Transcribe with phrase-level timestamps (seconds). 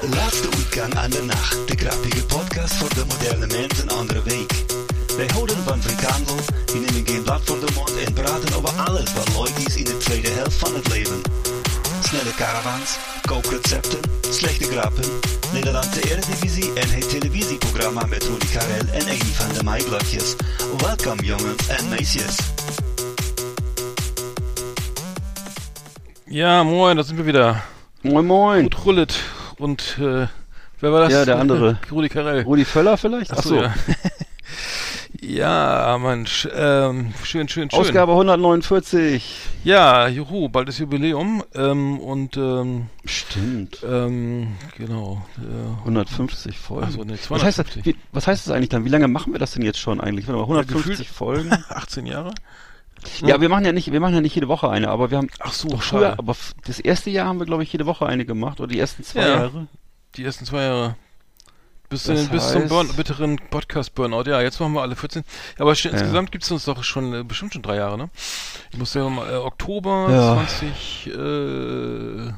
[0.00, 1.68] Laatste weekend aan de nacht.
[1.68, 4.64] De grappige podcast voor de moderne mens een andere week.
[5.16, 9.12] Wij houden van frikandel, die nemen geen blad voor de mond en praten over alles
[9.12, 11.20] wat leuk is in de tweede helft van het leven.
[12.02, 13.98] Snelle caravans, kookrecepten,
[14.30, 15.04] slechte grappen,
[15.52, 20.34] Nederlandse Eredivisie en het televisieprogramma met Rudy Karel en een van de maaiblokjes.
[20.76, 22.36] Welkom jongens en meisjes.
[26.24, 27.64] Ja, moin, da sind wir wieder.
[28.00, 28.62] Moin Moin.
[28.62, 29.22] Gut Rullet
[29.58, 30.26] und äh,
[30.80, 31.12] wer war das?
[31.12, 31.78] Ja, der andere.
[31.90, 32.42] Rudi Carell.
[32.42, 33.32] Rudi Völler vielleicht?
[33.32, 33.74] Achso, ja.
[35.20, 37.80] ja, Mensch, ähm, schön, schön, schön.
[37.80, 39.36] Ausgabe 149.
[39.64, 43.78] Ja, juhu, bald ist Jubiläum ähm, und ähm, Stimmt.
[43.86, 45.26] ähm, genau.
[45.38, 46.86] Äh, 150 Folgen.
[46.86, 47.86] Achso, nee, was, heißt das, 250.
[47.86, 48.84] wie, was heißt das eigentlich dann?
[48.84, 50.26] Wie lange machen wir das denn jetzt schon eigentlich?
[50.26, 51.52] Warte mal, 150 gefühlt- Folgen?
[51.68, 52.32] 18 Jahre?
[53.22, 55.28] Ja, wir machen ja nicht, wir machen ja nicht jede Woche eine, aber wir haben
[55.40, 56.04] Ach so, doch schade.
[56.06, 58.68] früher, aber f- das erste Jahr haben wir glaube ich jede Woche eine gemacht oder
[58.68, 59.28] die ersten zwei Ja.
[59.28, 59.66] Jahre.
[60.16, 60.96] Die ersten zwei Jahre.
[61.90, 64.24] Bis, Das zu- bis zum Burn, bitteren Podcast-Burnout.
[64.28, 65.22] Ja, jetzt machen wir alle 14.
[65.58, 65.90] Ja, aber Ja.
[65.90, 68.10] insgesamt gibt es uns doch schon äh, bestimmt schon drei Jahre, ne?
[68.70, 70.34] Ich muss ja mal, äh, Oktober Ja.
[70.46, 72.32] 20, äh,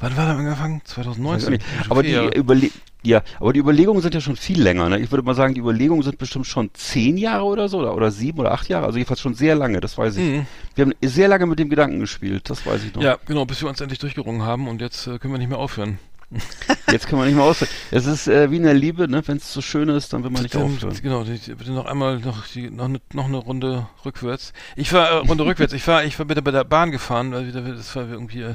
[0.00, 0.80] wann war das angefangen?
[0.84, 1.52] Weiß 2019.
[1.54, 1.84] ich nicht.
[1.84, 2.38] Schon Aber die.
[2.38, 2.70] Überle
[3.04, 4.88] ja, aber die Überlegungen sind ja schon viel länger.
[4.88, 4.98] Ne?
[4.98, 8.10] Ich würde mal sagen, die Überlegungen sind bestimmt schon zehn Jahre oder so oder, oder
[8.10, 8.86] sieben oder acht Jahre.
[8.86, 9.80] Also jedenfalls schon sehr lange.
[9.80, 10.24] Das weiß ich.
[10.24, 10.46] Mhm.
[10.74, 12.50] Wir haben sehr lange mit dem Gedanken gespielt.
[12.50, 13.02] Das weiß ich noch.
[13.02, 15.58] Ja, genau, bis wir uns endlich durchgerungen haben und jetzt äh, können wir nicht mehr
[15.58, 15.98] aufhören.
[16.90, 17.70] Jetzt können wir nicht mehr ausführen.
[17.90, 19.22] Es ist äh, wie in der Liebe, ne?
[19.26, 20.98] wenn es so schön ist, dann will man nicht Dann- aufhören.
[21.02, 24.52] Genau, bitte noch einmal noch, die, noch, eine, noch eine Runde rückwärts.
[24.76, 25.72] Ich war äh, Runde rückwärts.
[25.72, 28.54] Ich war ich war bitte bei der Bahn gefahren, weil wieder das war irgendwie äh,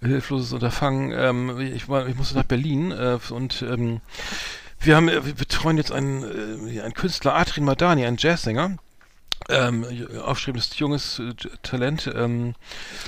[0.00, 1.12] hilfloses Unterfangen.
[1.12, 4.00] Ähm, ich war ich musste nach Berlin äh, und ähm,
[4.78, 6.24] wir haben äh, wir betreuen jetzt einen
[6.80, 8.78] einen Künstler Adrian Madani, einen Jazzsänger.
[9.48, 9.84] Ähm,
[10.24, 12.08] aufstrebendes junges äh, Talent.
[12.14, 12.54] Ähm,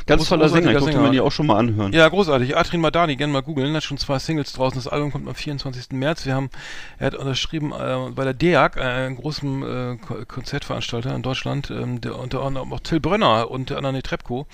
[0.06, 1.92] Ganz toller Sänger, ich durfte mir die auch schon mal anhören.
[1.92, 2.56] ja, großartig.
[2.56, 3.74] Adrian Madani, gerne mal googeln.
[3.76, 4.76] Hat schon zwei Singles draußen.
[4.76, 5.92] Das Album kommt am 24.
[5.92, 6.26] März.
[6.26, 6.50] Wir haben,
[6.98, 11.70] er hat unterschrieben äh, bei der DEAG, äh, einem großen äh, Ko- Konzertveranstalter in Deutschland,
[11.70, 14.46] ähm, der unter anderem auch Till Brönner und Anna Trepko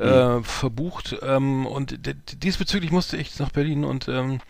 [0.00, 1.16] äh, verbucht.
[1.22, 1.98] Ähm, und
[2.42, 4.40] diesbezüglich musste ich nach Berlin und ähm,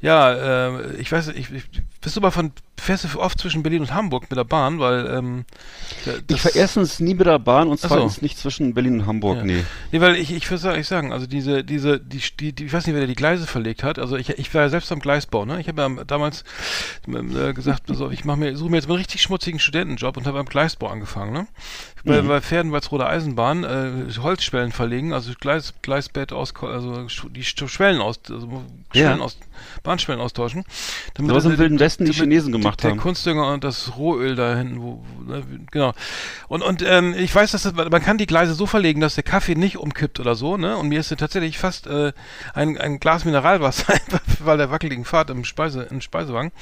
[0.00, 1.64] ja, äh, ich weiß nicht, ich, ich,
[2.00, 5.06] bist du mal von fährst du oft zwischen Berlin und Hamburg mit der Bahn, weil
[5.06, 5.44] ähm,
[6.28, 7.96] Ich fahre erstens nie mit der Bahn und Ach so.
[7.96, 9.44] zweitens nicht zwischen Berlin und Hamburg, Ja.
[9.44, 9.64] nee.
[9.92, 12.72] Nee, weil ich, ich würde sagen, ich sagen, also diese, diese, die, die, die, ich
[12.72, 13.98] weiß nicht, wer da die Gleise verlegt hat.
[13.98, 15.60] Also ich, ich war ja selbst am Gleisbau, ne?
[15.60, 16.44] Ich habe ja damals
[17.08, 20.26] äh, gesagt, also ich mache mir, suche mir jetzt mal einen richtig schmutzigen Studentenjob und
[20.26, 21.46] habe am Gleisbau angefangen, ne?
[22.04, 28.00] Bei, bei Pferdenwaldsroder Eisenbahn äh, Holzschwellen verlegen, also Gleis, Gleisbett aus, also die Sch- Schwellen
[28.00, 29.24] aus, also Schwellen Ja.
[29.24, 29.36] aus,
[29.82, 30.64] Bahnschwellen austauschen.
[31.14, 32.98] Damit So was im also Wilden Westen die Chinesen gemacht der haben.
[32.98, 35.92] Kunstdünger und das Rohöl da hinten, wo, wo ne, genau.
[36.48, 39.24] Und, und ähm, ich weiß, dass das, man kann die Gleise so verlegen, dass der
[39.24, 40.76] Kaffee nicht umkippt oder so, ne?
[40.76, 42.12] Und mir ist tatsächlich fast äh,
[42.54, 43.94] ein, ein Glas Mineralwasser,
[44.38, 46.52] weil der wackeligen Fahrt im, Speise, im Speisewagen,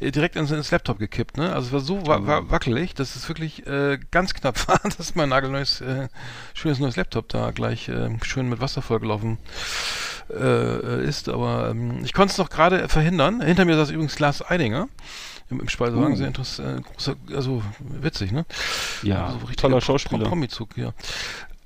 [0.00, 1.52] äh, direkt ins, ins Laptop gekippt, ne?
[1.54, 5.14] Also es war so wa wa wackelig, dass es wirklich äh, ganz knapp war, dass
[5.14, 6.08] mein nagelneues, äh,
[6.54, 9.38] schönes neues Laptop da gleich äh, schön mit Wasser vollgelaufen
[10.30, 11.28] äh, ist.
[11.28, 13.40] Aber ähm, ich konnte es noch gerade verhindern.
[13.40, 14.88] Hinter mir saß übrigens Lars Eidinger
[15.50, 16.14] im, im Speisewagen.
[16.14, 16.16] Uh.
[16.16, 18.44] Sehr interessant, äh, großer, also witzig, ne?
[19.02, 20.28] Ja, also toller Schauspieler.
[20.28, 20.92] Promizug, ja.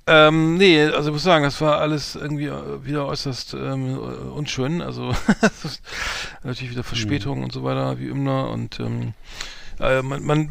[0.09, 3.99] Ähm, nee, also ich muss sagen, das war alles irgendwie äh, wieder äußerst ähm, äh,
[3.99, 4.81] unschön.
[4.81, 5.10] Also
[5.65, 5.82] ist
[6.44, 8.50] natürlich wieder Verspätungen und so weiter, wie immer.
[8.50, 9.15] Und ähm,
[9.81, 10.48] äh, man, man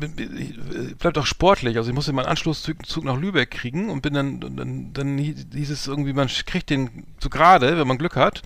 [1.00, 1.78] bleibt auch sportlich.
[1.78, 5.70] Also ich musste meinen Anschlusszug Zug nach Lübeck kriegen und bin dann, dann, dann hieß
[5.70, 8.44] es irgendwie, man kriegt den so gerade, wenn man Glück hat.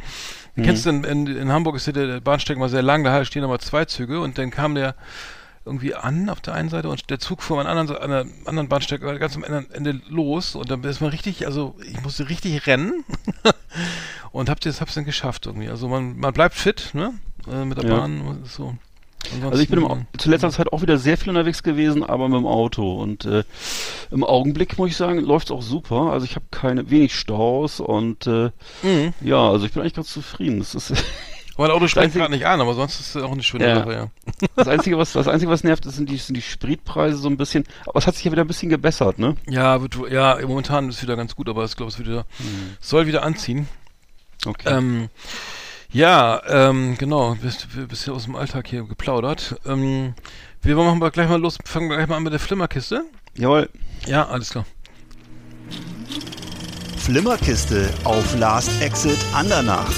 [0.56, 0.64] Mhm.
[0.64, 3.44] Kennst du, in, in, in Hamburg ist ja der, Bahnsteig mal sehr lang, da stehen
[3.44, 4.96] aber zwei Züge und dann kam der
[5.66, 8.70] irgendwie an auf der einen Seite und der Zug fuhr am anderen, an der anderen
[8.70, 13.04] Bahnsteig ganz am Ende los und dann ist man richtig, also ich musste richtig rennen
[14.32, 15.70] und hab das, hab's dann geschafft irgendwie.
[15.70, 17.14] Also man, man bleibt fit, ne?
[17.48, 17.98] Äh, mit der Ja.
[17.98, 18.76] Bahn, so.
[19.44, 22.30] Also ich bin im, Ansonsten, zu letzter Zeit auch wieder sehr viel unterwegs gewesen, aber
[22.30, 22.96] mit dem Auto.
[23.02, 23.44] Und äh,
[24.12, 26.12] im Augenblick muss ich sagen, läuft's auch super.
[26.12, 28.52] Also ich habe keine wenig Staus und äh,
[28.84, 29.14] Mhm.
[29.22, 30.60] ja, also ich bin eigentlich ganz zufrieden.
[30.60, 30.94] Das ist
[31.58, 33.76] Weil Auto springt gerade nicht an, aber sonst ist es auch eine schöne Ja.
[33.76, 34.08] Sache, ja.
[34.56, 37.66] Das Einzige, was, das Einzige, was nervt, sind die, sind die Spritpreise so ein bisschen.
[37.86, 39.36] Aber es hat sich ja wieder ein bisschen gebessert, ne?
[39.50, 39.78] Ja,
[40.10, 42.26] ja, momentan ist es wieder ganz gut, aber ich glaube, es wieder,
[42.80, 43.68] soll wieder anziehen.
[44.46, 44.70] Okay.
[44.74, 45.10] Ähm,
[45.92, 49.56] ja, ähm, genau, bist, bist hier aus dem Alltag hier geplaudert.
[49.66, 50.14] Ähm,
[50.62, 53.04] wir machen mal gleich mal los, fangen wir gleich mal an mit der Flimmerkiste.
[53.36, 53.70] Jawohl.
[54.06, 54.66] Ja, alles klar.
[56.98, 59.92] Flimmerkiste auf Last Exit Andernach.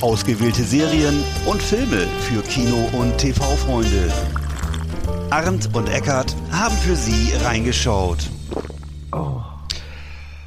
[0.00, 4.12] Ausgewählte Serien und Filme für Kino- und TV-Freunde.
[5.30, 8.28] Arndt und Eckart haben für Sie reingeschaut.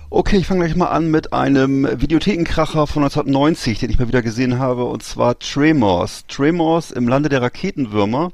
[0.09, 4.21] Okay, ich fange gleich mal an mit einem Videothekenkracher von 1990, den ich mal wieder
[4.21, 6.23] gesehen habe, und zwar Tremors.
[6.27, 8.31] Tremors im Lande der Raketenwürmer.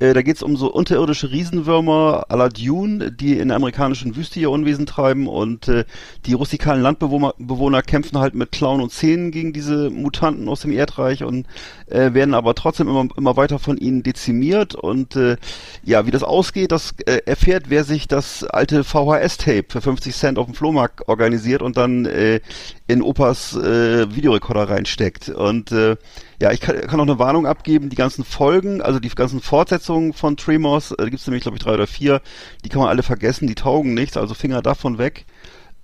[0.00, 4.40] Äh, da geht's um so unterirdische Riesenwürmer à la Dune, die in der amerikanischen Wüste
[4.40, 5.28] ihr Unwesen treiben.
[5.28, 5.84] Und äh,
[6.26, 10.72] die rustikalen Landbewohner Bewohner kämpfen halt mit Klauen und Zähnen gegen diese Mutanten aus dem
[10.72, 11.46] Erdreich und
[11.86, 14.74] äh, werden aber trotzdem immer, immer weiter von ihnen dezimiert.
[14.74, 15.36] Und äh,
[15.84, 20.38] ja, wie das ausgeht, das äh, erfährt, wer sich das alte VHS-Tape für 50 Cent
[20.38, 22.40] auf dem Flohmarkt organisiert und dann äh,
[22.90, 25.28] in Opas äh, Videorekorder reinsteckt.
[25.28, 25.96] Und äh,
[26.40, 30.12] ja, ich kann, kann auch eine Warnung abgeben, die ganzen Folgen, also die ganzen Fortsetzungen
[30.12, 32.20] von Tremors, äh, gibt es nämlich, glaube ich, drei oder vier,
[32.64, 35.24] die kann man alle vergessen, die taugen nichts, also Finger davon weg.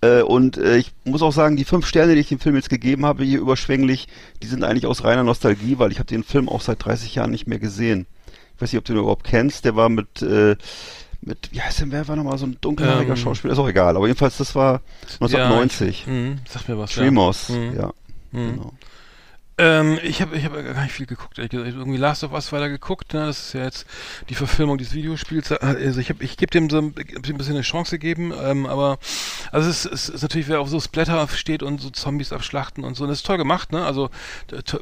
[0.01, 2.71] Äh, und äh, ich muss auch sagen, die fünf Sterne, die ich dem Film jetzt
[2.71, 4.09] gegeben habe, hier überschwänglich,
[4.43, 7.31] die sind eigentlich aus reiner Nostalgie, weil ich habe den Film auch seit 30 Jahren
[7.31, 8.07] nicht mehr gesehen.
[8.57, 10.57] Ich weiß nicht, ob du den überhaupt kennst, der war mit, äh,
[11.23, 13.53] mit, wie heißt denn, wer war nochmal so ein dunkelhaariger Ähm, Schauspieler?
[13.53, 14.81] Ist auch egal, aber jedenfalls, das war
[15.21, 15.81] 1990.
[15.81, 16.93] Ja, ich, mh, sag mir was.
[16.93, 17.55] Tremors, Ja.
[17.57, 17.77] Mhm.
[17.77, 17.93] ja.
[18.33, 18.51] Mhm.
[18.57, 18.73] Genau.
[19.59, 21.39] Ähm, ich habe ich hab gar nicht viel geguckt.
[21.39, 21.71] ehrlich gesagt.
[21.71, 23.15] Hab irgendwie Last of Us weiter geguckt.
[23.15, 23.27] Ne?
[23.27, 23.87] Das ist ja jetzt
[24.29, 25.51] die Verfilmung dieses Videospiels.
[25.53, 28.67] Also ich habe ich gebe dem so ein, hab ein bisschen eine Chance gegeben, ähm,
[28.67, 28.99] aber
[29.53, 32.97] also es, es ist natürlich, wer auf so Splatter steht und so Zombies abschlachten und
[32.97, 33.85] so, und das ist toll gemacht, ne?
[33.85, 34.11] Also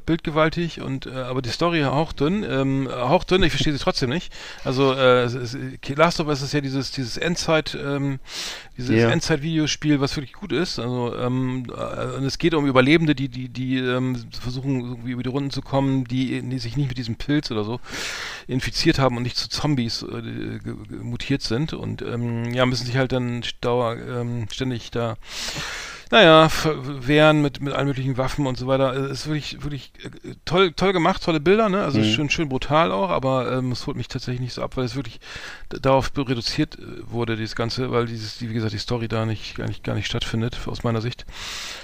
[0.07, 4.33] bildgewaltig und äh, aber die Story hauchdünn, ähm, hauchdünn, ich verstehe sie trotzdem nicht.
[4.65, 5.57] Also äh, es,
[5.95, 8.19] Last of Us ist ja dieses dieses Endzeit ähm,
[8.77, 9.11] dieses Ja.
[9.11, 10.79] Endzeit-Videospiel, was wirklich gut ist.
[10.79, 15.29] Also ähm, äh, es geht um Überlebende, die die die ähm, versuchen irgendwie über die
[15.29, 17.81] Runden zu kommen, die, die sich nicht mit diesem Pilz oder so
[18.47, 22.97] infiziert haben und nicht zu Zombies äh, ge- mutiert sind und ähm, ja müssen sich
[22.97, 25.17] halt dann dauer ähm, ständig da
[26.11, 26.49] naja,
[27.01, 28.93] wehren mit, mit allen möglichen Waffen und so weiter.
[28.95, 31.83] Es ist wirklich, wirklich äh, toll, toll gemacht, tolle Bilder, ne?
[31.83, 32.05] Also Mhm.
[32.05, 34.95] schön, schön brutal auch, aber ähm, es holt mich tatsächlich nicht so ab, weil es
[34.97, 35.21] wirklich
[35.69, 39.57] darauf reduziert äh, wurde, dieses Ganze, weil dieses, die, wie gesagt, die Story da nicht,
[39.57, 41.25] gar nicht, gar nicht stattfindet, aus meiner Sicht.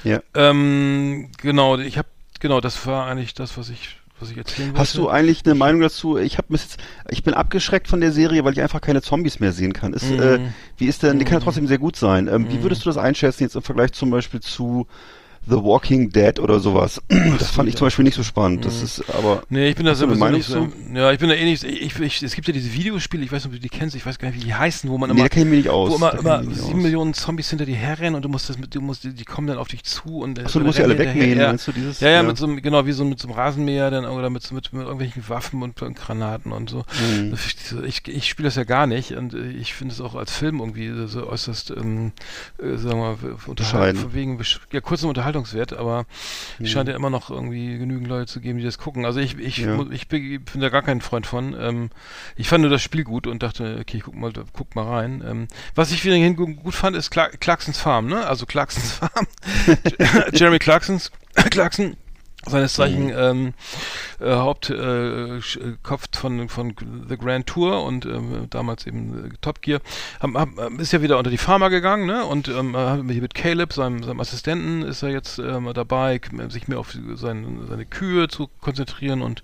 [0.05, 0.21] Ja.
[0.35, 2.09] Ähm, genau, ich habe,
[2.41, 4.79] genau, das war eigentlich das, was ich, was ich erzählen wollte.
[4.81, 6.17] Hast du eigentlich eine Meinung dazu?
[6.19, 6.77] Ich habe jetzt,
[7.09, 9.93] ich bin abgeschreckt von der Serie, weil ich einfach keine Zombies mehr sehen kann.
[9.93, 10.21] Ist, Mhm.
[10.21, 10.39] äh,
[10.77, 11.19] wie ist denn?
[11.19, 12.29] Die kann ja trotzdem sehr gut sein.
[12.29, 12.63] Ähm, Wie Mhm.
[12.63, 14.87] würdest du das einschätzen jetzt im Vergleich zum Beispiel zu
[15.49, 17.01] The Walking Dead oder sowas?
[17.09, 18.65] Das fand ich zum Beispiel nicht so spannend.
[18.67, 18.85] Das Mhm.
[18.85, 19.43] ist aber.
[19.49, 20.69] Nee, ich bin da sowieso nicht so.
[20.95, 21.65] Ja, ich bin da eh nicht.
[21.65, 24.05] Ich, ich, es gibt ja diese Videospiele, ich weiß nicht, ob du die kennst, ich
[24.05, 25.25] weiß gar nicht, wie die heißen, wo man Nee, immer.
[25.25, 25.91] da kenne ich mich nicht aus.
[25.91, 26.83] wo immer, immer sieben.
[26.83, 29.57] Millionen Zombies hinter dir herrennen und du musst das mit, du musst, die kommen dann
[29.59, 31.49] auf dich zu und Achso, du musst ja alle wegmähen, ja.
[31.49, 32.01] meinst du dieses?
[32.01, 34.43] Ja, ja, mit so einem, genau, wie so mit so einem Rasenmäher dann oder mit,
[34.43, 36.85] so- mit, mit irgendwelchen Waffen und, und Granaten und so.
[37.19, 37.35] Mhm.
[37.87, 40.61] Ich, ich spiele das ja gar nicht und äh, ich finde es auch als Film
[40.61, 42.13] irgendwie so äußerst, ähm,
[42.59, 43.17] äh, sagen wir mal,
[43.47, 44.39] unterhalten, wegen,
[44.73, 46.07] ja, kurz im Unterhaltungswert, aber
[46.61, 49.05] es scheint ja immer noch irgendwie genügend Leute zu geben, die das gucken.
[49.05, 49.85] Also ich, ich, Ja.
[49.91, 51.55] ich bin, da gar kein Freund von.
[51.59, 51.91] Ähm,
[52.37, 55.23] ich fand nur das Spiel gut und dachte, okay, ich guck mal, guck mal rein.
[55.27, 58.27] Ähm, was ich wieder gut fand, ist Cla Clarksons Farm, ne?
[58.27, 59.27] Also Clarksons Farm.
[60.33, 61.11] Jeremy Clarksons,
[61.51, 61.97] Clarkson,
[62.47, 63.13] seines Zeichen Mhm.
[63.17, 63.55] ähm,
[64.19, 66.75] äh, Hauptkopf äh, äh, von, von
[67.09, 69.81] The Grand Tour und ähm, damals eben äh, Top Gear,
[70.21, 72.25] haben, haben, ähm, ist ja wieder unter die Pharma gegangen, ne?
[72.25, 76.67] Und ähm, äh, hier mit Caleb, seinem, seinem Assistenten, ist er jetzt ähm, dabei, sich
[76.69, 79.43] mehr auf sein, seine Kühe zu konzentrieren und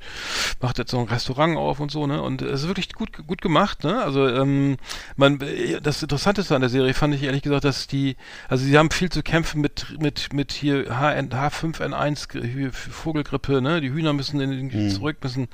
[0.61, 2.23] macht jetzt so ein Restaurant auf und so, ne?
[2.23, 4.03] Und es ist wirklich gut, gut gemacht, ne?
[4.03, 4.76] Also ähm,
[5.17, 5.38] man,
[5.83, 8.17] das Interessanteste an der Serie fand ich ehrlich gesagt, dass die,
[8.49, 13.61] also sie haben viel zu kämpfen mit mit mit hier HN, H5N1 Gr- hier Vogelgrippe,
[13.62, 13.81] ne?
[13.81, 14.90] Die Hühner müssen in Mhm.
[14.90, 15.49] zurück, müssen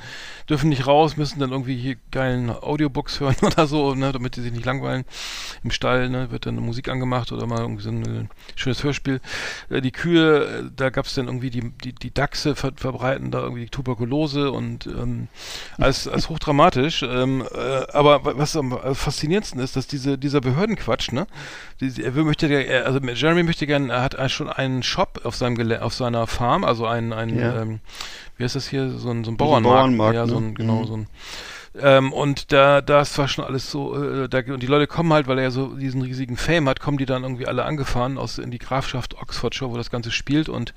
[0.48, 4.12] dürfen nicht raus, müssen dann irgendwie hier geilen Audiobooks hören oder so, ne?
[4.12, 5.04] Damit die sich nicht langweilen.
[5.64, 6.30] Im Stall, ne?
[6.30, 8.24] Wird dann Musik angemacht oder mal irgendwie so ein äh,
[8.56, 9.20] schönes Hörspiel.
[9.70, 13.30] Äh, die Kühe, äh, da gab es dann irgendwie die die die Dachse ver verbreiten
[13.30, 15.28] da irgendwie Tuberkulose und ähm,
[15.78, 17.02] als als hochdramatisch.
[17.02, 17.58] Ähm, äh,
[17.92, 21.26] aber wa- was am faszinierendsten ist, dass diese dieser Behördenquatsch, ne?
[21.80, 25.94] Er möchte also Jeremy möchte gerne, er hat schon einen Shop auf seinem Gelä auf
[25.94, 27.62] seiner Farm, also ein ein Ja.
[27.62, 27.80] ähm,
[28.36, 30.46] wie heißt das hier, so ein, so ein ein Bauernmarkt, Bauernmarkt, ja, so ne?
[30.48, 30.86] ein, genau, Mhm.
[30.86, 31.06] so ein
[31.80, 35.26] Ähm, und da, das war schon alles so, äh, da, und die Leute kommen halt,
[35.26, 38.38] weil er ja so diesen riesigen Fame hat, kommen die dann irgendwie alle angefahren aus
[38.38, 40.74] in die Grafschaft Oxfordshire, wo das Ganze spielt und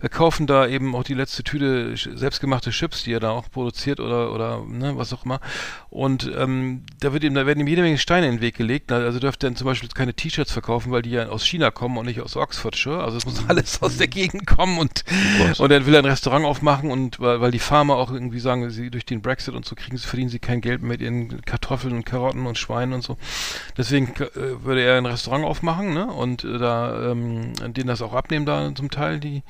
[0.00, 3.98] äh, kaufen da eben auch die letzte Tüte selbstgemachte Chips, die er da auch produziert
[3.98, 5.40] oder oder ne, was auch immer.
[5.90, 8.92] Und ähm, da wird ihm, da werden ihm jede Menge Steine in den Weg gelegt.
[8.92, 12.06] Also dürfte er zum Beispiel keine T-Shirts verkaufen, weil die ja aus China kommen und
[12.06, 13.02] nicht aus Oxfordshire.
[13.02, 15.04] Also es muss alles aus der Gegend kommen und
[15.58, 18.40] oh und dann will er ein Restaurant aufmachen und weil, weil die Farmer auch irgendwie
[18.40, 21.00] sagen, sie durch den Brexit und so kriegen sie verdienen verdienen sie kein Geld mit
[21.00, 23.16] ihren Kartoffeln und Karotten und Schweinen und so.
[23.76, 26.06] Deswegen äh, würde er ein Restaurant aufmachen, ne?
[26.06, 29.42] Und äh, da ähm, denen das auch abnehmen da zum Teil die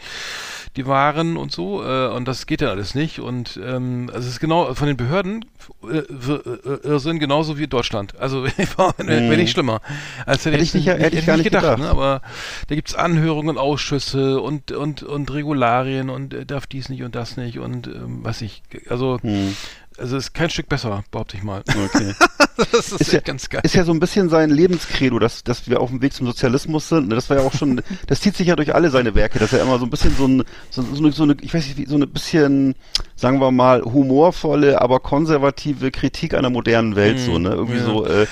[0.76, 1.82] die Waren und so.
[1.82, 3.20] Äh, und das geht ja alles nicht.
[3.20, 5.44] Und ähm, also es ist genau von den Behörden
[5.82, 8.18] äh, äh Irrsinn genauso wie Deutschland.
[8.18, 8.44] Also
[8.96, 9.80] wenn, nicht schlimmer.
[10.26, 11.62] Als hätte, hätte ich, nicht, hätte, hätte ich gar nicht gedacht.
[11.62, 11.78] gedacht.
[11.80, 11.88] Ne?
[11.88, 12.22] Aber
[12.68, 17.14] da gibt es Anhörungen, Ausschüsse und und und Regularien und äh, darf dies nicht und
[17.14, 18.62] das nicht und ähm, was ich.
[18.88, 19.56] Also hm
[19.98, 21.62] also ist kein Stück besser, behaupte ich mal.
[21.68, 22.14] Okay.
[22.56, 23.60] das ist, ist ja, ganz geil.
[23.64, 26.88] Ist ja so ein bisschen sein Lebenskredo, dass, dass wir auf dem Weg zum Sozialismus
[26.88, 27.10] sind.
[27.10, 29.62] Das war ja auch schon, das zieht sich ja durch alle seine Werke, dass er
[29.62, 31.96] immer so ein bisschen so ein, so, so, eine, so eine, ich weiß nicht, so
[31.96, 32.74] eine bisschen,
[33.16, 37.50] sagen wir mal, humorvolle, aber konservative Kritik einer modernen Welt, hm, so, ne?
[37.50, 37.84] Irgendwie ja.
[37.84, 38.26] so, äh,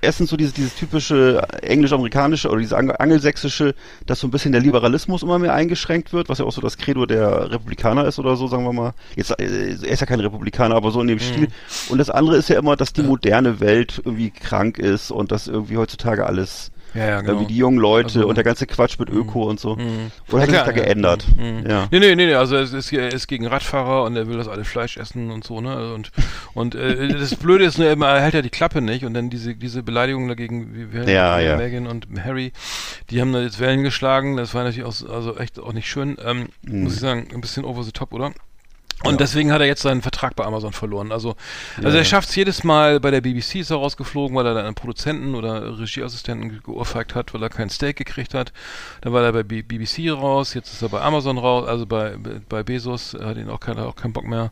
[0.00, 3.74] erstens so dieses, dieses typische englisch-amerikanische oder dieses angelsächsische,
[4.06, 6.78] dass so ein bisschen der Liberalismus immer mehr eingeschränkt wird, was ja auch so das
[6.78, 8.94] Credo der Republikaner ist oder so, sagen wir mal.
[9.16, 11.22] Jetzt, äh, er ist ja kein Republikaner, aber so in dem mhm.
[11.22, 11.48] Stil.
[11.88, 15.46] Und das andere ist ja immer, dass die moderne Welt irgendwie krank ist und dass
[15.46, 17.40] irgendwie heutzutage alles ja, ja, genau.
[17.40, 19.76] Wie die jungen Leute also, und der ganze Quatsch mit Öko und so.
[19.76, 20.10] Mhm.
[20.30, 21.26] Oder hat ja, sich da geändert?
[21.36, 21.68] Mhm.
[21.68, 21.88] Ja.
[21.90, 24.48] Nee, nee, nee, nee, also er ist, er ist gegen Radfahrer und er will das
[24.48, 25.94] alle Fleisch essen und so, ne?
[25.94, 26.10] Und,
[26.54, 29.54] und äh, das Blöde ist nur, er hält ja die Klappe nicht und dann diese,
[29.54, 31.56] diese Beleidigungen dagegen, wie, wie ja, ja.
[31.56, 32.52] Megan und Harry,
[33.10, 36.16] die haben da jetzt Wellen geschlagen, das war natürlich auch, also echt auch nicht schön,
[36.24, 36.84] ähm, mhm.
[36.84, 38.32] muss ich sagen, ein bisschen over the top, oder?
[39.04, 39.16] Und ja.
[39.18, 41.12] deswegen hat er jetzt seinen Vertrag bei Amazon verloren.
[41.12, 41.36] Also,
[41.76, 44.54] also ja, er schafft es jedes Mal, bei der BBC ist er rausgeflogen, weil er
[44.54, 48.52] dann einen Produzenten oder Regieassistenten geohrfeigt hat, weil er kein Steak gekriegt hat.
[49.02, 52.16] Dann war er bei B BBC raus, jetzt ist er bei Amazon raus, also bei,
[52.48, 54.50] bei Bezos, er hat ihn auch, keiner, auch keinen Bock mehr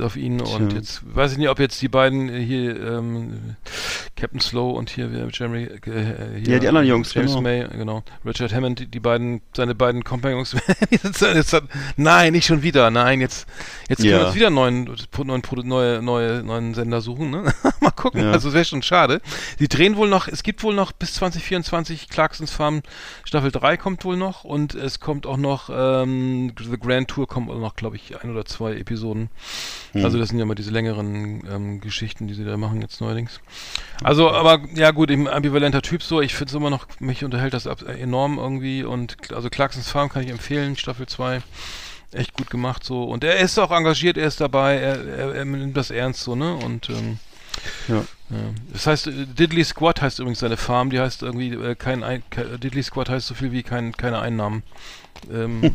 [0.00, 0.38] auf ihn.
[0.38, 0.56] Tja.
[0.56, 3.56] Und jetzt weiß ich nicht, ob jetzt die beiden hier, ähm,
[4.16, 5.78] Captain Slow und hier, Jeremy, äh,
[6.42, 7.42] hier, ja, die anderen Jungs, James genau.
[7.42, 10.56] May, genau, Richard Hammond, die, die beiden, seine beiden Companions,
[11.96, 13.46] nein, nicht schon wieder, nein, jetzt
[13.88, 14.18] Jetzt können ja.
[14.18, 17.30] wir uns wieder einen neuen, neuen, neue, neue, neuen Sender suchen.
[17.30, 17.54] Ne?
[17.80, 18.22] Mal gucken.
[18.22, 18.32] Ja.
[18.32, 19.22] Also wäre schon schade.
[19.58, 22.82] Sie drehen wohl noch, es gibt wohl noch bis 2024 Clarksons Farm
[23.24, 27.50] Staffel 3 kommt wohl noch und es kommt auch noch ähm, The Grand Tour kommt
[27.50, 29.30] auch noch, glaube ich, ein oder zwei Episoden.
[29.92, 30.04] Hm.
[30.04, 33.40] Also das sind ja mal diese längeren ähm, Geschichten, die sie da machen jetzt neuerdings.
[34.04, 36.20] Also, aber ja gut, ich ambivalenter Typ so.
[36.20, 40.22] Ich finde es immer noch, mich unterhält das enorm irgendwie und also Clarksons Farm kann
[40.22, 41.40] ich empfehlen, Staffel 2
[42.12, 43.04] echt gut gemacht so.
[43.04, 46.34] Und er ist auch engagiert, er ist dabei, er, er, er nimmt das ernst so,
[46.34, 46.54] ne?
[46.54, 47.18] Und ähm,
[47.88, 48.04] ja.
[48.30, 48.36] ja.
[48.72, 52.22] Das heißt, Diddley Squad heißt übrigens seine Farm, die heißt irgendwie äh, kein, Ein
[52.62, 54.62] Diddley Squad heißt so viel wie kein, keine Einnahmen.
[55.32, 55.62] Ähm,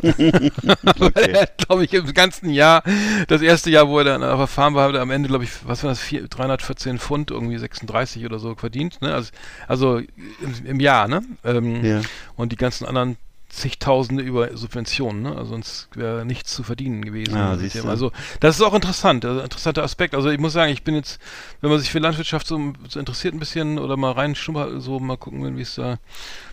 [1.00, 1.46] okay.
[1.58, 2.82] glaube ich, im ganzen Jahr,
[3.28, 5.44] das erste Jahr, wo er dann auf der Farm war, hat er am Ende, glaube
[5.44, 9.14] ich, was war das, 4, 314 Pfund, irgendwie 36 oder so verdient, ne?
[9.14, 9.30] Also,
[9.68, 11.22] also im, im Jahr, ne?
[11.44, 12.00] Ähm, ja.
[12.36, 13.16] Und die ganzen anderen
[13.54, 15.36] zigtausende über Subventionen, ne?
[15.36, 17.34] Also sonst wäre nichts zu verdienen gewesen.
[17.34, 17.56] Ja,
[17.86, 20.14] also das ist auch interessant, also interessanter Aspekt.
[20.14, 21.20] Also ich muss sagen, ich bin jetzt,
[21.60, 25.16] wenn man sich für Landwirtschaft so, so interessiert ein bisschen oder mal rein so mal
[25.16, 25.98] gucken, wie es da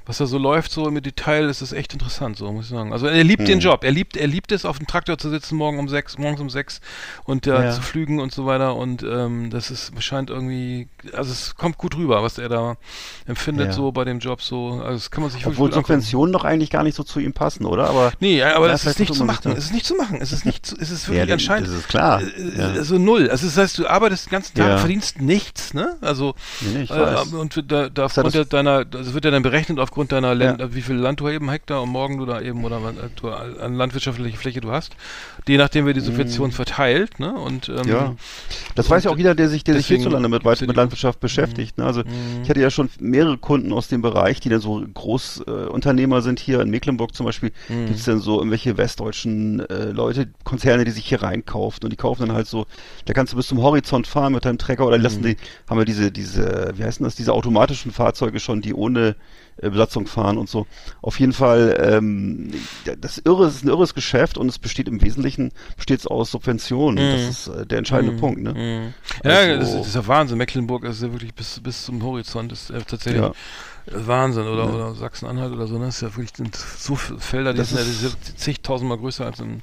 [0.06, 2.92] was da so läuft, so im Detail, ist es echt interessant, so muss ich sagen.
[2.92, 3.48] Also er liebt hm.
[3.48, 6.18] den Job, er liebt, er liebt es, auf dem Traktor zu sitzen morgen um sechs,
[6.18, 6.82] morgens um sechs
[7.24, 7.72] und äh, ja.
[7.72, 8.76] zu flügen und so weiter.
[8.76, 12.78] Und ähm, das ist scheint irgendwie, also es kommt gut rüber, was er da
[13.26, 13.74] empfindet, ja.
[13.74, 14.82] so bei dem Job, so.
[14.84, 17.66] Also das kann man sich Obwohl Subventionen doch eigentlich gar nicht so zu ihm passen,
[17.66, 17.88] oder?
[17.90, 19.52] Aber nee, aber es ist nicht zu machen.
[19.52, 20.20] Es ist nicht zu machen.
[20.22, 21.68] Es ist nicht, zu, es ist wirklich ja, anscheinend.
[21.68, 22.22] Das ist klar.
[22.22, 22.68] Äh, ja.
[22.70, 23.30] Also null.
[23.30, 25.98] Also das heißt, du arbeitest den ganzen Tag, verdienst nichts, ne?
[26.02, 29.91] Also nee, äh, und da, da aufgrund ja deiner, das wird ja dann berechnet auf
[29.92, 30.74] aufgrund deiner Land, ja.
[30.74, 32.80] wie viel Land du eben Hektar und morgen du da eben oder
[33.18, 34.96] du an landwirtschaftliche Fläche du hast,
[35.46, 36.54] je nachdem wie die Subvention mhm.
[36.54, 37.34] verteilt, ne?
[37.34, 38.16] Und ähm, ja,
[38.76, 41.78] das weiß ja auch jeder, der sich, der sich hierzulande mit, mit Landwirtschaft beschäftigt.
[41.78, 41.84] Ne?
[41.84, 42.42] Also mhm.
[42.42, 46.40] ich hatte ja schon mehrere Kunden aus dem Bereich, die dann so Großunternehmer äh, sind
[46.40, 47.52] hier in Mecklenburg zum Beispiel.
[47.68, 47.88] Mhm.
[47.88, 51.98] Gibt es dann so irgendwelche westdeutschen äh, Leute, Konzerne, die sich hier reinkaufen und die
[51.98, 52.66] kaufen dann halt so,
[53.04, 55.36] da kannst du bis zum Horizont fahren mit deinem Trecker oder lassen die,
[55.70, 59.16] haben wir diese, diese, wie heißen das, diese automatischen Fahrzeuge schon, die ohne äh,
[59.58, 60.66] Besatzung fahren und so.
[61.02, 62.52] Auf jeden Fall, ähm,
[63.00, 67.06] das Irre ist ein irres Geschäft und es besteht im Wesentlichen besteht aus Subventionen.
[67.06, 67.12] Mm.
[67.12, 68.20] Das ist äh, der entscheidende mm.
[68.20, 68.42] Punkt.
[68.42, 68.54] Ne?
[68.54, 69.28] Mm.
[69.28, 70.38] Ja, also, das, ist, das, ist ja Wahnsinn.
[70.38, 73.34] Mecklenburg ist ja wirklich bis, bis zum Horizont ist äh, tatsächlich ja.
[73.86, 74.70] Wahnsinn oder, ja.
[74.70, 75.78] oder Sachsen-Anhalt oder so.
[75.78, 75.86] Ne?
[75.86, 76.32] Das ist ja wirklich
[76.78, 79.62] so viele Felder, die das sind ja zigtausendmal größer als in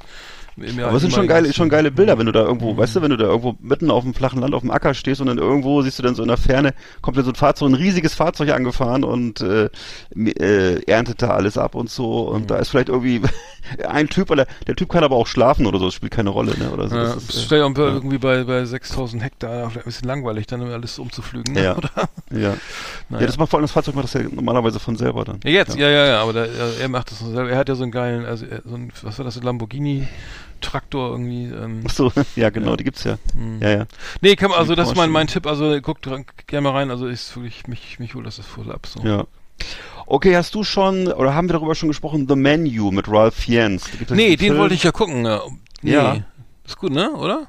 [0.82, 3.10] Aber es sind schon geile, schon geile Bilder, wenn du da irgendwo, weißt du, wenn
[3.10, 5.82] du da irgendwo mitten auf dem flachen Land auf dem Acker stehst und dann irgendwo
[5.82, 8.50] siehst du dann so in der Ferne, kommt dann so ein Fahrzeug, ein riesiges Fahrzeug
[8.50, 9.68] angefahren und äh,
[10.16, 12.28] äh, erntet da alles ab und so.
[12.28, 12.46] Und mhm.
[12.46, 13.22] da ist vielleicht irgendwie
[13.88, 16.58] ein Typ, oder der Typ kann aber auch schlafen oder so, das spielt keine Rolle,
[16.58, 16.70] ne?
[16.70, 16.96] Oder so.
[16.96, 17.88] Ja, das ist, stell dir ja.
[17.88, 21.64] irgendwie bei, bei 6000 Hektar vielleicht ein bisschen langweilig, dann alles umzuflügen, ne?
[21.64, 21.76] ja.
[21.76, 21.90] oder?
[22.30, 22.54] Ja.
[23.10, 23.22] Naja.
[23.22, 25.40] ja, das macht vor allem das Fahrzeug macht das ja normalerweise von selber dann.
[25.42, 26.48] Ja, jetzt, ja, ja, ja, aber der,
[26.78, 27.50] er macht das von selber.
[27.50, 30.06] Er hat ja so einen geilen, also so ein, was war das, ein Lamborghini
[30.60, 31.44] Traktor irgendwie.
[31.46, 32.76] Ähm, Ach so, ja genau, ja.
[32.76, 33.18] die gibt's ja.
[33.34, 33.60] Mhm.
[33.60, 33.86] Ja, ja.
[34.20, 36.08] Nee, kann, also das ist mein, mein Tipp, also guckt
[36.46, 38.86] gerne mal rein, also ist wirklich, mich, mich holt das voll ab.
[38.86, 39.00] So.
[39.02, 39.24] Ja.
[40.06, 43.84] Okay, hast du schon, oder haben wir darüber schon gesprochen, The Menu mit Ralph Fiennes?
[44.10, 44.58] Nee, den Film?
[44.58, 45.22] wollte ich ja gucken.
[45.82, 45.92] Nee.
[45.92, 46.16] Ja.
[46.64, 47.48] Ist gut, ne, oder?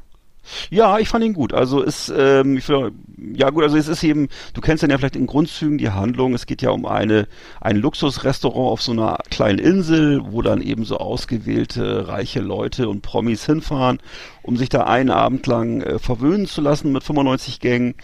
[0.69, 1.53] Ja, ich fand ihn gut.
[1.53, 2.91] Also ist, ähm, ich will,
[3.33, 6.33] ja gut, also es ist eben, du kennst dann ja vielleicht in Grundzügen die Handlung.
[6.33, 7.27] Es geht ja um eine
[7.61, 13.01] ein Luxusrestaurant auf so einer kleinen Insel, wo dann eben so ausgewählte reiche Leute und
[13.01, 13.99] Promis hinfahren,
[14.41, 17.95] um sich da einen Abend lang äh, verwöhnen zu lassen mit 95 Gängen.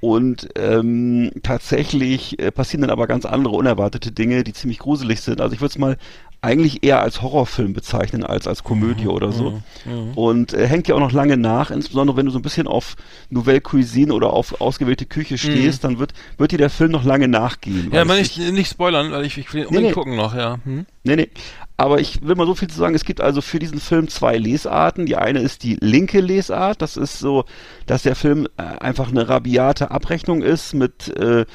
[0.00, 5.42] Und ähm, tatsächlich äh, passieren dann aber ganz andere unerwartete Dinge, die ziemlich gruselig sind.
[5.42, 5.98] Also ich würde es mal
[6.42, 9.62] eigentlich eher als Horrorfilm bezeichnen als als Komödie mhm, oder so.
[9.84, 10.12] Mhm, mhm.
[10.14, 12.96] Und äh, hängt ja auch noch lange nach, insbesondere wenn du so ein bisschen auf
[13.28, 15.38] Nouvelle Cuisine oder auf ausgewählte Küche mhm.
[15.38, 15.88] stehst, mhm.
[15.88, 17.90] dann wird wird dir der Film noch lange nachgehen.
[17.92, 19.94] Ja, man nicht, nicht spoilern, weil ich, ich will unbedingt nee, nee.
[19.94, 20.58] gucken noch, ja.
[20.64, 20.86] Hm?
[21.04, 21.28] Nee, nee.
[21.76, 24.36] Aber ich will mal so viel zu sagen, es gibt also für diesen Film zwei
[24.36, 25.06] Lesarten.
[25.06, 27.44] Die eine ist die linke Lesart, das ist so,
[27.86, 31.46] dass der Film äh, einfach eine rabiate Abrechnung ist mit äh,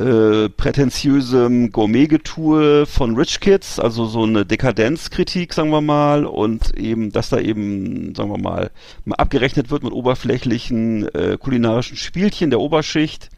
[0.00, 7.12] äh, prätentiösem Gourmet-Getue von Rich Kids, also so eine Dekadenzkritik, sagen wir mal, und eben,
[7.12, 8.70] dass da eben, sagen wir mal,
[9.04, 13.28] mal abgerechnet wird mit oberflächlichen äh, kulinarischen Spielchen der Oberschicht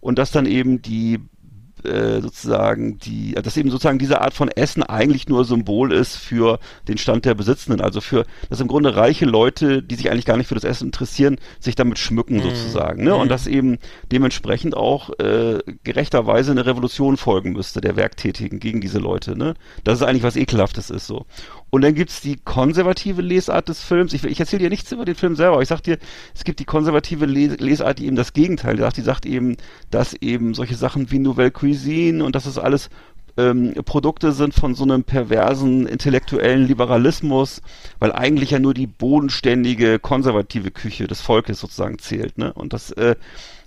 [0.00, 1.20] und dass dann eben die
[1.84, 6.58] äh, sozusagen die, dass eben sozusagen diese Art von Essen eigentlich nur Symbol ist für
[6.88, 10.36] den Stand der Besitzenden, also für, dass im Grunde reiche Leute, die sich eigentlich gar
[10.36, 12.42] nicht für das Essen interessieren, sich damit schmücken mhm.
[12.42, 13.14] sozusagen, ne?
[13.14, 13.30] Und mhm.
[13.30, 13.78] dass eben
[14.12, 19.54] dementsprechend auch äh, gerechterweise eine Revolution folgen müsste der Werktätigen gegen diese Leute, ne?
[19.84, 21.26] Das ist eigentlich was ekelhaftes ist so.
[21.70, 24.12] Und dann gibt's die konservative Lesart des Films.
[24.12, 25.62] Ich, ich erzähle dir nichts über den Film selber.
[25.62, 25.98] Ich sag dir,
[26.34, 28.96] es gibt die konservative Lesart, die eben das Gegenteil sagt.
[28.96, 29.56] Die sagt eben,
[29.90, 32.90] dass eben solche Sachen wie Nouvelle Cuisine und dass es alles
[33.36, 37.62] ähm, Produkte sind von so einem perversen intellektuellen Liberalismus,
[37.98, 42.38] weil eigentlich ja nur die bodenständige konservative Küche des Volkes sozusagen zählt.
[42.38, 42.52] Ne?
[42.52, 43.16] Und das, äh,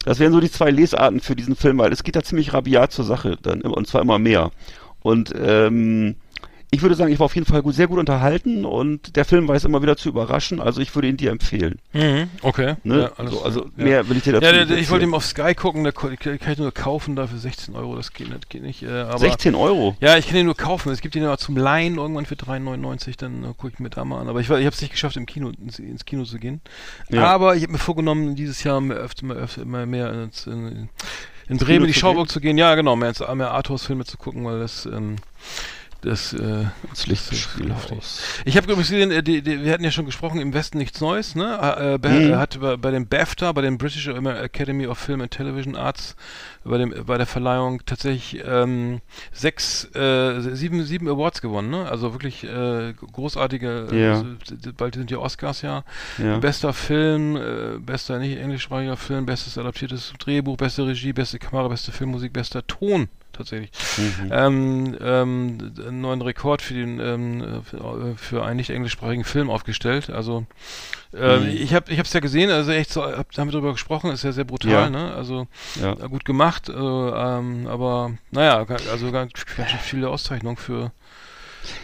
[0.06, 2.92] das wären so die zwei Lesarten für diesen Film, weil es geht da ziemlich rabiat
[2.92, 4.52] zur Sache, dann, und zwar immer mehr.
[5.02, 6.16] Und ähm,
[6.74, 9.48] ich würde sagen, ich war auf jeden Fall gut, sehr gut unterhalten und der Film
[9.48, 11.80] weiß immer wieder zu überraschen, also ich würde ihn dir empfehlen.
[11.94, 12.76] Mhm, okay.
[12.84, 13.12] Ne?
[13.16, 13.84] Ja, so, also ja.
[13.84, 16.18] mehr will ich dir dazu ja, nicht Ich wollte ihn auf Sky gucken, da kann
[16.18, 18.82] ich nur kaufen dafür 16 Euro, das geht, das geht nicht.
[18.82, 19.96] Äh, aber, 16 Euro?
[20.00, 23.20] Ja, ich kann ihn nur kaufen, es gibt ihn ja zum Leihen irgendwann für 3,99,
[23.20, 24.28] dann äh, gucke ich mir da mal an.
[24.28, 26.62] Aber ich, ich habe es nicht geschafft, im Kino, ins, ins Kino zu gehen.
[27.10, 27.26] Ja.
[27.28, 30.90] Aber ich habe mir vorgenommen, dieses Jahr mehr, öfter, mehr, öfter, mehr ins, in,
[31.48, 32.58] in Bremen in die Schauburg zu gehen.
[32.58, 34.88] Ja, genau, mehr, mehr Arthouse-Filme zu gucken, weil das...
[34.88, 35.18] Ähm,
[36.04, 38.22] das, äh, das Lichtspielhaus.
[38.46, 41.00] Ich habe übrigens gesehen, äh, die, die, wir hatten ja schon gesprochen, im Westen nichts
[41.02, 41.58] Neues, ne?
[41.78, 42.36] Äh, äh, mhm.
[42.38, 46.16] hat bei, bei dem BAFTA, bei dem British Academy of Film and Television Arts,
[46.64, 51.90] bei dem bei der Verleihung tatsächlich ähm, sechs, äh, sieben, sieben Awards gewonnen, ne?
[51.90, 54.14] Also wirklich äh, großartige, ja.
[54.14, 54.26] Also,
[54.78, 55.84] bald sind die Oscars ja.
[56.18, 56.38] ja.
[56.40, 61.92] Bester Film, äh, bester nicht englischsprachiger Film, bestes adaptiertes Drehbuch, beste Regie, beste Kamera, beste
[61.92, 63.72] Filmmusik, bester Ton tatsächlich.
[63.98, 64.32] Mhm.
[64.32, 70.10] Ähm, ähm, einen neuen Rekord für den ähm, für, für einen nicht englischsprachigen Film aufgestellt.
[70.10, 70.46] Also
[71.14, 71.48] äh, mhm.
[71.50, 74.12] ich habe ich habe es ja gesehen, also echt so, hab, haben wir darüber gesprochen,
[74.12, 74.90] ist ja sehr brutal, ja.
[74.90, 75.14] ne?
[75.14, 75.48] Also
[75.82, 75.94] ja.
[75.94, 80.92] gut gemacht, äh, ähm, aber naja, also ganz, ganz viele Auszeichnungen für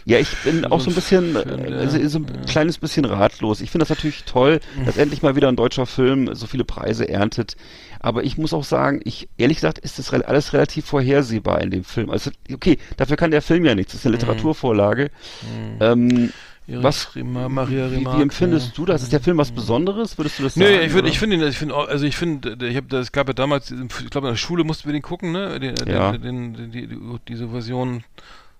[0.05, 2.41] ja, ich bin auch so ein bisschen, Film, also so ein ja.
[2.47, 3.61] kleines bisschen ratlos.
[3.61, 7.07] Ich finde das natürlich toll, dass endlich mal wieder ein deutscher Film so viele Preise
[7.07, 7.55] erntet.
[7.99, 11.83] Aber ich muss auch sagen, ich, ehrlich gesagt, ist das alles relativ vorhersehbar in dem
[11.83, 12.09] Film.
[12.09, 13.91] Also, okay, dafür kann der Film ja nichts.
[13.91, 14.21] Das ist eine mhm.
[14.21, 15.11] Literaturvorlage.
[15.41, 15.77] Mhm.
[15.81, 16.33] Ähm,
[16.67, 19.01] was, Rima, Maria wie, wie empfindest du das?
[19.01, 20.17] Ist der Film was Besonderes?
[20.17, 20.69] Würdest du das sagen?
[20.69, 23.27] Nö, ich finde, ich finde ihn, ich finde, also ich finde, ich habe, es gab
[23.27, 25.59] ja damals, ich glaube in der Schule mussten wir den gucken, ne?
[25.59, 26.11] Den, ja.
[26.11, 28.03] den, den, die, die, diese Version.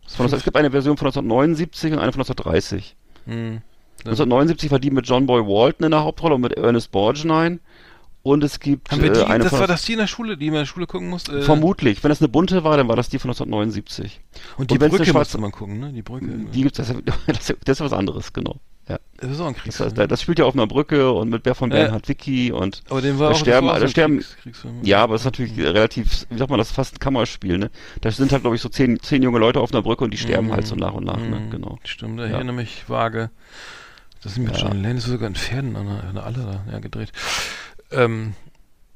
[0.07, 2.95] es gibt eine Version von 1979 und eine von 1930.
[3.25, 3.61] Hm.
[3.99, 7.59] 1979 war die mit John Boy Walton in der Hauptrolle und mit Ernest Borgnine.
[8.29, 10.37] Und es gibt Haben wir die, äh, eine das war das die in der Schule,
[10.37, 11.39] die man in der Schule gucken musste?
[11.39, 12.03] Äh vermutlich.
[12.03, 14.21] Wenn das eine bunte war, dann war das die von 1979.
[14.57, 15.91] Und die und Brücke musste man gucken, ne?
[15.91, 16.27] Die Brücke.
[16.27, 16.87] Die gibt's, das,
[17.27, 18.57] das, das ist was anderes, genau.
[18.87, 18.99] Ja.
[19.17, 19.93] Das ist auch ein Das, Kriegsfilm.
[19.95, 21.77] das, das spielt ja auf einer Brücke und mit Ber von Ja.
[21.77, 24.79] Bernhard Wicki und aber den war da auch sterben, war da sterben, Kriegs, Kriegsfilm.
[24.83, 27.69] ja, aber es ist natürlich relativ, wie sagt man, das ist fast ein Kammerspiel, ne?
[28.01, 30.17] Da sind halt, glaube ich, so zehn, zehn junge Leute auf einer Brücke und die
[30.17, 31.39] sterben halt so nach und nach, ne?
[31.39, 31.49] Mhm.
[31.51, 31.77] Genau.
[31.83, 32.31] Stimmt, da Ja.
[32.35, 33.29] erinnere mich vage.
[34.23, 34.67] Das sind mit Ja.
[34.67, 36.37] John Lennon ist sogar in Pferden an der, an der Alle
[36.67, 37.11] da ja, gedreht.
[37.91, 38.33] Ähm,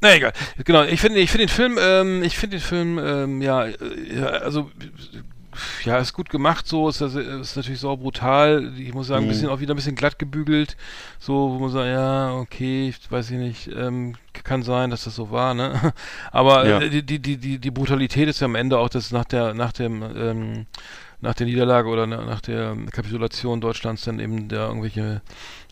[0.01, 0.33] na egal.
[0.63, 3.75] Genau, ich finde ich finde den Film, ähm, ich finde den Film, ähm, ja, äh,
[4.17, 4.69] ja, also
[5.85, 8.73] ja, ist gut gemacht, so ist, das, ist natürlich sau brutal.
[8.77, 9.29] Ich muss sagen, ein Mhm.
[9.29, 10.75] bisschen auch wieder ein bisschen glatt gebügelt,
[11.19, 15.15] so wo man sagt, ja, okay, ich weiß ich nicht, ähm, kann sein, dass das
[15.15, 15.93] so war, ne?
[16.31, 16.79] Aber Ja.
[16.81, 19.71] äh, die, die, die, die, Brutalität ist ja am Ende auch, dass nach der, nach
[19.73, 20.65] dem, ähm,
[21.21, 25.21] nach der Niederlage oder na- nach der Kapitulation Deutschlands dann eben da irgendwelche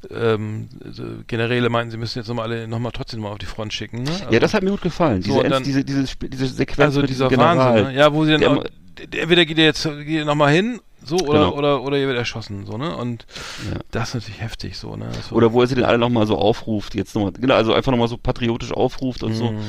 [0.09, 3.73] ähm, so Generäle meinten, sie müssen jetzt nochmal alle nochmal trotzdem mal auf die Front
[3.73, 4.03] schicken.
[4.03, 4.11] Ne?
[4.31, 5.21] ja, das hat mir gut gefallen.
[5.21, 7.57] so, Diese, End- dann- diese, diese, diese Sequenz also dieser General.
[7.57, 7.93] Wahnsinn, ne?
[7.99, 8.63] Ja, wo sie dann auch,
[8.99, 11.53] entweder geht er jetzt geht nochmal hin, so oder Genau.
[11.55, 12.95] oder oder ihr wird erschossen, so ne?
[12.95, 13.25] Und
[13.71, 13.79] Ja.
[13.91, 15.05] das ist natürlich heftig, so ne?
[15.29, 17.91] War- Oder wo er sie dann alle nochmal so aufruft, jetzt nochmal, genau, also einfach
[17.91, 19.59] nochmal so patriotisch aufruft und so Mhm.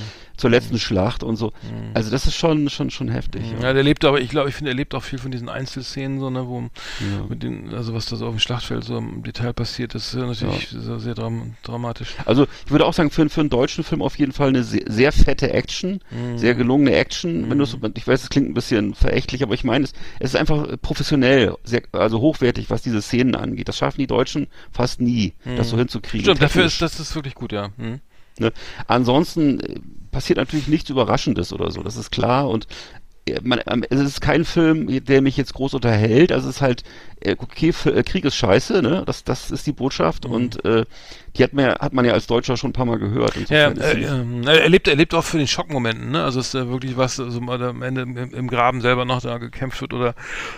[0.42, 1.46] Zur letzten Schlacht und so.
[1.62, 1.92] Mhm.
[1.94, 3.42] Also das ist schon, schon, schon heftig.
[3.60, 6.18] Ja, der lebt aber, ich glaube, ich finde, er lebt auch viel von diesen Einzelszenen,
[6.18, 7.26] so, ne, wo Ja.
[7.28, 10.14] mit den, also was da so auf dem Schlachtfeld so im Detail passiert, das ist
[10.20, 12.16] ja natürlich sehr, sehr dram dramatisch.
[12.26, 14.82] Also ich würde auch sagen, für, für einen deutschen Film auf jeden Fall eine sehr,
[14.88, 16.38] sehr fette Action, Mhm.
[16.38, 17.48] sehr gelungene Action.
[17.48, 20.30] Wenn du so, ich weiß, es klingt ein bisschen verächtlich, aber ich meine, es, es
[20.34, 23.68] ist einfach professionell, sehr, also hochwertig, was diese Szenen angeht.
[23.68, 26.24] Das schaffen die Deutschen fast nie, das so hinzukriegen.
[26.24, 27.70] Stimmt, dafür ist das ist wirklich gut, ja.
[28.38, 28.52] Ne?
[28.86, 32.48] Ansonsten äh, passiert natürlich nichts Überraschendes oder so, das ist klar.
[32.48, 32.66] Und
[33.26, 36.32] äh, man, es ist kein Film, der mich jetzt groß unterhält.
[36.32, 36.82] Also es ist halt,
[37.20, 39.04] äh, okay, Krieg ist scheiße, ne?
[39.06, 40.26] Das, das ist die Botschaft.
[40.26, 40.34] Mhm.
[40.34, 40.84] Und äh,
[41.36, 43.34] die hat man, ja- hat man ja als Deutscher schon ein paar Mal gehört.
[43.48, 46.22] Ja, äh, ähm, er lebt, er lebt auch für den Schockmomenten, ne?
[46.24, 49.22] Also es ist äh, wirklich was, also da am Ende im, im Graben selber noch
[49.22, 50.14] da gekämpft wird oder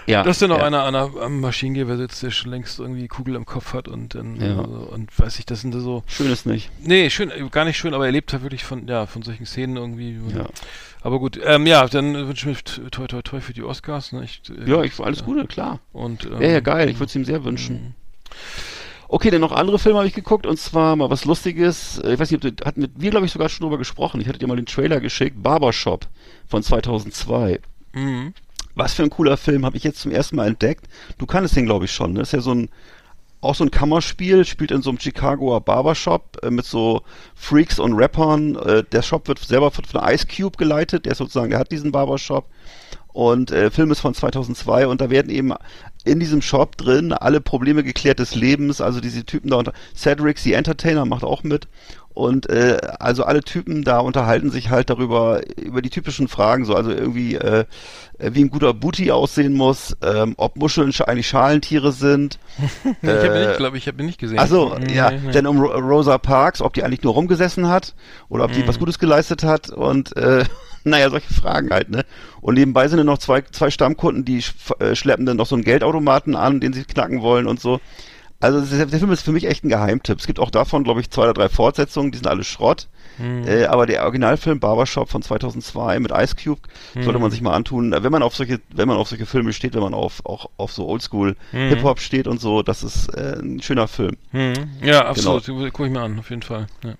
[0.06, 0.64] ja, dass dann noch ja.
[0.64, 4.14] einer an einer am Maschinengewehr sitzt, der schon längst irgendwie Kugel im Kopf hat und
[4.14, 4.58] dann Ja.
[4.58, 6.70] also, und weiß ich, das sind so Schön ist nicht.
[6.82, 9.46] Nee, schön, äh, gar nicht schön, aber er lebt halt wirklich von, ja, von solchen
[9.46, 10.18] Szenen irgendwie.
[10.34, 10.46] Ja.
[11.02, 14.24] Aber gut, ähm, ja, dann wünsche ich mir toi toi toi für die Oscars, ne?
[14.24, 15.80] Ich, äh, Ja, ich, alles Gute, klar.
[15.92, 17.94] Und, ähm, Wäre ja geil, ich würde es ihm sehr wünschen.
[19.08, 21.98] Okay, dann noch andere Filme habe ich geguckt und zwar mal was Lustiges.
[21.98, 24.20] Äh, Ich weiß nicht, ob du, hatten mit wir glaube ich sogar schon drüber gesprochen.
[24.20, 26.06] Ich hatte dir mal den Trailer geschickt, Barbershop
[26.48, 27.60] von 2002.
[27.92, 28.34] Mhm.
[28.74, 30.86] Was für ein cooler Film, habe ich jetzt zum ersten Mal entdeckt.
[31.18, 32.12] Du kannst den, glaube ich, schon.
[32.12, 32.20] Ne?
[32.20, 32.68] Das ist ja so ein,
[33.40, 37.02] auch so ein Kammerspiel, spielt in so einem Chicagoer Barbershop äh, mit so
[37.36, 38.56] Freaks und Rappern.
[38.56, 41.70] Äh, der Shop wird selber von, von Ice Cube geleitet, der ist sozusagen, der hat
[41.70, 42.46] diesen Barbershop.
[43.12, 45.52] Und äh, Film ist von 2002 und da werden eben
[46.04, 48.80] in diesem Shop drin alle Probleme geklärt des Lebens.
[48.80, 51.66] Also diese Typen da unter Cedric, the Entertainer, macht auch mit.
[52.12, 56.76] Und äh, also alle Typen da unterhalten sich halt darüber, über die typischen Fragen, so
[56.76, 57.64] also irgendwie, äh,
[58.20, 62.38] wie ein guter Booty aussehen muss, ähm, ob Muscheln sch eigentlich Schalentiere sind.
[63.02, 64.38] ich habe Äh, nicht, glaube ich, habe ihn nicht gesehen.
[64.38, 65.32] Achso, Nee, ja, nee.
[65.32, 67.94] denn um Ro Rosa Parks, ob die eigentlich nur rumgesessen hat
[68.28, 68.68] oder ob die Mhm.
[68.68, 70.44] was Gutes geleistet hat und äh,
[70.90, 72.04] naja, solche Fragen halt, ne?
[72.40, 74.42] Und nebenbei sind dann noch zwei, zwei Stammkunden, die
[74.78, 77.80] äh, schleppen dann noch so einen Geldautomaten an, den sie knacken wollen und so.
[78.40, 80.18] Also der, der Film ist für mich echt ein Geheimtipp.
[80.18, 82.88] Es gibt auch davon, glaube ich, zwei oder drei Fortsetzungen, die sind alle Schrott.
[83.16, 83.46] Mhm.
[83.46, 86.60] Äh, aber der Originalfilm Barbershop von 2002 mit Ice Cube
[86.94, 87.22] sollte Mhm.
[87.22, 89.82] man sich mal antun, wenn man auf solche, wenn man auf solche Filme steht, wenn
[89.82, 91.68] man auf auch auf so Oldschool Mhm.
[91.68, 92.62] Hip Hop steht und so.
[92.62, 94.16] Das ist äh, ein schöner Film.
[94.32, 94.54] Mhm.
[94.82, 95.46] Ja, absolut.
[95.46, 95.70] Genau.
[95.72, 96.66] Guck ich mir an, auf jeden Fall.
[96.82, 96.94] Ja.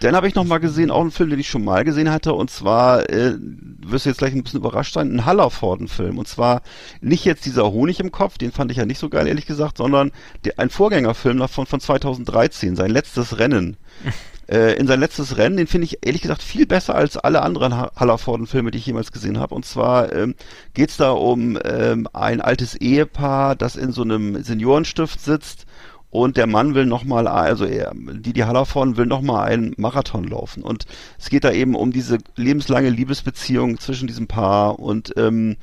[0.00, 2.32] Dann habe ich noch mal gesehen, auch einen Film, den ich schon mal gesehen hatte,
[2.32, 6.16] und zwar, äh, wirst du jetzt gleich ein bisschen überrascht sein, ein Hallerforden-Film.
[6.18, 6.62] Und zwar
[7.00, 9.76] nicht jetzt dieser Honig im Kopf, den fand ich ja nicht so geil, ehrlich gesagt,
[9.76, 10.10] sondern
[10.44, 13.76] der, ein Vorgängerfilm davon von 2013, sein letztes Rennen.
[14.50, 17.76] äh, in sein letztes Rennen, den finde ich ehrlich gesagt viel besser als alle anderen
[17.76, 19.54] Ha- Hallerforden-Filme, die ich jemals gesehen habe.
[19.54, 20.34] Und zwar ähm,
[20.74, 25.66] geht's da um ähm, ein altes Ehepaar, das in so einem Seniorenstift sitzt
[26.10, 30.62] und der Mann will nochmal, also er, die, die Hallervorden will nochmal einen Marathon laufen.
[30.62, 30.86] Und
[31.18, 35.56] es geht da eben um diese lebenslange Liebesbeziehung zwischen diesem Paar und ähm,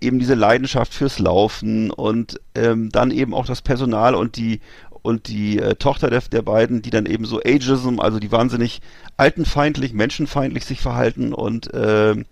[0.00, 4.60] eben diese Leidenschaft fürs Laufen und ähm, dann eben auch das Personal und die
[5.00, 8.80] und die äh, Tochter der, der beiden, die dann eben so Ageism, also die wahnsinnig
[9.16, 12.26] altenfeindlich, menschenfeindlich sich verhalten und ähm,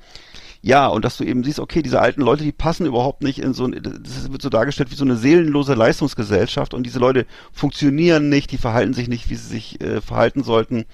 [0.67, 3.55] ja, und dass du eben siehst, okay, diese alten Leute, die passen überhaupt nicht in
[3.55, 8.29] so ein, das wird so dargestellt wie so eine seelenlose Leistungsgesellschaft und diese Leute funktionieren
[8.29, 10.85] nicht, die verhalten sich nicht, wie sie sich äh, verhalten sollten.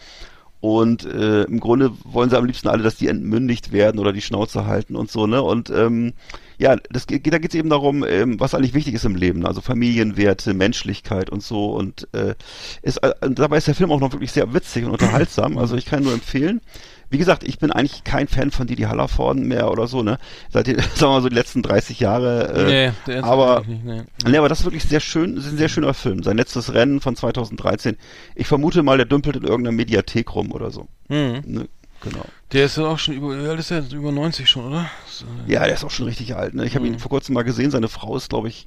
[0.60, 4.20] Und äh, im Grunde wollen sie am liebsten alle, dass die entmündigt werden oder die
[4.20, 5.42] Schnauze halten und so, ne?
[5.42, 6.12] Und ähm,
[6.58, 9.44] ja, das, geht- da geht es eben darum, ähm, was eigentlich wichtig ist im Leben,
[9.46, 11.72] also Familienwerte, Menschlichkeit und so.
[11.72, 12.34] Und äh,
[12.82, 15.56] ist, äh, dabei ist der Film auch noch wirklich sehr witzig und unterhaltsam.
[15.58, 16.60] Also ich kann nur empfehlen.
[17.12, 20.18] Wie gesagt, ich bin eigentlich kein Fan von Didi Hallervorden mehr oder so, ne?
[20.50, 22.48] Seit den, sagen wir mal so die letzten 30 Jahre.
[22.48, 24.02] Äh, nee, der ist aber nicht, nee.
[24.26, 26.22] Nee, aber das ist wirklich sehr schön, ist ein sehr schöner Film.
[26.22, 27.96] Sein letztes Rennen von 2013.
[28.34, 30.88] Ich vermute mal, der dümpelt in irgendeiner Mediathek rum oder so.
[31.08, 31.42] Mhm.
[31.44, 31.68] Ne?
[32.00, 32.24] Genau.
[32.50, 33.84] Der ist ja auch schon über, alt ist der?
[33.92, 34.90] Über 90 schon, oder?
[35.08, 36.54] So, Ja, der ist auch schon richtig alt.
[36.54, 36.64] Ne?
[36.66, 36.94] Ich habe Mhm.
[36.94, 37.70] ihn vor kurzem mal gesehen.
[37.70, 38.66] Seine Frau ist, glaube ich,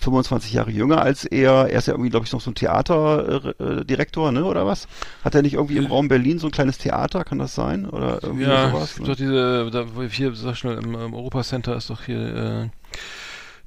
[0.00, 1.68] 25 Jahre jünger als er.
[1.68, 4.88] Er ist ja irgendwie, glaube ich, noch so ein Theaterdirektor, ne, oder was?
[5.24, 7.24] Hat er nicht irgendwie im Raum Berlin so ein kleines Theater?
[7.24, 7.88] Kann das sein?
[7.88, 8.94] Oder irgendwie Ja, sowas?
[8.94, 9.12] gibt Ne?
[9.12, 12.68] doch diese, da, hier, sag schnell, im, im Europacenter ist doch hier, äh,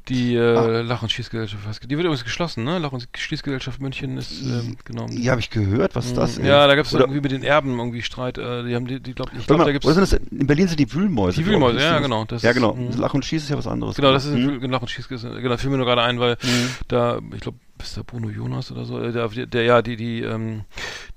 [0.10, 0.82] die äh, Ah.
[0.82, 1.84] Lach- und Schießgesellschaft.
[1.84, 2.78] Die wird übrigens geschlossen, ne?
[2.80, 5.06] Lach- und Schießgesellschaft München ist, ähm, genau.
[5.10, 5.96] Ja, habe ich gehört.
[5.96, 6.38] Was ist das?
[6.40, 6.46] Mhm.
[6.46, 8.38] Ja, da gab es irgendwie mit den Erben irgendwie Streit.
[8.38, 10.68] Äh, die haben die, die glaub, ich glaube, da gibt's oder sind das, in Berlin
[10.68, 11.38] sind die Wühlmäuse.
[11.42, 11.46] Die.
[11.46, 12.74] Wühlmäuse, Ist ja, genau, das ja, ist- genau.
[12.76, 12.92] mhm.
[12.98, 13.96] Lach und Schieß ist ja was anderes.
[13.96, 14.60] Genau, das ist Mhm.
[14.64, 15.42] ein Lach- und Schießgesellschaft.
[15.42, 16.38] Genau, fiel mir nur gerade ein, weil
[16.88, 20.22] da, ich glaube, ist der Bruno Jonas oder so, äh, der, der, ja, die, die,
[20.22, 20.62] ähm,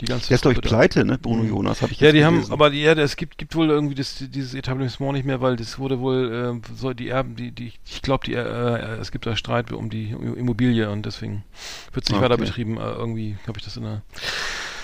[0.01, 1.19] die ganze Der ist, glaube ich, da- pleite, ne?
[1.19, 2.53] Bruno Jonas, habe ich Ja, die haben, gelesen.
[2.53, 5.79] aber die, ja, es gibt, gibt wohl irgendwie das, dieses Etablissement nicht mehr, weil das
[5.79, 9.37] wurde wohl, äh, so die Erben, die, die, ich glaube, die, äh, es gibt da
[9.37, 11.45] Streit um die Immobilie und deswegen
[11.93, 12.25] wird es nicht Okay.
[12.25, 12.77] weiter betrieben.
[12.77, 14.03] Äh, irgendwie habe ich das in der.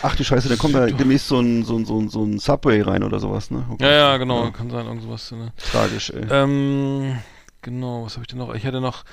[0.04, 2.38] Ach du Scheiße, dann kommt da demnächst so ein, so ein, so ein, so ein
[2.38, 3.64] Subway rein oder sowas, ne?
[3.68, 3.80] Gott.
[3.80, 5.30] Ja, ja, genau, Ja, kann sein, irgend sowas.
[5.30, 5.52] Ne?
[5.70, 6.26] tragisch, ey.
[6.28, 7.18] Ähm,
[7.62, 8.52] genau, was habe ich denn noch?
[8.54, 9.04] Ich hatte noch,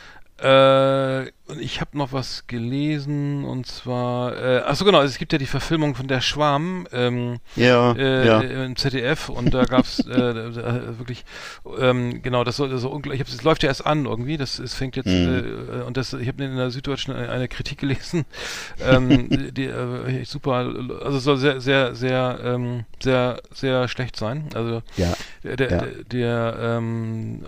[0.41, 5.39] äh, und ich habe noch was gelesen und zwar, äh, achso genau, es gibt ja
[5.39, 8.39] die Verfilmung von Der Schwarm ähm, ja, äh, ja.
[8.41, 11.25] im ZDF und da gab's äh, äh, wirklich,
[11.79, 14.59] ähm, genau, das soll so unglaublich, ich hab, es läuft ja erst an irgendwie, das
[14.59, 15.79] es fängt jetzt Mhm.
[15.79, 18.25] äh, und das, ich habe in der Süddeutschen eine, eine Kritik gelesen,
[18.79, 20.71] ähm, die äh, super,
[21.03, 25.13] also es soll sehr, sehr, sehr, ähm, sehr, sehr schlecht sein, also ja.
[25.43, 25.77] der, der, Ja.
[25.79, 27.45] der, der ähm,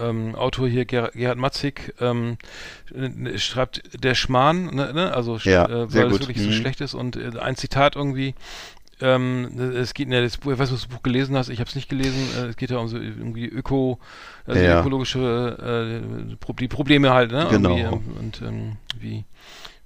[0.00, 2.36] ähm, Autor hier, Ger Gerhard Matzig, ähm,
[2.94, 5.12] äh, schreibt der Schmarrn, ne, ne?
[5.12, 6.52] also Ja, äh, weil es wirklich so Mhm.
[6.52, 8.34] schlecht ist und äh, ein Zitat irgendwie,
[9.00, 11.48] ähm, es geht, ne, das Buch, ich weiß nicht, ob du das Buch gelesen hast,
[11.48, 13.98] ich habe es nicht gelesen, äh, es geht ja um so irgendwie Öko,
[14.46, 14.80] also Ja.
[14.80, 17.46] ökologische, äh, die Probleme halt, ne?
[17.50, 17.76] Genau.
[17.76, 19.24] Irgendwie, ähm, und ähm, wie,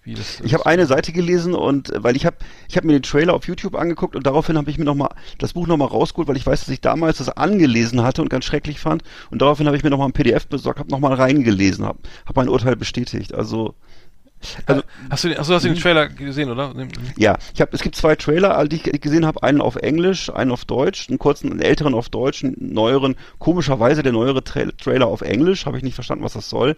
[0.04, 2.36] Ich habe eine Seite gelesen und äh, weil ich habe
[2.68, 5.08] ich habe mir den Trailer auf YouTube angeguckt und daraufhin habe ich mir noch mal
[5.38, 8.28] das Buch noch mal rausgeholt, weil ich weiß, dass ich damals das angelesen hatte und
[8.28, 11.00] ganz schrecklich fand und daraufhin habe ich mir noch mal ein PDF besorgt, habe noch
[11.00, 13.34] mal reingelesen, habe habe mein Urteil bestätigt.
[13.34, 13.74] Also
[14.66, 15.74] also Hast du, den, achso, hast du Mhm.
[15.74, 16.74] den Trailer gesehen, oder?
[17.16, 20.50] Ja, ich habe es gibt zwei Trailer, die ich gesehen habe, einen auf Englisch, einen
[20.50, 25.06] auf Deutsch, einen kurzen, einen älteren auf Deutsch, einen neueren, komischerweise der neuere Tra Trailer
[25.06, 26.76] auf Englisch, habe ich nicht verstanden, was das soll.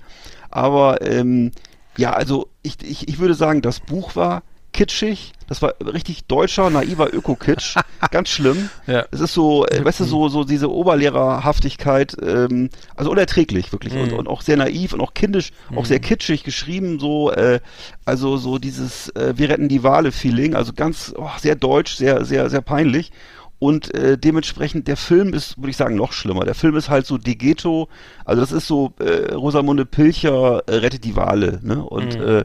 [0.51, 1.51] Aber ähm,
[1.97, 6.69] ja, also ich, ich, ich würde sagen, das Buch war kitschig, das war richtig deutscher,
[6.69, 7.77] naiver Öko-Kitsch,
[8.11, 8.69] ganz schlimm.
[8.87, 9.07] Ja.
[9.11, 14.13] Es ist so, äh, weißt du, so, so diese Oberlehrerhaftigkeit, ähm, also unerträglich wirklich und,
[14.13, 14.19] Mhm.
[14.19, 17.61] und auch sehr naiv und auch kindisch, auch sehr kitschig geschrieben, so, äh,
[18.05, 22.51] also so dieses äh, Wir retten die Wale-Feeling, also ganz oh, sehr deutsch, sehr, sehr,
[22.51, 23.13] sehr peinlich.
[23.59, 26.45] Und äh, dementsprechend, der Film ist, würde ich sagen, noch schlimmer.
[26.45, 27.88] Der Film ist halt so De Ghetto,
[28.27, 31.83] also das ist so äh, Rosamunde Pilcher äh, rettet die Wale, ne?
[31.83, 32.23] Und Mhm.
[32.27, 32.45] äh,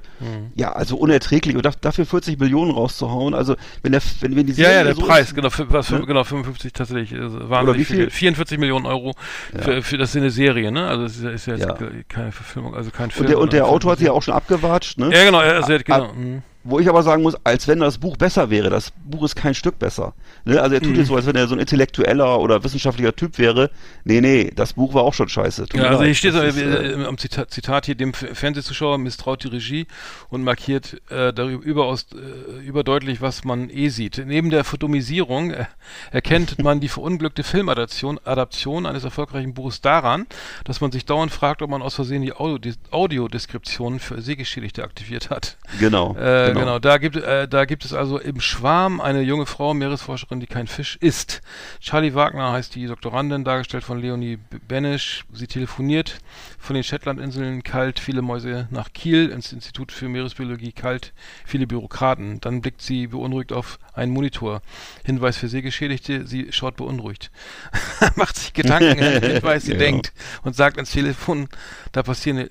[0.55, 1.57] ja, also unerträglich.
[1.57, 4.83] Und da, dafür 40 Millionen rauszuhauen, also wenn der, wenn, wenn die Ja, ja, Serie
[4.85, 6.01] der so Preis, ist, genau, für, was, Ne?
[6.05, 7.95] genau, 55 tatsächlich, Oder wahnsinnig wie viel?
[7.97, 8.05] viel?
[8.05, 8.13] Geld.
[8.13, 9.13] 44 Millionen Euro
[9.59, 10.87] für, für das ist eine Serie, ne?
[10.87, 11.73] Also es ist, ja- ist ja jetzt Ja.
[11.73, 13.25] ke- keine Verfilmung, also kein Film.
[13.25, 15.09] und der, und der Autor hat sich ja auch schon abgewatscht, ne?
[15.13, 16.05] Ja, genau, also, genau.
[16.05, 16.41] Ah, mhm.
[16.63, 18.69] Wo ich aber sagen muss, als wenn das Buch besser wäre.
[18.69, 20.13] Das Buch ist kein Stück besser.
[20.45, 20.61] Ne?
[20.61, 20.97] Also er tut Mhm.
[20.97, 23.71] jetzt so, als wenn er so ein intellektueller oder wissenschaftlicher Typ wäre.
[24.03, 25.67] Nee, nee, das Buch war auch schon scheiße.
[25.67, 29.47] Tut Ja, also hier steht äh, äh, am Zitat, Zitat hier, dem Fernsehzuschauer misstraut die
[29.47, 29.87] Regie
[30.29, 34.21] und markiert äh, darüber überaus äh, überdeutlich, was man eh sieht.
[34.25, 35.65] Neben der Photomisierung äh,
[36.11, 40.27] erkennt man die verunglückte Filmadaption Adaption eines erfolgreichen Buches daran,
[40.65, 45.29] dass man sich dauernd fragt, ob man aus Versehen die Audio Audiodeskriptionen für Sehgeschädigte aktiviert
[45.29, 45.57] hat.
[45.79, 46.15] genau,
[46.55, 46.79] Äh, genau.
[46.79, 50.67] da gibt äh, da gibt es also im Schwarm eine junge Frau, Meeresforscherin, die kein
[50.67, 51.41] Fisch isst.
[51.79, 55.25] Charlie Wagner heißt die Doktorandin, dargestellt von Leonie B- Benesch.
[55.33, 56.19] Sie telefoniert
[56.59, 61.13] von den Shetlandinseln kalt, viele Mäuse nach Kiel, ins Institut für Meeresbiologie kalt,
[61.45, 62.39] viele Bürokraten.
[62.41, 64.61] Dann blickt sie beunruhigt auf einen Monitor.
[65.03, 67.31] Hinweis für Sehgeschädigte, sie schaut beunruhigt.
[68.15, 69.77] Macht sich Gedanken, Hinweis, sie Ja.
[69.79, 71.47] denkt und sagt ins Telefon,
[71.91, 72.49] da passieren,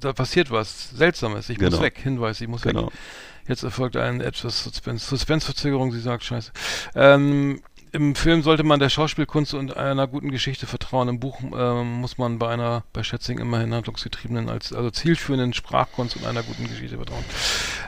[0.00, 1.82] da passiert was Seltsames, ich muss Genau.
[1.82, 1.98] weg.
[2.02, 2.74] Hinweis, ich muss weg.
[2.74, 2.90] genau.
[3.48, 6.50] Jetzt erfolgt ein etwas Suspense, Suspense-Verzögerung, sie sagt scheiße.
[6.96, 11.08] Ähm, Im Film sollte man der Schauspielkunst und einer guten Geschichte vertrauen.
[11.08, 16.16] Im Buch ähm, muss man bei einer, bei Schätzing immerhin handlungsgetriebenen, als, also zielführenden Sprachkunst
[16.16, 17.24] und einer guten Geschichte vertrauen.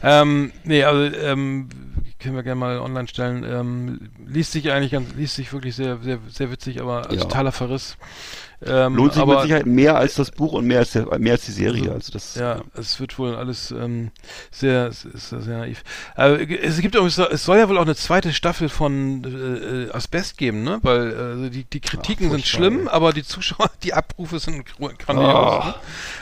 [0.03, 1.69] Ähm, nee, also, ähm,
[2.21, 3.45] können wir gerne mal online stellen.
[3.45, 7.21] Ähm, liest sich eigentlich ganz, liest sich wirklich sehr, sehr, sehr witzig, aber Ja.
[7.21, 7.97] totaler Verriss.
[8.67, 11.35] Ähm, Lohnt sich aber, mit Sicherheit mehr als das Buch und mehr als, der, mehr
[11.35, 11.93] als die Serie.
[11.93, 14.11] Also das, ja, es wird wohl alles ähm,
[14.51, 15.85] sehr, ist sehr naiv.
[16.17, 20.39] Aber es gibt auch, es soll ja wohl auch eine zweite Staffel von äh, Asbest
[20.39, 20.81] geben, ne?
[20.83, 22.89] Weil äh, die, die Kritiken Ach, sind schlimm, ey.
[22.89, 25.35] aber die Zuschauer, die Abrufe sind grandios.
[25.35, 25.65] Oh.
[25.65, 25.75] Ne?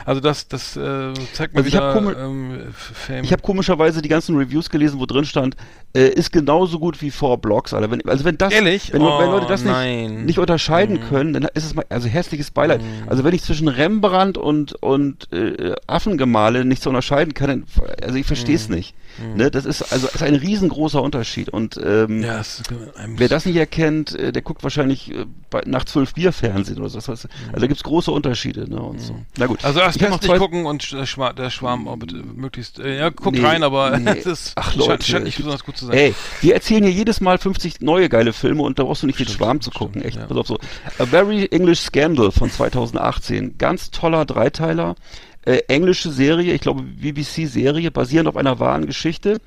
[0.04, 3.24] Also das, das äh, zeigt mir Also ich wieder komi- ähm, Fame.
[3.24, 5.56] Ich habe komischerweise die ganzen Reviews gelesen, wo drin stand,
[5.96, 7.90] äh, ist genauso gut wie Four Blocks, Alter.
[7.90, 8.92] Wenn, also wenn das, Ehrlich?
[8.92, 11.08] wenn, wenn Oh, Leute das nicht, nicht unterscheiden Mhm.
[11.08, 12.80] können, dann ist es mal, also herzliches Beileid.
[13.06, 17.64] Also wenn ich zwischen Rembrandt und und äh, Affengemale nicht so unterscheiden kann,
[18.02, 18.60] also ich verstehe Mhm.
[18.60, 18.94] es nicht.
[19.34, 22.62] Ne, das ist also ist ein riesengroßer Unterschied und ähm, ja, es
[22.96, 26.78] einem Wer das nicht erkennt, äh, der guckt wahrscheinlich äh, bei, nach zwölf Bier Fernsehen
[26.78, 26.98] oder so.
[26.98, 28.68] Das heißt, also da gibt's große Unterschiede.
[28.68, 29.16] Ne, und so.
[29.38, 29.64] Na gut.
[29.64, 32.78] Also erst nicht zwei- gucken und der, Schwa der Schwarm auch bitte möglichst.
[32.78, 34.10] Äh, ja, guckt Nee, rein, aber nee.
[34.18, 35.96] es ist, Ach, scheint, Leute, scheint nicht es besonders gut zu sein.
[35.96, 39.18] Ey, wir erzählen hier jedes Mal 50 neue geile Filme und da brauchst du nicht
[39.18, 40.02] den Stimmt, Schwarm zu stimmt, gucken.
[40.02, 40.26] Echt, ja.
[40.26, 40.58] pass auf so.
[40.98, 41.80] A Very English
[42.16, 43.58] Scandal von 2018.
[43.58, 44.96] Ganz toller Dreiteiler.
[45.46, 49.38] Äh, englische Serie, ich glaube BBC-Serie, basierend auf einer wahren Geschichte.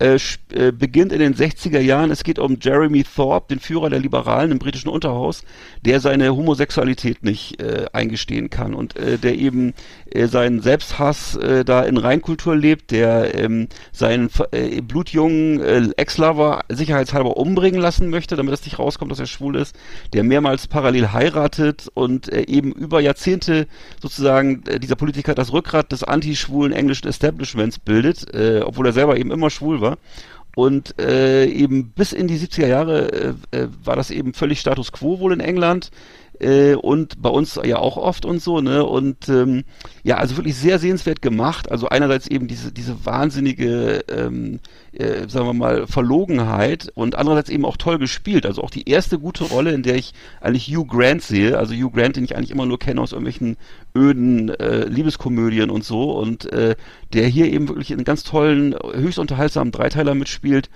[0.00, 0.18] Äh,
[0.50, 2.10] äh, beginnt in den 60er Jahren.
[2.10, 5.44] Es geht um Jeremy Thorpe, den Führer der Liberalen im britischen Unterhaus,
[5.84, 9.74] der seine Homosexualität nicht äh, eingestehen kann und äh, der eben
[10.10, 14.30] äh, seinen Selbsthass da in Reinkultur lebt, der ähm, seinen
[14.82, 19.76] blutjungen Ex-Lover sicherheitshalber umbringen lassen möchte, damit es nicht rauskommt, dass er schwul ist,
[20.12, 23.66] der mehrmals parallel heiratet und eben über Jahrzehnte
[24.00, 29.30] sozusagen dieser Politiker das Rückgrat des anti-schwulen englischen Establishments bildet, äh, obwohl er selber eben
[29.30, 29.98] immer schwul war.
[30.56, 33.12] Und äh, eben bis in die 70er Jahre
[33.52, 35.90] äh, äh, war das eben völlig Status quo wohl in England
[36.40, 38.84] äh, und bei uns ja auch oft und so, ne?
[38.84, 39.64] Und ähm,
[40.02, 41.70] ja, also wirklich sehr sehenswert gemacht.
[41.70, 44.60] Also einerseits eben diese diese wahnsinnige, ähm,
[44.92, 48.46] äh, sagen wir mal, Verlogenheit und andererseits eben auch toll gespielt.
[48.46, 51.58] Also auch die erste gute Rolle, in der ich eigentlich Hugh Grant sehe.
[51.58, 53.56] Also Hugh Grant, den ich eigentlich immer nur kenne aus irgendwelchen
[53.96, 56.74] öden äh, Liebeskomödien und so und äh,
[57.12, 60.68] der hier eben wirklich in ganz tollen, höchst unterhaltsamen Dreiteiler mitspielt.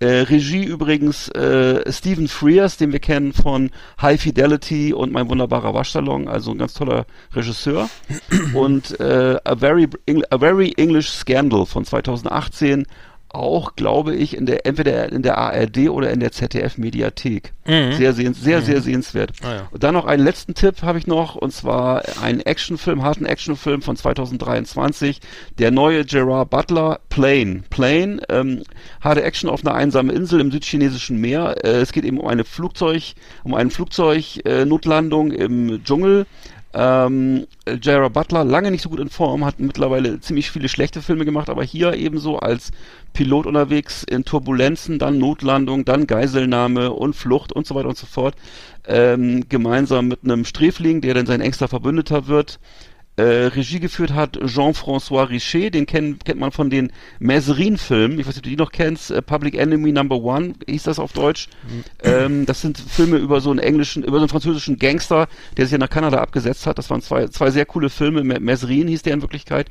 [0.00, 5.74] Äh, Regie übrigens äh, Stephen Frears, den wir kennen von High Fidelity und Mein wunderbarer
[5.74, 7.90] Waschsalon, also ein ganz toller Regisseur.
[8.54, 9.88] und äh, A, Very,
[10.30, 12.86] A Very English Scandal von 2018,
[13.30, 17.52] auch glaube ich in der entweder in der ARD oder in der ZDF Mediathek.
[17.92, 19.32] Sehr sehens, sehr sehr sehenswert.
[19.42, 19.68] Ah, ja.
[19.70, 23.82] Und dann noch einen letzten Tipp habe ich noch, und zwar einen Actionfilm, harten Actionfilm
[23.82, 25.20] von 2023,
[25.58, 27.62] der neue Gerard Butler, Plane.
[27.68, 28.62] Plane, ähm,
[29.00, 31.56] harte Action auf einer einsamen Insel im südchinesischen Meer.
[31.64, 33.14] Äh, es geht eben um eine Flugzeug,
[33.44, 36.26] um einen Flugzeug, äh, Notlandung im Dschungel.
[36.74, 41.24] Ähm, Gerard Butler, lange nicht so gut in Form, hat mittlerweile ziemlich viele schlechte Filme
[41.24, 42.72] gemacht, aber hier ebenso als
[43.14, 48.06] Pilot unterwegs in Turbulenzen, dann Notlandung, dann Geiselnahme und Flucht und so weiter und so
[48.06, 48.34] fort.
[48.86, 52.60] Ähm, gemeinsam mit einem Sträfling, der dann sein engster Verbündeter wird.
[53.18, 58.18] Äh, Regie geführt hat Jean-François Richer, den kennt, kennt man von den Mazarin-Filmen.
[58.20, 59.10] Ich weiß nicht, ob du die noch kennst.
[59.10, 61.48] Äh, Public Enemy Number One hieß das auf Deutsch.
[62.02, 65.26] Ähm, das sind Filme über so einen englischen, über so einen französischen Gangster,
[65.56, 66.78] der sich ja nach Kanada abgesetzt hat.
[66.78, 68.22] Das waren zwei, zwei sehr coole Filme.
[68.22, 69.66] Ma- Mazarin hieß der in Wirklichkeit.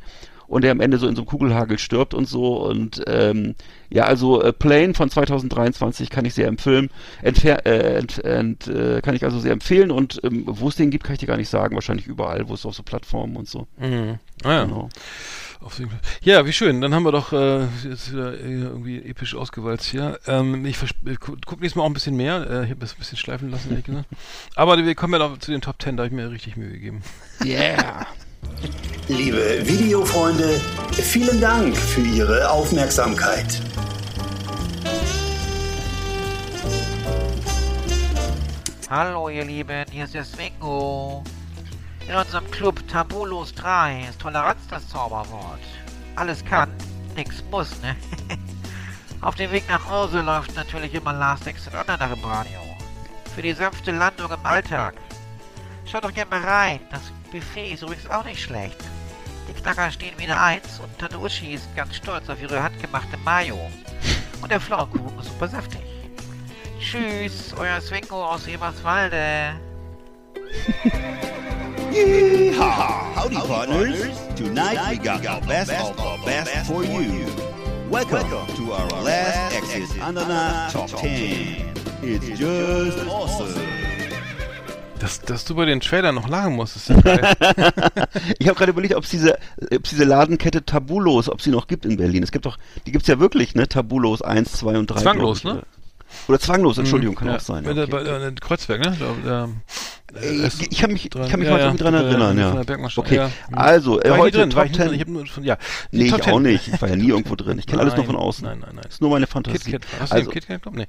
[0.48, 2.58] Und der am Ende so in so einem Kugelhagel stirbt und so.
[2.58, 3.56] Und ähm,
[3.90, 6.90] ja, also äh, Plane von 2023 kann ich sehr empfehlen.
[7.22, 9.92] Entfer äh, ent, ent, äh, kann ich also sehr empfehlen.
[9.92, 11.76] Und ähm, wo es den gibt, kann ich dir gar nicht sagen.
[11.76, 13.68] Wahrscheinlich überall, wo es auf so Plattformen und so.
[13.78, 14.20] Mhm.
[14.44, 14.66] Ah, ja.
[14.66, 14.90] Genau.
[16.22, 16.82] Ja, wie schön.
[16.82, 20.20] Dann haben wir doch äh, jetzt wieder irgendwie episch ausgewalzt hier.
[20.28, 22.48] Ähm, ich äh, gu guck nächstes Mal auch ein bisschen mehr.
[22.50, 24.08] Äh, ich habe das ein bisschen schleifen lassen, ehrlich gesagt.
[24.56, 26.72] Aber wir kommen ja noch zu den Top Ten, da habe ich mir richtig Mühe
[26.72, 27.02] gegeben.
[27.44, 28.06] Yeah!
[29.08, 30.60] Liebe Videofreunde,
[30.92, 33.62] vielen Dank für Ihre Aufmerksamkeit.
[38.90, 41.22] Hallo ihr Lieben, hier ist der Swingo.
[42.08, 45.60] In unserem Club Tabulos 3 ist Toleranz das Zauberwort.
[46.16, 46.70] Alles kann,
[47.14, 47.98] nix muss, ne?
[49.22, 52.60] Auf dem Weg nach Hause läuft natürlich immer Last Exit Online im Radio.
[53.36, 54.94] Für die sanfte Landung im Alltag.
[55.86, 58.78] Schaut doch gerne mal rein, das Buffet ist übrigens auch nicht schlecht.
[59.48, 63.60] Die Knacker stehen wieder eins und Tante Uschi ist ganz stolz auf ihre handgemachte Mayo.
[64.42, 65.82] Und der Pflaumenkuchen ist super saftig.
[66.80, 69.60] Tschüss, euer Swingo aus Eberswalde.
[71.92, 73.16] Yeehaw!
[73.16, 74.20] Howdy, partners.
[74.36, 77.26] Tonight we got our best of our best for you.
[77.90, 81.74] Welcome to our last exit Ananas Top 10.
[82.04, 83.97] It's just awesome.
[85.00, 87.36] Dass, dass du bei den Trailern noch lachen musst, ist ja geil.
[88.40, 89.38] Ich habe gerade überlegt, ob es diese,
[89.92, 92.24] diese Ladenkette Tabulos, ob sie noch gibt in Berlin.
[92.24, 93.68] Es gibt doch, die gibt's ja wirklich, ne?
[93.68, 95.02] Tabulos 1, 2 und 3.
[95.02, 95.64] Zwanglos, ich, ne?
[96.28, 97.36] Oder zwanglos, Entschuldigung, kann ja.
[97.36, 97.64] auch sein.
[97.64, 97.86] Bei, okay.
[97.88, 98.98] bei, äh, Kreuzberg, ne?
[99.00, 99.50] Da, da,
[100.22, 102.38] Ey, Rest- ich kann mich, ich dran- kann mich ja, mal ja, dran äh, erinnern,
[102.38, 102.64] ja.
[102.96, 103.30] Okay, ja.
[103.52, 104.90] also, äh, ich heute drin, war ich Top nie drin.
[104.90, 104.96] 10.
[104.96, 105.58] Ich hab nur von, ja.
[105.92, 106.34] Die Nee, Top ich 10.
[106.34, 106.68] auch nicht.
[106.70, 107.60] Ich war ja nie irgendwo drin.
[107.60, 108.46] Ich kenne alles nur von außen.
[108.46, 108.84] Nein, nein, nein.
[108.84, 109.72] Das ist nur meine Fantasie.
[109.72, 110.00] KitKat.
[110.00, 110.76] Hast du Also, den KitKat Club?
[110.76, 110.86] Nee.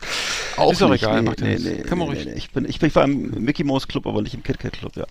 [0.59, 1.03] Auch ist nicht.
[1.03, 2.27] egal, nee, macht nee, nee, Kann man ruhig.
[2.27, 4.97] Ich bin, ich bin, ich war im Mickey Mouse Club, aber nicht im KitKat Club,
[4.97, 5.07] ja.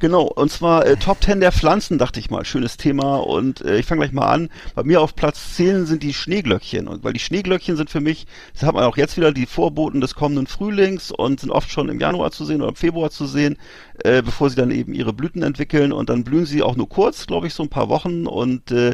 [0.00, 2.44] Genau, und zwar äh, Top 10 der Pflanzen, dachte ich mal.
[2.44, 4.48] Schönes Thema und äh, ich fange gleich mal an.
[4.76, 6.86] Bei mir auf Platz 10 sind die Schneeglöckchen.
[6.86, 10.00] Und weil die Schneeglöckchen sind für mich, das hat man auch jetzt wieder, die Vorboten
[10.00, 13.26] des kommenden Frühlings und sind oft schon im Januar zu sehen oder im Februar zu
[13.26, 13.56] sehen,
[14.04, 15.92] äh, bevor sie dann eben ihre Blüten entwickeln.
[15.92, 18.28] Und dann blühen sie auch nur kurz, glaube ich, so ein paar Wochen.
[18.28, 18.92] Und äh,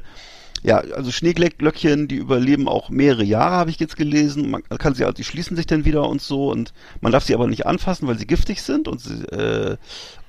[0.65, 4.51] ja, also Schneeglöckchen, die überleben auch mehrere Jahre, habe ich jetzt gelesen.
[4.51, 7.35] Man kann sie, also die schließen sich dann wieder und so und man darf sie
[7.35, 9.77] aber nicht anfassen, weil sie giftig sind und sie, äh,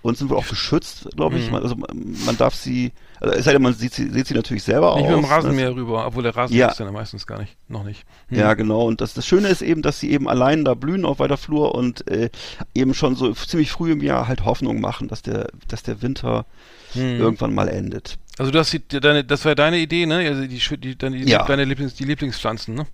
[0.06, 1.48] und sind wohl auch geschützt, glaube ich.
[1.48, 1.52] Mhm.
[1.54, 4.62] Man, also man darf sie, also es sei denn, man sieht sie, sieht sie natürlich
[4.64, 5.10] selber Nicht aus.
[5.12, 5.30] mit dem ne?
[5.36, 6.72] Rasenmäher rüber, obwohl der Rasenmäher Ja.
[6.72, 7.56] ist ja meistens gar nicht.
[7.68, 8.06] Noch nicht.
[8.28, 8.38] Hm.
[8.38, 8.86] Ja, genau.
[8.86, 11.74] Und das, das Schöne ist eben, dass sie eben allein da blühen auf weiter Flur
[11.74, 12.30] und äh,
[12.76, 16.46] eben schon so ziemlich früh im Jahr halt Hoffnung machen, dass der, dass der Winter
[16.94, 17.20] Hm.
[17.20, 18.18] irgendwann mal endet.
[18.38, 20.20] Also du hast die, deine, das war deine Idee, ne?
[20.30, 21.44] Also die, die, deine, Ja.
[21.44, 22.86] deine Lieblings, die Lieblingspflanzen, ne?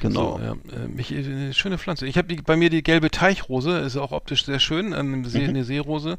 [0.00, 0.38] Genau.
[0.38, 0.52] So, ja,
[0.84, 2.06] äh, mich, äh, eine schöne Pflanze.
[2.06, 5.48] Ich habe bei mir die gelbe Teichrose, ist auch optisch sehr schön, ähm, See, Mhm.
[5.50, 6.18] eine Seerose.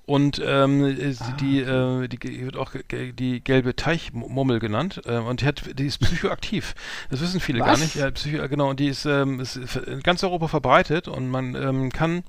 [0.11, 0.83] Und ähm,
[1.21, 5.01] Ah, die, äh, die wird auch die gelbe Teichmummel genannt.
[5.05, 6.75] Äh, und die, hat, die ist psychoaktiv.
[7.09, 7.79] Das wissen viele gar Was?
[7.79, 7.95] nicht.
[7.95, 11.91] Ja, Psycho, genau, und die ist, ähm, ist in ganz Europa verbreitet und man ähm,
[11.93, 12.23] kann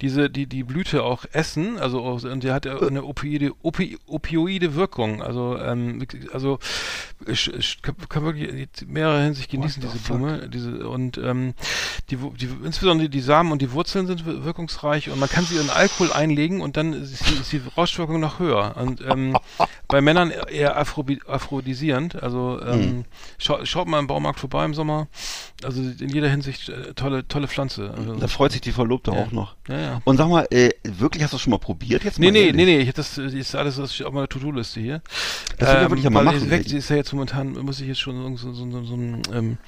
[0.00, 1.78] diese, die, die Blüte auch essen.
[1.78, 5.22] Also und die hat eine opioide, opi, opioide Wirkung.
[5.22, 6.58] Also, ähm, also
[8.08, 9.98] kann, wirklich in mehrerer Hinsicht genießen, diese?
[9.98, 10.48] Blume.
[10.48, 11.54] Diese, und ähm,
[12.10, 15.56] die, die, insbesondere die Samen und die Wurzeln sind wir- wirkungsreich und man kann sie
[15.58, 18.76] in Alkohol einlegen und dann ist die, ist die Rauschwirkung noch höher.
[18.76, 19.36] Und ähm,
[19.88, 22.22] bei Männern eher aphrodisierend.
[22.22, 23.04] Also ähm, Hm.
[23.38, 25.08] schau, schaut mal im Baumarkt vorbei im Sommer.
[25.62, 27.92] Also in jeder Hinsicht äh, tolle, tolle Pflanze.
[27.96, 29.18] Also, Da freut sich die Verlobte Ja.
[29.18, 29.56] auch noch.
[29.68, 30.00] ja, ja.
[30.04, 32.18] Und sag mal, äh, wirklich hast du das schon mal probiert jetzt?
[32.18, 35.02] Nee, mal nee, nee, nee, ich hätte das, ist alles auf meiner To-Do-Liste hier.
[35.58, 37.88] Das ich- würde ich ja mal weil machen, weg, ist ja jetzt momentan, muss ich
[37.88, 39.58] jetzt schon so, so, so, so, ähm,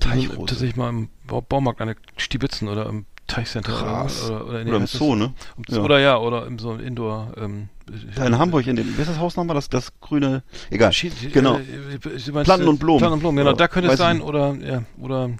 [0.00, 4.30] so, tatsächlich mal im Bau, Baumarkt eine Stibitzen oder im Teichcenter Krass.
[4.30, 5.34] oder, oder, nee, Oder im heißt das- Zoo, ne?
[5.68, 5.78] Ja.
[5.80, 7.68] Oder ja, oder im so einem Indoor, ähm,
[8.14, 9.54] Da in Hamburg, in dem, wie ist das Haus nochmal?
[9.54, 10.90] Das, das grüne, egal.
[10.92, 11.56] Schi- genau.
[11.56, 11.98] Äh,
[12.32, 12.98] meinst, Planten und Blumen.
[12.98, 13.50] Planten und Blumen, genau.
[13.50, 15.30] Oder Da könnte es sein ich oder ja oder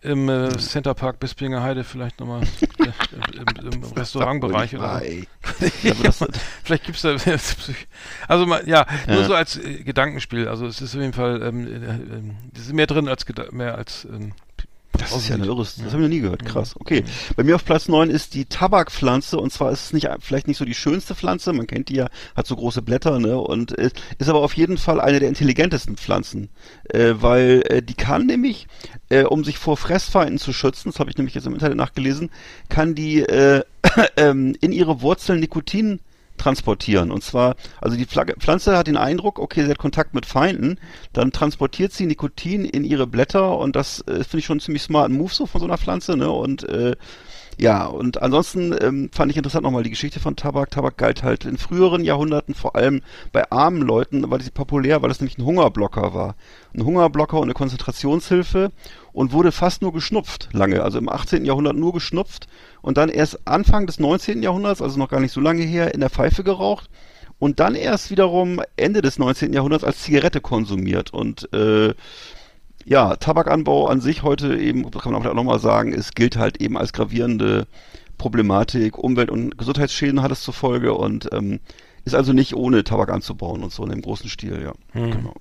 [0.00, 2.42] im äh, Center Park Bispinger Heide vielleicht nochmal
[2.78, 2.84] äh,
[3.36, 5.04] im, im, im Restaurantbereich oder so.
[5.82, 5.94] Ja,
[6.62, 7.16] Vielleicht gibt's da
[8.28, 9.24] also mal, ja, nur Ja.
[9.26, 10.46] so als äh, Gedankenspiel.
[10.46, 14.04] Also es ist auf jeden Fall ähm, äh, das ist mehr drin als mehr als
[14.04, 14.32] ähm,
[14.98, 16.44] das ist ja eine irres, das haben wir noch nie gehört.
[16.44, 16.74] Krass.
[16.78, 17.04] Okay.
[17.36, 19.38] Bei mir auf Platz 9 ist die Tabakpflanze.
[19.38, 22.08] Und zwar ist es nicht, vielleicht nicht so die schönste Pflanze, man kennt die ja,
[22.36, 25.96] hat so große Blätter, ne, und äh, ist aber auf jeden Fall eine der intelligentesten
[25.96, 26.50] Pflanzen,
[26.90, 28.66] äh, weil äh, die kann nämlich,
[29.08, 32.30] äh, um sich vor Fressfeinden zu schützen, das habe ich nämlich jetzt im Internet nachgelesen,
[32.68, 33.62] kann die äh,
[34.16, 36.00] ähm, in ihre Wurzeln Nikotin
[36.38, 37.10] transportieren.
[37.10, 40.78] Und zwar, also die Pfla- Pflanze hat den Eindruck, okay, sie hat Kontakt mit Feinden,
[41.12, 44.82] dann transportiert sie Nikotin in ihre Blätter und das äh, finde ich schon einen ziemlich
[44.82, 46.30] smarten Move so von so einer Pflanze, ne?
[46.30, 46.96] Und äh,
[47.60, 50.70] ja, und ansonsten ähm, fand ich interessant nochmal die Geschichte von Tabak.
[50.70, 53.02] Tabak galt halt in früheren Jahrhunderten vor allem
[53.32, 56.36] bei armen Leuten, war sie populär, weil das nämlich ein Hungerblocker war.
[56.72, 58.70] Ein Hungerblocker und eine Konzentrationshilfe
[59.12, 61.44] und wurde fast nur geschnupft lange, also im 18.
[61.44, 62.46] Jahrhundert nur geschnupft
[62.80, 64.42] und dann erst Anfang des 19.
[64.42, 66.88] Jahrhunderts, also noch gar nicht so lange her, in der Pfeife geraucht
[67.40, 69.52] und dann erst wiederum Ende des 19.
[69.52, 71.94] Jahrhunderts als Zigarette konsumiert und äh,
[72.88, 76.78] ja, Tabakanbau an sich heute eben, kann man auch nochmal sagen, es gilt halt eben
[76.78, 77.66] als gravierende
[78.16, 78.96] Problematik.
[78.96, 81.60] Umwelt- und Gesundheitsschäden hat es zur Folge und ähm,
[82.04, 84.72] ist also nicht ohne Tabak anzubauen und so in dem großen Stil, ja.
[84.94, 85.34] Genau.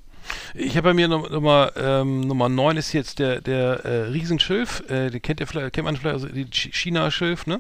[0.54, 4.84] Ich habe bei mir Num- Nummer ähm, Nummer 9 ist jetzt der der äh, Riesenschilf,
[4.90, 7.60] äh, den kennt ihr vielleicht, kennt man vielleicht, also die Ch- China-Schilf, ne?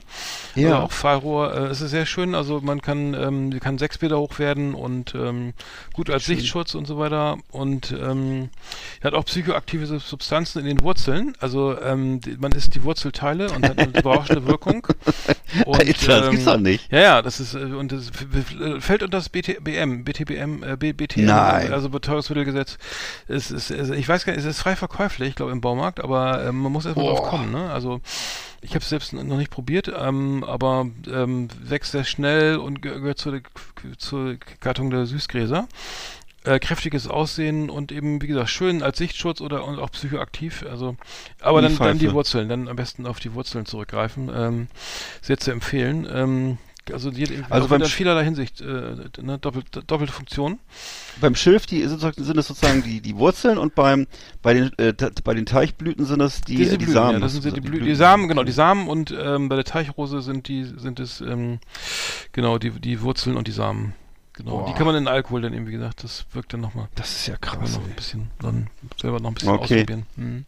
[0.55, 0.67] Ja.
[0.69, 4.17] Also auch Fallrohr, äh, es ist sehr schön, also man kann, ähm, kann sechs Meter
[4.19, 5.53] hoch werden und ähm,
[5.93, 8.49] gut als Sichtschutz und so weiter und ähm,
[9.03, 13.51] hat auch psychoaktive Sub- Substanzen in den Wurzeln, also ähm, die, man isst die Wurzelteile
[13.51, 14.87] und hat eine berauschende Wirkung.
[15.65, 16.91] Und, Alter, das gibt's doch ähm, nicht.
[16.91, 21.25] Ja, ja, das ist äh, und das f- fällt unter das BTBM, BTBM, äh, BTM,
[21.71, 22.56] also Betäubungsmittelgesetz.
[23.27, 26.03] Es ist, es, ich weiß gar nicht, es ist frei verkäuflich, ich glaube im Baumarkt,
[26.03, 27.71] aber ähm, man muss erstmal drauf kommen, ne?
[27.71, 28.01] Also
[28.61, 32.99] ich habe es selbst noch nicht probiert, ähm, aber ähm, wächst sehr schnell und ge-
[32.99, 33.41] gehört zur,
[33.97, 35.67] zur Gattung der Süßgräser.
[36.43, 40.63] Äh, kräftiges Aussehen und eben, wie gesagt, schön als Sichtschutz oder und auch psychoaktiv.
[40.69, 40.95] Also,
[41.41, 42.13] aber Und dann, dann die.
[42.13, 44.31] Wurzeln, dann am besten auf die Wurzeln zurückgreifen.
[44.33, 44.67] Ähm,
[45.21, 46.07] sehr zu empfehlen.
[46.09, 46.57] Ähm,
[46.91, 50.59] Also, die, Also also beim in vielerlei Hinsicht äh, ne, doppelt, doppelte Funktion.
[51.21, 54.07] Beim Schilf die, sind, es sozusagen die, die Wurzeln und beim,
[54.41, 57.13] bei, den, äh, bei den Teichblüten sind es die, Diese die Blüten, Samen.
[57.13, 57.95] ja, das sind die, Blüten, die Blüten.
[57.95, 61.59] Samen, genau, die Samen und ähm, bei der Teichrose sind die, sind es, ähm,
[62.31, 63.93] genau, die, die Wurzeln und die Samen.
[64.33, 64.67] Genau, Boah.
[64.67, 66.87] die kann man in Alkohol dann eben, wie gesagt, das wirkt dann nochmal.
[66.95, 67.73] Das ist ja krass.
[67.73, 68.69] noch ein bisschen, dann
[69.01, 69.63] selber noch ein bisschen Okay.
[69.81, 70.05] ausprobieren.
[70.15, 70.45] Mhm.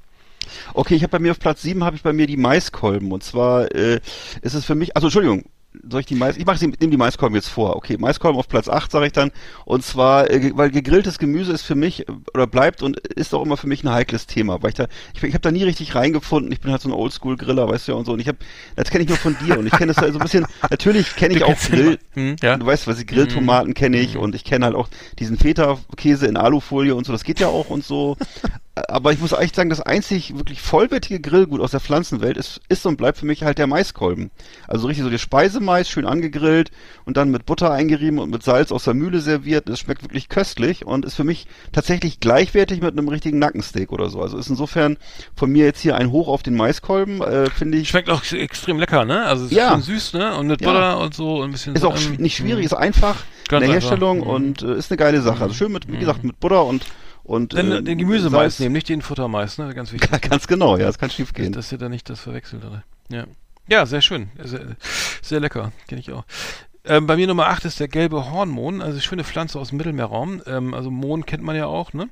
[0.74, 3.24] Okay, ich habe bei mir auf Platz 7 habe ich bei mir die Maiskolben und
[3.24, 4.00] zwar äh,
[4.42, 5.44] ist es für mich, also Entschuldigung,
[5.88, 7.76] soll ich die Mais, ich mache nehme die Maiskolben jetzt vor.
[7.76, 9.32] Okay, Maiskolben auf Platz 8 sage ich dann
[9.66, 13.44] und zwar äh, weil gegrilltes Gemüse ist für mich äh, oder bleibt und ist auch
[13.44, 15.94] immer für mich ein heikles Thema, weil ich da ich, ich habe da nie richtig
[15.94, 16.52] reingefunden.
[16.52, 18.40] Ich bin halt so ein Oldschool Griller, weißt du ja und so und ich habe
[18.76, 21.16] das kenne ich nur von dir und ich kenne das halt so ein bisschen natürlich
[21.16, 22.58] kenne ich auch Grill Hm, ja.
[22.58, 24.90] Du weißt, was ich Grilltomaten kenne ich und ich kenne halt auch
[25.20, 28.18] diesen Feta-Käse in Alufolie und so, das geht ja auch und so.
[28.76, 32.86] Aber ich muss echt sagen, das einzig wirklich vollwertige Grillgut aus der Pflanzenwelt ist, ist
[32.86, 34.32] und bleibt für mich halt der Maiskolben.
[34.70, 36.72] Also richtig so der Speisemais, schön angegrillt
[37.04, 39.68] und dann mit Butter eingerieben und mit Salz aus der Mühle serviert.
[39.68, 44.10] Das schmeckt wirklich köstlich und ist für mich tatsächlich gleichwertig mit einem richtigen Nackensteak oder
[44.10, 44.22] so.
[44.22, 44.96] Also ist insofern
[45.36, 47.90] von mir jetzt hier ein Hoch auf den Maiskolben, äh, finde ich.
[47.90, 49.24] Schmeckt auch extrem lecker, ne?
[49.26, 49.72] Also es ist Ja.
[49.74, 50.38] schön süß, ne?
[50.38, 50.72] Und mit Ja.
[50.72, 53.18] Butter und so und ein bisschen Ist auch ähm, nicht schwierig, ist einfach
[53.52, 53.70] in der.
[53.70, 54.24] Herstellung Mhm.
[54.28, 55.42] und äh, ist eine geile Sache.
[55.44, 56.86] Also schön mit, wie gesagt, mit Butter und
[57.30, 59.72] und Den, äh, den Gemüsemais nehmen, nicht den Futtermais, ne?
[59.76, 60.22] Ganz wichtig.
[60.30, 61.54] Ganz genau, ja, es kann schief gehen.
[61.54, 62.84] Dass ihr da nicht das verwechselt, oder?
[63.10, 63.26] Ja.
[63.68, 64.30] Ja, sehr schön.
[64.44, 64.76] Sehr,
[65.22, 65.72] sehr lecker.
[65.88, 66.24] Kenne ich auch.
[66.86, 70.42] Ähm, bei mir Nummer 8 ist der gelbe Hornmohn, also schöne Pflanze aus dem Mittelmeerraum.
[70.48, 72.10] Ähm, also Mohn kennt man ja auch, ne?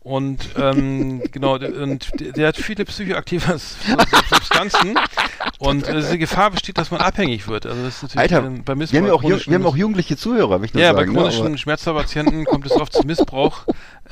[0.00, 3.52] Und ähm, genau, und der, der hat viele psychoaktive
[4.54, 4.98] Substanzen
[5.58, 7.66] und äh, diese Gefahr besteht, dass man abhängig wird.
[7.66, 10.16] Also das ist natürlich Alter, ähm, bei wir haben, auch, jung- wir haben auch jugendliche
[10.16, 11.12] Zuhörer, will ich ja, sagen.
[11.12, 11.58] bei chronischen ne?
[11.58, 13.66] Schmerzpatienten kommt es oft zu Missbrauch.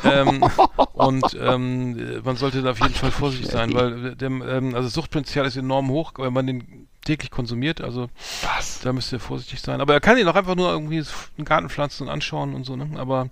[0.05, 0.45] ähm,
[0.95, 4.86] und ähm, äh, man sollte da auf jeden Fall vorsichtig sein, weil dem, ähm, also
[4.86, 7.80] das Suchtpotenzial ist enorm hoch, wenn man den täglich konsumiert.
[7.80, 8.09] Also
[8.57, 8.80] Was?
[8.80, 9.80] da müsst ihr vorsichtig sein.
[9.80, 11.03] Aber er kann ihn auch einfach nur irgendwie
[11.36, 12.76] einen Garten pflanzen und anschauen und so.
[12.76, 12.90] Ne?
[12.97, 13.28] Aber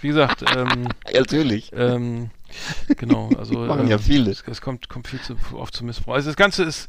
[0.00, 1.70] wie gesagt, ähm, natürlich.
[1.76, 2.30] ähm,
[2.96, 4.30] genau, also Machen ja ähm, viele.
[4.30, 6.14] Es, es kommt, kommt viel zu oft zu Missbrauch.
[6.14, 6.88] Also das Ganze ist,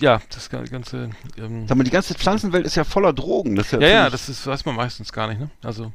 [0.00, 3.54] ja, das ga- Ganze, ähm, Sag mal, die ganze Pflanzenwelt ist ja voller Drogen.
[3.56, 5.50] Das ja, ja, ja, das ist, weiß man meistens gar nicht, ne?
[5.62, 5.92] Also,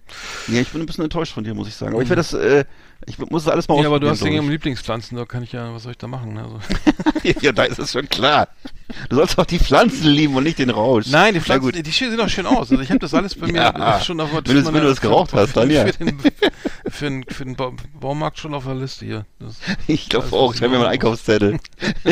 [0.48, 1.94] Ja, ich bin ein bisschen enttäuscht von dir, muss ich sagen.
[1.94, 2.64] Aber ich werde das, äh,
[3.06, 5.52] ich muss das alles mal ja, aber du hast ja glaub Lieblingspflanzen, da kann ich
[5.54, 6.34] ja, was soll ich da machen?
[6.34, 6.44] Ne?
[6.44, 6.60] Also.
[7.42, 8.48] Ja, da ist es schon klar.
[9.10, 11.08] Du sollst auch die Pflanzen lieben und nicht den Rausch.
[11.08, 12.72] Nein, die Pflanzen, die sehen auch schön aus.
[12.72, 14.00] Also ich habe das alles bei mir Ja.
[14.02, 15.86] schon auf Wenn du- wenn du das geraucht hast, dann ja.
[15.88, 16.20] Für den,
[16.90, 19.26] für den, für den Ba- Baumarkt schon auf der Liste hier.
[19.40, 20.56] Das, Ich glaube auch.
[20.56, 21.60] Ich habe mir mal einen Einkaufszettel.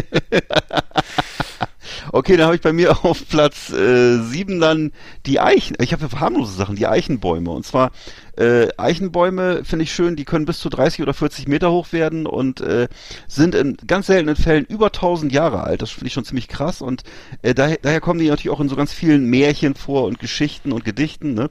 [2.12, 4.92] okay, dann habe ich bei mir auf Platz äh, sieben dann
[5.26, 5.78] die Eichen.
[5.80, 7.50] Ich habe ja harmlose Sachen, die Eichenbäume.
[7.50, 7.92] Und zwar
[8.38, 12.26] äh, Eichenbäume finde ich schön, die können bis zu 30 oder 40 Meter hoch werden
[12.26, 12.88] und äh,
[13.28, 15.82] sind in ganz seltenen Fällen über 1000 Jahre alt.
[15.82, 16.82] Das finde ich schon ziemlich krass.
[16.82, 17.04] Und
[17.42, 20.72] äh, daher, daher kommen die natürlich auch in so ganz vielen Märchen vor und Geschichten
[20.72, 21.34] und Gedichten.
[21.34, 21.50] Ne?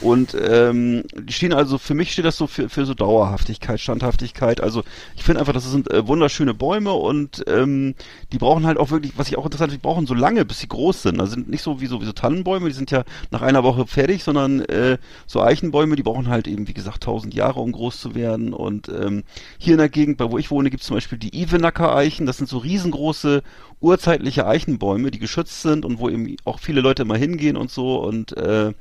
[0.00, 4.60] Und ähm, die stehen also, für mich steht das so für, für so Dauerhaftigkeit, Standhaftigkeit.
[4.60, 4.82] Also
[5.14, 7.94] ich finde einfach, das sind äh, wunderschöne Bäume und ähm,
[8.32, 10.60] die brauchen halt auch wirklich, was ich auch interessant finde, die brauchen so lange, bis
[10.60, 11.20] sie groß sind.
[11.20, 13.86] Also sind nicht so wie so, wie so Tannenbäume, die sind ja nach einer Woche
[13.86, 18.00] fertig, sondern äh, so Eichenbäume, die brauchen halt eben, wie gesagt, tausend Jahre, um groß
[18.00, 18.52] zu werden.
[18.52, 19.24] Und ähm,
[19.58, 22.26] hier in der Gegend, bei wo ich wohne, gibt es zum Beispiel die Ivenacker Eichen.
[22.26, 23.42] Das sind so riesengroße
[23.80, 28.02] urzeitliche Eichenbäume, die geschützt sind und wo eben auch viele Leute immer hingehen und so
[28.02, 28.72] und äh,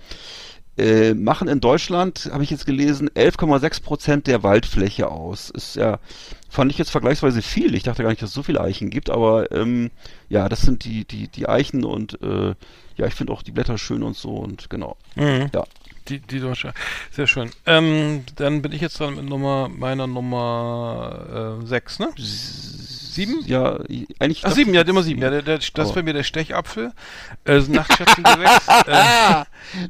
[0.79, 5.49] äh, machen in Deutschland, habe ich jetzt gelesen, 11,6 Prozent der Waldfläche aus.
[5.49, 5.99] Ist ja,
[6.49, 7.75] fand ich jetzt vergleichsweise viel.
[7.75, 9.91] Ich dachte gar nicht, dass es so viele Eichen gibt, aber ähm,
[10.29, 12.55] ja, das sind die, die, die Eichen und äh,
[12.95, 14.95] ja, ich finde auch die Blätter schön und so und genau.
[15.53, 15.65] Ja.
[16.08, 16.74] Die, die Deutsche.
[17.12, 17.52] Sehr schön.
[17.66, 22.10] Ähm, dann bin ich jetzt dran mit Nummer, meiner Nummer äh, 6, ne?
[23.20, 23.43] Sieben?
[23.45, 23.80] Ja,
[24.20, 24.45] eigentlich.
[24.45, 25.22] Ach, sieben, ja, immer sieben.
[25.22, 26.93] Ja, der, der, das ist bei mir der Stechapfel.
[27.43, 28.67] Äh, ist ein Nachtschattengewächs.
[28.88, 28.93] äh,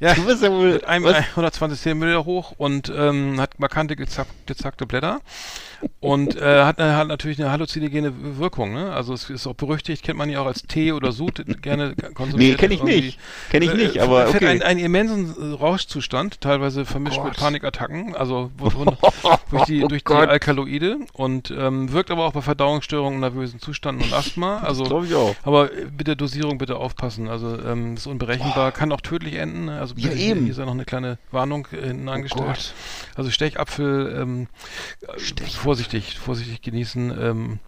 [0.01, 0.73] ja, Du bist ja wohl.
[0.73, 1.15] mit einem was?
[1.15, 5.21] 120 Zentimeter hoch und ähm, hat markante gezack, gezackte Blätter
[5.99, 8.73] und äh, hat, hat natürlich eine halluzinogene Wirkung.
[8.73, 8.91] Ne?
[8.91, 12.51] Also es ist auch berüchtigt, kennt man ja auch als Tee oder Sud gerne konsumiert.
[12.53, 13.19] Nee, kenn ich nicht.
[13.49, 14.47] Kenn ich nicht, Äh, aber okay.
[14.47, 17.37] einen, einen immensen äh, Rauschzustand, teilweise vermischt mit Gott.
[17.37, 18.69] Panikattacken, also wo,
[19.51, 20.13] durch die, Oh durch die.
[20.13, 24.59] Alkaloide und ähm, wirkt aber auch bei Verdauungsstörungen, nervösen Zuständen und Asthma.
[24.69, 25.35] Also Glaube ich auch.
[25.43, 27.27] aber äh, mit der Dosierung bitte aufpassen.
[27.27, 29.65] Also ähm, ist unberechenbar, kann auch tödlich enden.
[29.65, 29.79] ne?
[29.79, 30.41] Also Ja, eben.
[30.41, 32.45] Oh hier ist ja noch eine kleine Warnung äh, hinten angestellt.
[32.45, 32.73] Gott.
[33.15, 34.47] Also Stechapfel, ähm,
[35.01, 37.09] äh, vorsichtig, vorsichtig genießen.
[37.19, 37.59] Ähm,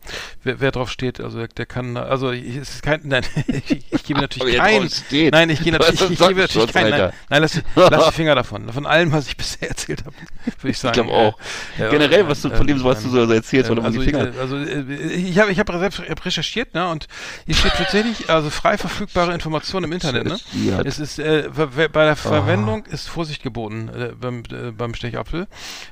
[0.44, 3.84] wer, wer drauf steht, also der, der kann, also ich- es ist kein, nein, ich,
[3.92, 4.90] ich gebe natürlich kein,
[5.32, 8.12] nein, ich gehe Du natürlich, ich einen gebe natürlich kein, nein, nein, lass, lass die
[8.14, 8.72] Finger davon.
[8.72, 10.16] Von allem, was ich bisher erzählt habe,
[10.60, 10.94] würde ich sagen.
[10.94, 11.38] glaub auch.
[11.80, 14.06] Äh, generell, was du von dem, was du so erzählst, ähm, oder um also, die
[14.06, 14.36] Finger.
[14.36, 17.08] äh, also äh, ich habe ich hab selbst recherchiert, ne, und
[17.46, 20.38] hier steht tatsächlich, also frei verfügbare Informationen im Internet, ne?
[20.86, 21.50] Es ist, äh,
[21.92, 25.48] bei der Verwendung ist Vorsicht geboten äh, beim, äh, beim Stechapfel,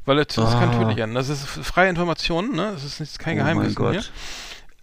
[0.06, 0.78] weil es das kann Ah.
[0.80, 1.16] tödlich enden.
[1.16, 2.72] Das ist freie Information, ne?
[2.74, 4.04] Das ist nicht, kein oh Geheimnis hier.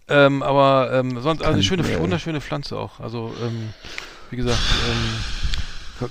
[0.09, 2.99] Ähm, aber ähm, sonst, also eine schöne, wunderschöne Pflanze auch.
[2.99, 3.73] Also, ähm,
[4.31, 5.19] wie gesagt, ähm,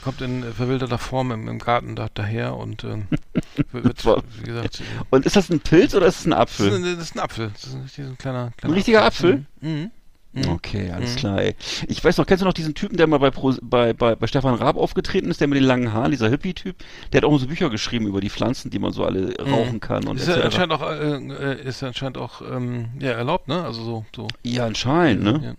[0.03, 3.07] kommt in verwilderter Form im, im Garten da, daher und ähm,
[3.73, 6.75] wird, wie gesagt, Und ist das ein Pilz oder ist es ein das ist, Apfel?
[6.75, 7.51] ein, das ist ein Apfel.
[7.53, 9.47] Das ist ein, ein kleiner, kleiner Ein richtiger Apfel?
[9.61, 9.71] Mhm.
[9.71, 9.91] Mhm.
[10.37, 10.51] Mhm.
[10.51, 11.19] Okay, alles Mhm.
[11.19, 11.55] klar, ey.
[11.89, 14.27] Ich weiß noch, kennst du noch diesen Typen, der mal bei, Pro, bei, bei, bei
[14.27, 16.77] Stefan Raab aufgetreten ist, der mit den langen Haaren, dieser Hippie-Typ?
[17.13, 20.07] Der hat auch so Bücher geschrieben über die Pflanzen, die man so alle rauchen kann
[20.07, 20.45] und Ist ja etc.
[20.45, 23.65] anscheinend auch, äh, äh, ist ja anscheinend auch ähm, ja, erlaubt, ne?
[23.65, 24.05] Also so.
[24.15, 25.41] so Ja, anscheinend, ne?
[25.43, 25.55] ja.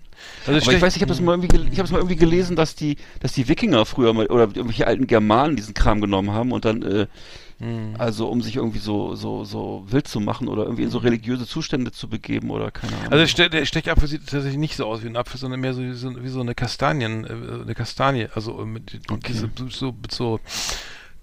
[0.45, 2.75] Also Aber ich weiß, ich habe das mal irgendwie, ich habe mal irgendwie gelesen, dass
[2.75, 6.65] die, dass die Wikinger früher mal oder irgendwelche alten Germanen diesen Kram genommen haben und
[6.65, 7.07] dann, äh,
[7.59, 7.95] Mhm.
[7.97, 11.47] also um sich irgendwie so, so, so wild zu machen oder irgendwie in so religiöse
[11.47, 13.11] Zustände zu begeben oder keine Ahnung.
[13.11, 15.81] Also der, der Stechapfel sieht tatsächlich nicht so aus wie ein Apfel, sondern mehr so
[15.81, 19.19] wie so, wie so eine Kastanien, äh, eine Kastanie, also äh, mit, Okay.
[19.27, 20.39] diese, so, mit so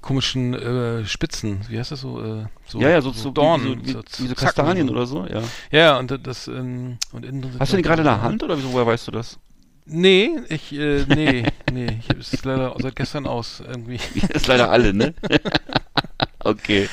[0.01, 2.20] komischen äh, Spitzen, wie heißt das so?
[2.20, 4.35] Äh, so ja, ja, so, so, Dornen, wie, so, wie, wie so.
[4.35, 5.43] Kastanien oder so, ja.
[5.70, 8.72] Ja, und das ähm, und innen Hast du den gerade in der Hand oder wieso,
[8.72, 9.39] woher weißt du das?
[9.87, 14.01] Nee, ich äh, nee, nee, ich habe es leider seit gestern aus irgendwie.
[14.28, 15.14] ist leider alle, ne?
[16.40, 16.88] okay.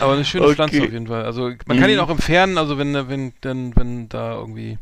[0.00, 0.54] Aber eine schöne Okay.
[0.54, 1.24] Pflanze auf jeden Fall.
[1.24, 1.96] Also man kann Mhm.
[1.96, 4.78] ihn auch entfernen, also wenn wenn dann wenn da irgendwie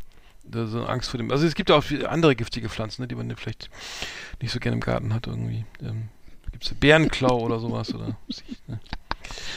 [0.51, 1.31] so Angst vor dem.
[1.31, 3.69] Also es gibt ja auch andere giftige Pflanzen, ne, die man vielleicht
[4.41, 5.65] nicht so gerne im Garten hat irgendwie.
[5.83, 6.09] Ähm,
[6.53, 8.17] Gibt es Bärenklau oder sowas oder ne?
[8.29, 8.39] Das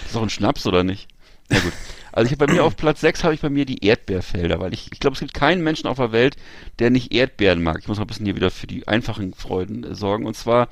[0.07, 1.07] ist doch ein Schnaps, oder nicht?
[1.49, 1.73] Na gut.
[2.11, 4.73] Also ich habe bei mir auf Platz 6 habe ich bei mir die Erdbeerfelder, weil
[4.73, 6.35] ich, ich glaube, es gibt keinen Menschen auf der Welt,
[6.79, 7.77] der nicht Erdbeeren mag.
[7.79, 10.25] Ich muss mal ein bisschen hier wieder für die einfachen Freuden äh, sorgen.
[10.25, 10.67] Und zwar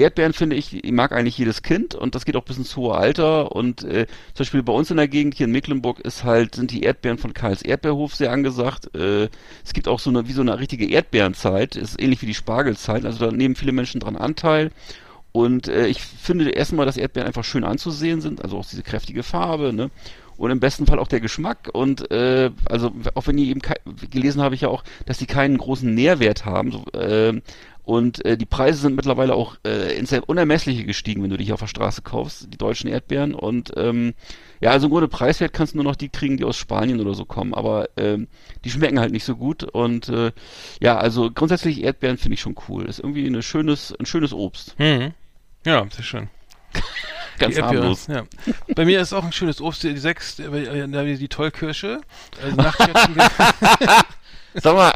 [0.00, 2.94] Erdbeeren finde ich, ich mag eigentlich jedes Kind und das geht auch bis ins hohe
[2.94, 3.52] Alter.
[3.52, 6.70] Und äh, zum Beispiel bei uns in der Gegend hier in Mecklenburg ist halt, sind
[6.70, 8.94] die Erdbeeren von Karls Erdbeerhof sehr angesagt.
[8.94, 9.28] Äh,
[9.64, 13.04] es gibt auch so eine, wie so eine richtige Erdbeerenzeit, ist ähnlich wie die Spargelzeit.
[13.04, 14.70] Also da nehmen viele Menschen dran Anteil.
[15.32, 19.22] Und äh, ich finde erstmal, dass Erdbeeren einfach schön anzusehen sind, also auch diese kräftige
[19.22, 19.90] Farbe, ne?
[20.36, 21.68] Und im besten Fall auch der Geschmack.
[21.70, 23.60] Und äh, also auch wenn die eben
[24.10, 26.72] gelesen habe ich ja auch, dass die keinen großen Nährwert haben.
[26.72, 27.42] So, äh,
[27.90, 31.54] und äh, die Preise sind mittlerweile auch äh, ins Unermessliche gestiegen, wenn du die hier
[31.54, 33.34] auf der Straße kaufst, die deutschen Erdbeeren.
[33.34, 34.14] Und ähm,
[34.60, 37.14] ja, also im Grunde preiswert kannst du nur noch die kriegen, die aus Spanien oder
[37.14, 37.52] so kommen.
[37.52, 38.28] Aber ähm,
[38.64, 39.64] die schmecken halt nicht so gut.
[39.64, 40.30] Und äh,
[40.80, 42.84] ja, also grundsätzlich Erdbeeren finde ich schon cool.
[42.84, 44.78] Ist irgendwie eine schönes, ein schönes Obst.
[44.78, 45.12] Mhm.
[45.66, 46.28] Ja, sehr schön.
[47.40, 48.06] Ganz Die harmlos.
[48.06, 48.22] Ja.
[48.76, 52.02] Bei mir ist auch ein schönes Obst, die sechs, äh, da die Tollkirsche.
[52.40, 52.56] Also
[54.54, 54.92] Sag mal,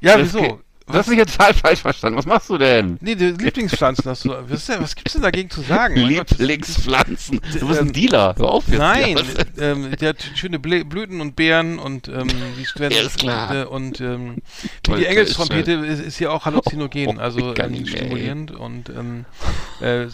[0.00, 0.60] ja, wieso?
[0.86, 2.18] Du hast mich jetzt total falsch verstanden.
[2.18, 2.98] Was machst du denn?
[3.00, 4.34] Nee, die Lieblingspflanzen hast du.
[4.48, 5.96] Was, denn, was gibt's denn dagegen zu sagen?
[5.96, 7.40] Lieblingspflanzen.
[7.58, 8.34] Du bist Ähm, ein Dealer.
[8.36, 8.78] Hör auf jetzt.
[8.78, 13.02] Nein, Ja, ähm, der hat schöne Blä Blüten und Beeren und ähm, die werden, Ja,
[13.02, 13.70] ist klar.
[13.70, 14.36] und ähm,
[14.82, 17.98] Toll, die Engelstrompete ist, ist ja auch halluzinogen, Oh, also kann ähm, mehr, ey.
[17.98, 19.24] stimulierend und ähm,
[19.80, 20.06] äh,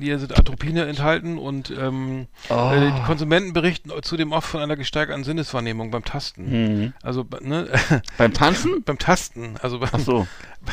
[0.00, 2.70] hier sind Atropine enthalten und ähm, Oh.
[2.72, 6.82] äh, die Konsumenten berichten zudem oft von einer gesteigerten Sinneswahrnehmung beim Tasten.
[6.84, 6.92] Mhm.
[7.02, 7.68] Also ne,
[8.18, 8.82] Beim Tanzen?
[8.84, 10.26] beim Tasten, also beim, Ach so.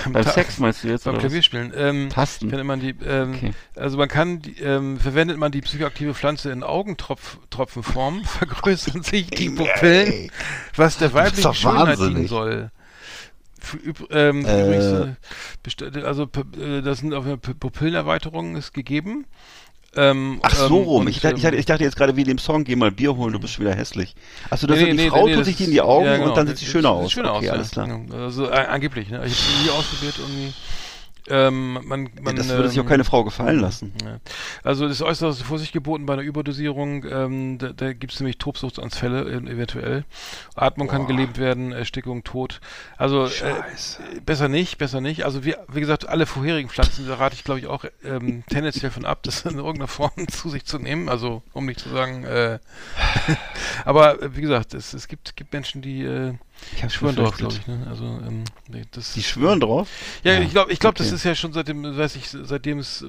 [0.03, 1.03] beim, Beim Sex meinst du jetzt?
[1.05, 1.17] beim?
[1.17, 1.71] Klavierspielen.
[1.76, 2.65] Ähm, Tasten.
[2.65, 3.51] Man die, ähm, Okay.
[3.76, 9.49] also man kann, die, ähm, verwendet man die psychoaktive Pflanze in Augentropfenform, vergrößern sich die
[9.49, 10.32] Pupillen,
[10.76, 12.30] was der weiblichen Schönheit dienen wahnsinnig.
[12.30, 12.71] soll.
[13.59, 13.78] Für,
[14.11, 14.61] ähm, Äh.
[14.65, 15.15] übrigens,
[15.95, 16.24] äh, also
[16.59, 19.26] äh, das sind auf Pu- Pupillenerweiterungen ist gegeben.
[19.96, 21.02] Ähm, Ach so ähm, rum.
[21.02, 22.91] und, ich, dachte, ich, ähm, ich dachte jetzt gerade wie in dem Song, geh mal
[22.91, 24.16] Bier holen, du bist schon wieder hässlich.
[24.50, 26.30] Achso, das Nee, die nee, Frau nee, tut sich die in die Augen ja, genau.
[26.30, 27.12] und dann sieht sie schöner aus.
[27.12, 27.86] Schöner okay, aus, alles ja.
[27.86, 28.02] klar.
[28.20, 29.24] Also äh, angeblich, ne?
[29.26, 30.54] Ich habe nie ausprobiert irgendwie.
[31.30, 33.93] Ähm, man, man, das würde sich auch ähm, keine Frau gefallen lassen.
[34.63, 37.05] Also das ist äußerst Vorsicht geboten bei einer Überdosierung.
[37.05, 40.05] Ähm, da da gibt es nämlich Tobsuchtsanfälle äh, eventuell.
[40.55, 42.61] Atmung kann gelähmt werden, Erstickung, Tod.
[42.97, 45.26] Also äh, besser nicht, besser nicht.
[45.26, 48.91] Also wie, wie gesagt, alle vorherigen Pflanzen, da rate ich glaube ich auch ähm, tendenziell
[48.91, 51.09] von ab, das in irgendeiner Form zu sich zu nehmen.
[51.09, 52.59] Also um nicht zu sagen, äh,
[53.86, 56.34] aber äh, wie gesagt, es, es gibt, gibt Menschen, die äh,
[56.76, 57.68] Ich hab's schwören drauf, glaube ich.
[57.68, 57.86] Ne?
[57.89, 59.88] Also ähm, nee, das Die schwören drauf?
[60.24, 61.16] ja, Ja, ich glaube, ich glaube, das okay.
[61.16, 63.05] ist ja schon seitdem, weiß ich, seitdem es, äh,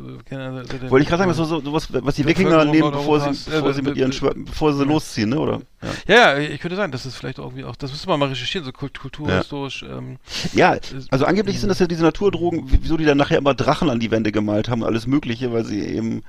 [0.91, 3.47] Wollte ich gerade sagen, was, so, so, was, was die Wikinger nehmen, bevor sie, Europas,
[3.49, 5.39] äh, bevor sie mit ihren Schwör bevor sie losziehen, ne?
[5.41, 5.61] Oder?
[6.07, 6.15] Ja.
[6.15, 8.65] Ja, ja, ich könnte sein, das ist vielleicht irgendwie auch, das müsste man mal recherchieren,
[8.65, 9.83] so kult kulturhistorisch.
[9.83, 10.19] Ähm,
[10.53, 10.77] Ja,
[11.11, 14.01] also angeblich sind das ja diese Naturdrogen, wie- wieso die dann nachher immer Drachen an
[14.01, 16.23] die Wände gemalt haben, und alles Mögliche, weil sie eben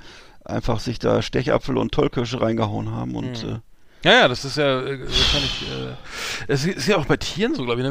[0.43, 3.49] einfach sich da Stechapfel und Tollkirsche reingehauen haben und Mhm.
[3.49, 3.59] äh,
[4.05, 5.95] ja, ja, das ist ja äh, wahrscheinlich, äh,
[6.47, 7.81] es ist ja auch bei Tieren so, glaube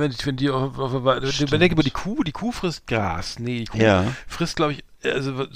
[5.05, 5.13] Ja.
[5.13, 5.47] also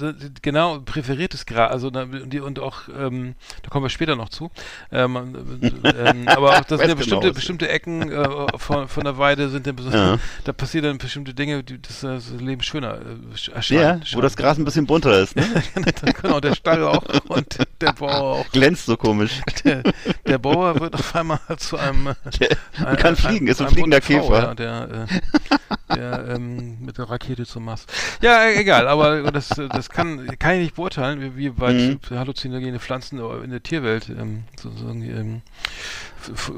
[0.43, 4.51] genau präferiertes Gras, also die, und auch ähm, da kommen wir später noch zu.
[4.93, 5.37] Ähm,
[5.85, 7.35] ähm, aber auch das sind ja bestimmte genau.
[7.35, 11.63] bestimmte Ecken äh, von, von der Weide sind dann besonders, da passieren dann bestimmte Dinge,
[11.65, 14.03] die das, äh, das Leben schöner äh, sch- Ja, erscheinen.
[14.13, 15.35] wo das Gras ein bisschen bunter ist.
[15.37, 15.45] Ne?
[16.23, 18.51] genau der Stall auch und der Bauer auch.
[18.51, 19.41] Glänzt so komisch.
[19.65, 19.83] Der,
[20.27, 24.43] der Bauer wird auf einmal zu einem Der kann fliegen, ist ein fliegender Käfer.
[24.43, 25.57] Ja, der äh,
[25.95, 27.87] der ähm, mit der Rakete zum Mars.
[28.21, 31.77] Ja, äh, egal, aber das, äh, das kann, kann ich nicht beurteilen, wie, wie weit
[31.77, 31.99] Mhm.
[32.11, 35.43] halluzinogene Pflanzen in der Tierwelt ähm, sozusagen ähm,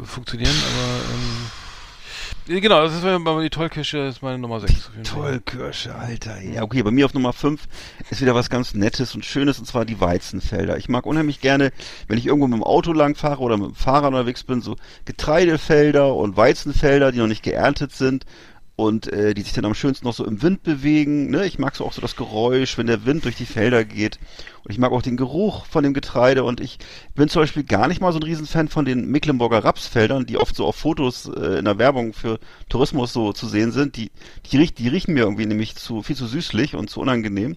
[0.05, 4.73] funktionieren, aber ähm, genau, das ist mal die Tollkirsche, ist meine Nummer 6.
[4.73, 5.21] auf jeden Fall.
[5.43, 6.41] Tollkirsche, Alter.
[6.41, 7.63] Ja, okay, bei mir auf Nummer 5
[8.11, 10.77] ist wieder was ganz Nettes und Schönes, und zwar die Weizenfelder.
[10.79, 11.73] Ich mag unheimlich gerne,
[12.09, 14.77] wenn ich irgendwo mit dem Auto lang fahre oder mit dem Fahrrad unterwegs bin, so
[15.05, 18.25] Getreidefelder und Weizenfelder, die noch nicht geerntet sind
[18.81, 21.31] und äh, die sich dann am schönsten noch so im Wind bewegen.
[21.31, 21.47] Ne?
[21.47, 24.19] Ich mag so auch so das Geräusch, wenn der Wind durch die Felder geht.
[24.65, 26.45] Und ich mag auch den Geruch von dem Getreide.
[26.45, 26.79] Und ich
[27.15, 30.57] bin zum Beispiel gar nicht mal so ein Riesenfan von den Mecklenburger Rapsfeldern, die oft
[30.57, 33.97] so auf Fotos äh, in der Werbung für Tourismus so zu sehen sind.
[33.97, 34.11] Die,
[34.47, 37.57] die, riech, die riechen mir irgendwie nämlich zu viel zu süßlich und zu unangenehm.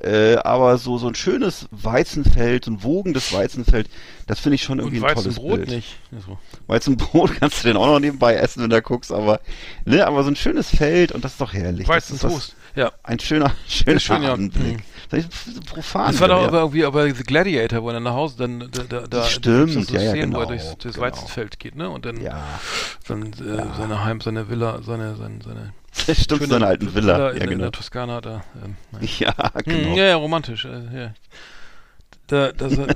[0.00, 3.88] Äh, aber so, so ein schönes Weizenfeld, so ein wogendes Weizenfeld,
[4.26, 5.68] das finde ich schon irgendwie ein tolles Weizenbrot Bild.
[5.70, 5.96] nicht.
[6.14, 9.40] Also, Weizenbrot kannst du denn auch noch nebenbei essen, wenn du guckst, aber,
[9.86, 11.88] ne, aber so ein schönes Feld und das ist doch herrlich.
[11.88, 12.56] Weizentoast.
[12.74, 12.92] Ja.
[13.02, 14.34] Ein schöner, schöner schön, ja.
[14.34, 14.76] Anblick.
[14.76, 14.82] Mhm.
[15.10, 16.12] Das ist profan.
[16.12, 16.48] Das war doch ja.
[16.48, 19.88] aber irgendwie aber The Gladiator, wo er nach Hause dann da, da, da Stimmt, gibt's
[19.88, 21.06] so ja, ja, Szenen, wo er genau, durchs, durchs genau.
[21.06, 21.88] Weizenfeld geht, ne?
[21.90, 22.60] Und dann Ja,
[23.08, 25.72] dann äh, seine Heim, seine Villa, seine seine seine
[26.06, 27.30] das stimmt, schöne seine alten Villa.
[27.30, 27.62] in, Ja, in genau.
[27.64, 28.44] der Toskana da.
[28.64, 29.34] Ähm, naja.
[29.38, 29.96] Ja, Hm, genau.
[29.96, 30.64] ja, ja, romantisch.
[30.64, 31.14] Äh, ja.
[32.28, 32.86] Da, das, äh,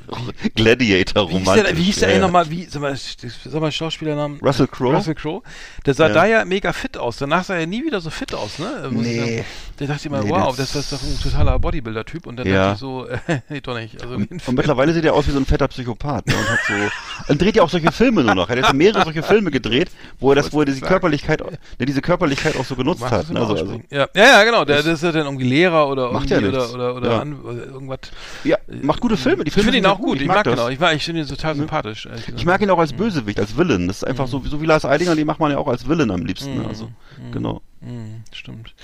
[0.57, 1.77] Gladiator wie hieß der, romantisch.
[1.77, 4.41] wie hieß der ja, eigentlich nochmal, wie, sag mal, sag mal Schauspielernamen?
[4.41, 4.95] Russell Crowe?
[4.97, 5.43] Russell Crowe.
[5.87, 6.15] Der sah Ja.
[6.15, 7.19] da ja mega fit aus.
[7.19, 8.89] Danach sah er nie wieder so fit aus, ne?
[8.91, 9.45] Muss Nee.
[9.79, 12.27] Der dachte immer, Nee, wow, das- das, ist doch ein totaler Bodybuilder-Typ.
[12.27, 12.55] Und dann Ja.
[12.73, 13.19] dachte ich so, äh,
[13.49, 14.03] nee, doch nicht.
[14.03, 16.27] Also, Und, und mittlerweile sieht er aus wie so ein fetter Psychopath.
[16.27, 16.35] Ne?
[16.37, 17.33] Und hat so.
[17.33, 18.51] Und dreht ja auch solche Filme nur noch.
[18.51, 20.81] Er hat jetzt mehrere solche Filme gedreht, wo er das, wo er diese.
[20.81, 21.41] Körperlichkeit,
[21.79, 23.31] ne, diese Körperlichkeit auch so genutzt hat.
[23.31, 23.39] Ne?
[23.39, 24.09] Also, also, ja.
[24.15, 24.65] ja, ja, genau.
[24.65, 27.19] Der, das ist ja dann irgendwie Lehrer oder Macht irgendwie ja oder, oder, oder, Ja.
[27.21, 27.99] an, oder irgendwas.
[28.45, 29.45] ja, macht gute Filme.
[29.45, 30.21] Die Ich Filme finde ihn auch gut.
[30.21, 30.55] Ich, mag das.
[30.55, 30.71] ihn auch.
[30.71, 32.09] Ich, mag, ich finde ihn total sympathisch.
[32.37, 33.87] Ich mag ihn auch als Bösewicht, als Villain.
[33.89, 36.11] Das ist einfach so, so wie Lars Eidinger, die macht man ja auch als Villain
[36.11, 36.63] am liebsten.
[36.63, 36.69] Ne?
[36.69, 36.91] Also,
[37.33, 37.63] genau.
[37.83, 38.75] Hm, stimmt.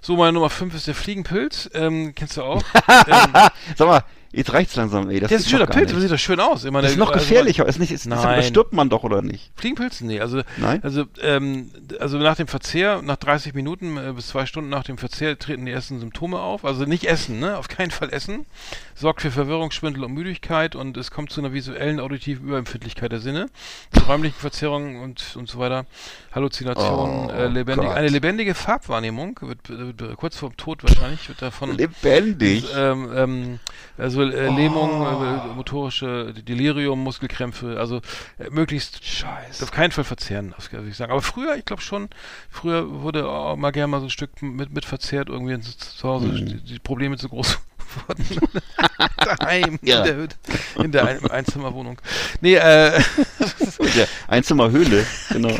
[0.00, 1.70] So, meine Nummer 5 ist der Fliegenpilz.
[1.74, 2.62] Ähm, kennst du auch?
[3.06, 3.32] ähm,
[3.76, 4.02] Sag mal,
[4.32, 5.20] jetzt reicht's langsam, ey.
[5.20, 6.00] Das der ist ein schöner Pilz, nicht.
[6.02, 6.64] sieht doch schön aus.
[6.64, 7.66] Meine, Das ist noch also- gefährlicher.
[7.66, 8.42] Ist nicht, ist, ist, Nein.
[8.42, 9.50] stirbt man doch, oder nicht?
[9.56, 10.00] Fliegenpilz?
[10.02, 10.80] Nee, also, Nein?
[10.82, 14.98] also, ähm, also nach dem Verzehr, nach 30 Minuten äh, bis zwei Stunden nach dem
[14.98, 16.64] Verzehr treten die ersten Symptome auf.
[16.64, 17.56] Also nicht essen, ne?
[17.58, 18.46] Auf keinen Fall essen.
[18.94, 23.20] Sorgt für Verwirrung, Schwindel und Müdigkeit und es kommt zu einer visuellen, auditiven Überempfindlichkeit der
[23.20, 23.46] Sinne,
[23.92, 25.86] zu räumlichen Verzerrungen und, und so weiter.
[26.34, 31.76] Halluzinationen, Oh äh, lebendig, eine lebendige Farbwahrnehmung, wird, wird kurz vorm Tod wahrscheinlich, wird davon
[31.76, 32.66] Lebendig.
[32.76, 33.58] ähm, ähm,
[33.98, 37.98] also äh, Lähmung, äh, motorische Delirium, Muskelkrämpfe, also
[38.38, 39.62] äh, möglichst Scheiße.
[39.64, 41.12] auf keinen Fall verzehren, würde ich sagen.
[41.12, 42.08] Aber früher, ich glaube schon,
[42.50, 46.08] früher wurde auch mal gerne mal so ein Stück mit, mit verzehrt, irgendwie zu, zu
[46.08, 46.46] Hause, Mhm.
[46.46, 47.58] die, die Probleme zu groß
[48.08, 48.24] wurden.
[49.38, 49.98] Daheim, Ja.
[49.98, 50.36] in der, Hütte,
[50.82, 52.00] in der Ein Einzimmerwohnung.
[52.40, 53.00] Nee, äh,
[53.96, 55.56] Der Einzimmerhöhle, genau.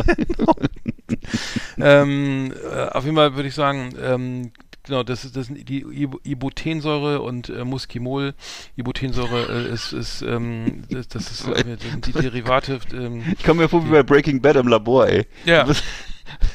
[1.79, 4.53] ähm, äh, auf jeden Fall würde ich sagen, ähm,
[4.83, 8.35] genau, das ist das sind die Ibo- Ibotensäure und äh, Muskimol.
[8.77, 12.81] Ibotensäure äh, ist, ist ähm, das, das ist äh, das sind die Derivate.
[12.93, 15.27] Ähm, Ich komme mir vor wie bei Breaking Bad im Labor, ey.
[15.45, 15.83] ja, Was-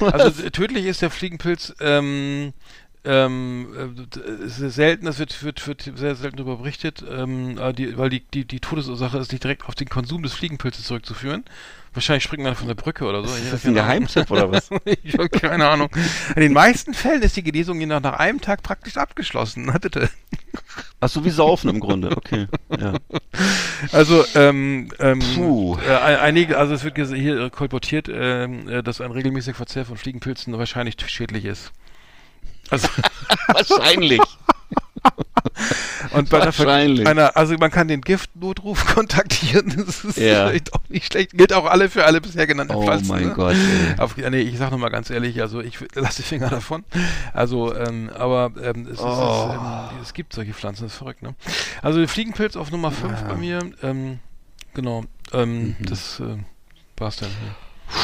[0.00, 1.74] also tödlich ist der Fliegenpilz.
[1.80, 2.52] Ähm,
[3.04, 7.96] ähm, äh, es ist selten, das wird, wird, wird sehr selten darüber berichtet, ähm, die,
[7.96, 11.44] weil die, die, die Todesursache ist nicht direkt auf den Konsum des Fliegenpilzes zurückzuführen.
[11.96, 13.34] Wahrscheinlich springt man von der Brücke oder so.
[13.34, 14.68] Ist das ein Geheimtipp oder was?
[15.02, 15.88] ich habe keine Ahnung.
[16.34, 19.72] In den meisten Fällen ist die Genesung je nach, nach einem Tag praktisch abgeschlossen.
[21.00, 22.48] Ach so, wie Saufen im Grunde, okay.
[22.78, 22.92] Ja.
[23.92, 25.78] Also, ähm, ähm, Puh.
[25.78, 29.86] äh, ein- einige, also es wird hier äh, kolportiert, ähm, äh, dass ein regelmäßiger Verzehr
[29.86, 31.72] von Fliegenpilzen wahrscheinlich schädlich ist.
[32.68, 32.88] Also,
[33.48, 34.20] Wahrscheinlich.
[36.12, 37.06] und bei Wahrscheinlich.
[37.06, 40.48] einer, also man kann den Giftnotruf kontaktieren, das ist Ja.
[40.48, 43.08] vielleicht auch nicht schlecht, gilt auch alle für alle bisher genannten Oh Pflanzen.
[43.08, 43.34] mein ne?
[43.34, 43.98] Gott, ey.
[44.00, 46.84] Auf, ja, nee, ich sag nochmal ganz ehrlich, also ich lasse die Finger davon.
[47.32, 49.48] Also, ähm, aber ähm, es, ist, Oh.
[49.50, 51.34] es, ähm, es gibt solche Pflanzen, das ist verrückt, ne?
[51.82, 54.18] Also Fliegenpilz auf Nummer 5 bei mir, ähm,
[54.74, 55.86] genau, ähm, Mhm.
[55.86, 56.36] das äh,
[56.96, 57.28] war's dann.
[57.30, 57.96] Ja.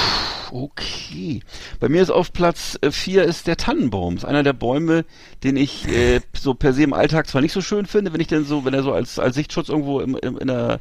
[0.55, 1.40] Okay.
[1.80, 4.18] Bei mir ist auf Platz 4 ist der Tannenbaum.
[4.18, 5.07] Ist einer der Bäume,
[5.44, 8.26] den ich äh, so per se im Alltag zwar nicht so schön finde, wenn ich
[8.26, 10.80] denn so, wenn er so als, als Sichtschutz irgendwo im, im, in, der,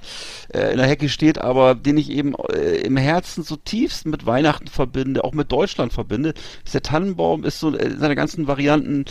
[0.54, 4.26] äh, in der Hecke steht, aber den ich eben äh, im Herzen so tiefst mit
[4.26, 6.34] Weihnachten verbinde, auch mit Deutschland verbinde.
[6.66, 9.06] Ist der Tannenbaum ist so äh, seine ganzen Varianten,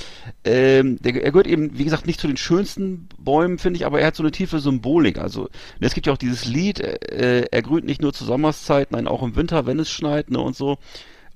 [0.44, 4.00] ähm, der, er gehört eben, wie gesagt, nicht zu den schönsten Bäumen, finde ich, aber
[4.00, 5.16] er hat so eine tiefe Symbolik.
[5.16, 5.48] Also
[5.80, 9.22] es gibt ja auch dieses Lied, äh, er grünt nicht nur zur Sommerszeit, nein, auch
[9.22, 10.78] im Winter, wenn es schneit, ne, und so.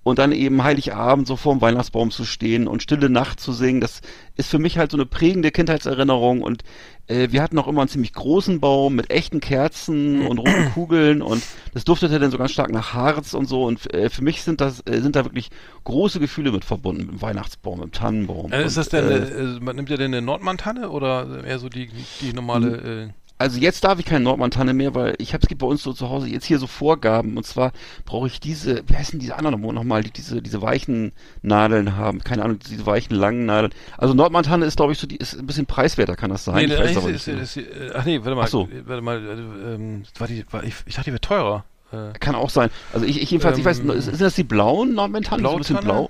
[0.02, 4.02] Und dann eben Heiligabend so vorm Weihnachtsbaum zu stehen und Stille Nacht zu singen, das
[4.36, 6.42] ist für mich halt so eine prägende Kindheitserinnerung.
[6.42, 6.62] Und
[7.06, 11.22] äh, wir hatten auch immer einen ziemlich großen Baum mit echten Kerzen und roten Kugeln
[11.22, 11.42] und
[11.72, 13.64] das duftete dann so ganz stark nach Harz und so.
[13.64, 15.48] Und äh, für mich sind das äh, sind da wirklich
[15.84, 18.52] große Gefühle mit verbunden, mit dem Weihnachtsbaum, mit dem Tannenbaum.
[18.52, 21.58] Äh, ist und, das denn, äh, äh, man nimmt ja denn eine Nordmann-Tanne oder eher
[21.58, 21.88] so die,
[22.20, 25.66] die normale, Also jetzt darf ich keine Nordmantanne mehr, weil ich habe es gibt bei
[25.66, 27.72] uns so zu Hause jetzt hier so Vorgaben und zwar
[28.04, 31.12] brauche ich diese, wie heißen diese anderen nochmal, die diese diese weichen
[31.42, 33.72] Nadeln haben, keine Ahnung, diese weichen langen Nadeln.
[33.98, 36.54] Also Nordmantanne ist glaube ich so die ist ein bisschen preiswerter, kann das sein?
[36.68, 37.40] Nee, ich weiß ist, aber ist, nicht.
[37.42, 38.68] ist, ist, ach nee, warte mal, Ach so.
[38.84, 41.64] warte mal, äh, ähm, war die, war, ich, ich dachte, die wäre teurer.
[41.92, 42.70] Äh, Kann auch sein.
[42.92, 45.44] Also ich, ich jedenfalls, ich weiß, Ähm, sind das die blauen Nordmantannen?
[45.44, 46.08] So ein bisschen blau?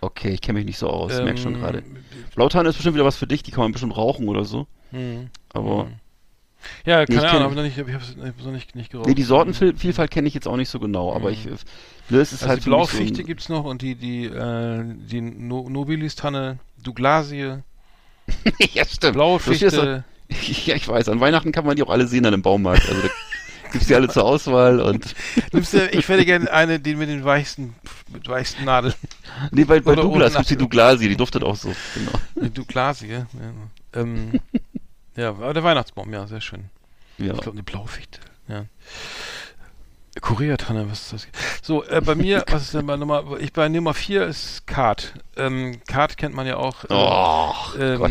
[0.00, 1.82] Okay, ich kenne mich nicht so aus, merk schon ähm, gerade.
[2.36, 4.68] Blautanne ist bestimmt wieder was für dich, die kann man bestimmt rauchen oder so.
[4.92, 5.30] hm.
[5.52, 5.94] Aber Hm.
[6.84, 9.08] Ja, Nee, keine kenn- Ahnung, habe ich ich hab's, ich hab's noch nicht, nicht geraucht.
[9.08, 11.52] nee, die Sortenvielfalt kenne ich jetzt auch nicht so genau, aber ich, ne,
[12.18, 15.20] es ist Also halt die mich so Blaufichte gibt's noch und die, die, äh, die
[15.20, 17.58] no Nobilis-Tanne, Douglasie,
[18.74, 19.14] ja, stimmt.
[19.14, 20.04] blaue Fichte.
[20.66, 22.86] ja, ich weiß, an Weihnachten kann man die auch alle sehen dann im Baumarkt.
[22.88, 23.08] Also da
[23.72, 25.14] gibt's die alle zur Auswahl und
[25.52, 27.74] Nimmst du, ich hätte gerne eine, die mit den weichsten,
[28.12, 28.94] mit weichsten Nadeln.
[29.52, 30.56] nee, bei, bei Oder Douglas gibt's die.
[30.56, 31.72] Douglasie, die duftet auch so.
[31.94, 32.12] Genau.
[32.48, 33.26] Die Douglasie, ja.
[33.94, 34.32] Ähm,
[35.18, 36.64] ja, aber der Weihnachtsbaum, ja, sehr schön.
[37.18, 37.34] Ja.
[37.34, 38.64] Ich glaube, eine Blaufichte, ja.
[40.20, 41.28] Koreatanne, was ist das?
[41.62, 45.12] So, äh, bei mir, was ist denn bei Nummer, ich bei Nummer 4 ist Kart.
[45.36, 46.84] Ähm, Kart kennt man ja auch.
[46.84, 48.10] äh, Oh, ähm, Gott.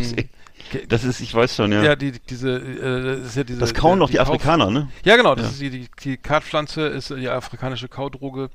[0.90, 1.82] Das ist, ich weiß schon, ja.
[1.82, 3.60] ja, die, diese, äh, das ist ja diese.
[3.60, 4.90] das kauen doch die, Kauf- Afrikaner, ne?
[5.06, 5.52] Ja, genau, das Ja.
[5.52, 8.50] ist die, die, die Kartpflanze, ist die afrikanische Kaudroge.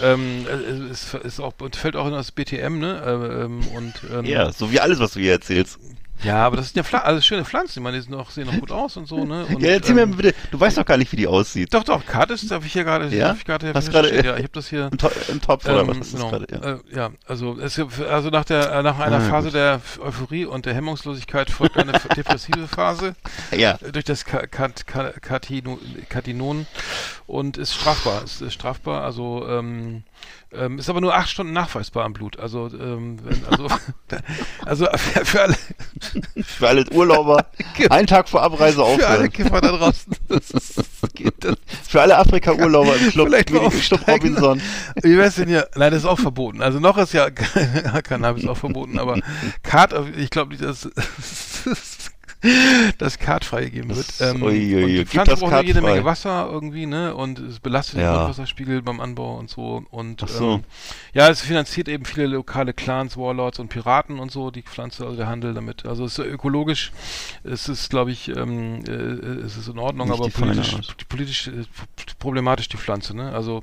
[0.00, 3.02] Ähm, äh, ist, ist auch, und fällt auch in das BTM, ne?
[3.04, 5.78] Äh, ähm, und, ähm, Ja, so wie alles, was du hier erzählst.
[6.22, 8.48] Ja, aber das sind ja Pfla also schöne Pflanzen, ich meine, die sind auch, sehen
[8.48, 9.44] auch gut aus und so, ne?
[9.54, 11.72] Und, ja, erzähl ähm, mir bitte, du weißt doch gar nicht, wie die aussieht.
[11.74, 13.34] Doch, doch, Kart ist, habe ich hier gerade, Ja?
[13.38, 14.88] ich gerade, Hast gerade- steht, ja, ich habe das hier.
[14.90, 16.30] Im, To im Topf oder Ähm, was ist das genau.
[16.30, 16.46] gerade?
[16.50, 16.72] Ja.
[16.72, 19.54] Äh, ja, also es, also nach der äh, nach einer Ah, Phase gut.
[19.54, 23.14] der Euphorie und der Hemmungslosigkeit folgt eine depressive Phase
[23.56, 23.78] ja.
[23.92, 26.66] durch das Ka Kat Ka Katino Katinon
[27.26, 28.22] und ist strafbar.
[28.24, 30.02] Ist, ist strafbar, also ähm,
[30.52, 32.38] ähm, ist aber nur acht Stunden nachweisbar am Blut.
[32.38, 33.18] Also ähm,
[33.50, 33.68] also
[34.64, 35.56] also für, für alle
[36.44, 37.46] Für alle Urlauber,
[37.90, 39.28] einen Tag vor Abreise für alle.
[39.28, 40.14] Kiffer da draußen.
[40.28, 41.56] Das ist, das geht das.
[41.88, 44.08] Für alle Afrika-Urlauber im Club, Vielleicht mal Club.
[44.08, 44.62] Robinson.
[45.02, 45.68] Wie wär's denn hier?
[45.74, 46.62] Nein, das ist auch verboten.
[46.62, 49.18] Also noch ist ja Cannabis auch verboten, aber
[49.62, 50.88] Kart, ich glaube nicht, dass
[51.64, 52.05] das
[53.18, 54.08] Kart freigegeben wird.
[54.08, 55.90] Das- Ähm, uiuiui, und die gibt Pflanze das braucht nur Kart jede frei?
[55.92, 57.14] Menge Wasser irgendwie, ne?
[57.14, 58.10] Und es belastet Ja.
[58.12, 59.84] den Grundwasserspiegel beim Anbau und so.
[59.90, 60.54] Und so.
[60.54, 60.64] ähm,
[61.12, 65.16] ja, es finanziert eben viele lokale Clans, Warlords und Piraten und so, die Pflanze, also
[65.16, 65.86] der Handel damit.
[65.86, 66.92] Also es ist ökologisch,
[67.44, 70.76] es ist, glaube ich, ähm, äh, es ist in Ordnung, Nicht aber politisch,
[71.08, 71.64] politisch äh,
[72.18, 73.32] problematisch die Pflanze, ne?
[73.32, 73.62] Also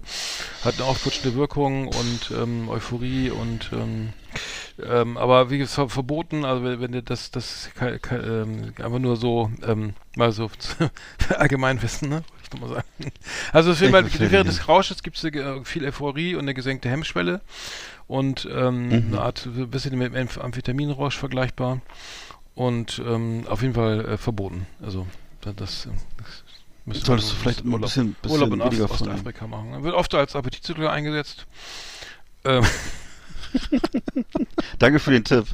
[0.63, 4.09] hat eine aufputschende Wirkung und ähm, Euphorie und ähm,
[4.83, 8.99] ähm, aber wie gesagt, ver verboten, also wenn, wenn das, das ke- ke- ähm, einfach
[8.99, 10.49] nur so, ähm, mal so
[11.37, 12.23] Allgemeinwissen, ne?
[12.43, 12.69] Ich nochmal
[12.99, 13.11] sagen.
[13.51, 17.41] Also es mal, während des Rausches gibt es äh, viel Euphorie und eine gesenkte Hemmschwelle
[18.07, 18.93] und ähm, Mhm.
[19.07, 21.81] eine Art, ein bisschen mit dem Amph- Amphetaminrausch vergleichbar
[22.55, 24.67] und ähm, auf jeden Fall äh, verboten.
[24.83, 25.07] Also
[25.41, 26.43] da- das, äh, das
[26.85, 28.91] müsste Solltest du vielleicht ein Urlaub, bisschen, bisschen Urlaub in.
[28.91, 29.83] Ostafrika machen.
[29.83, 31.45] Wird oft als Appetitzügler eingesetzt.
[32.45, 32.65] Ähm,
[34.79, 35.45] Danke für den Tipp.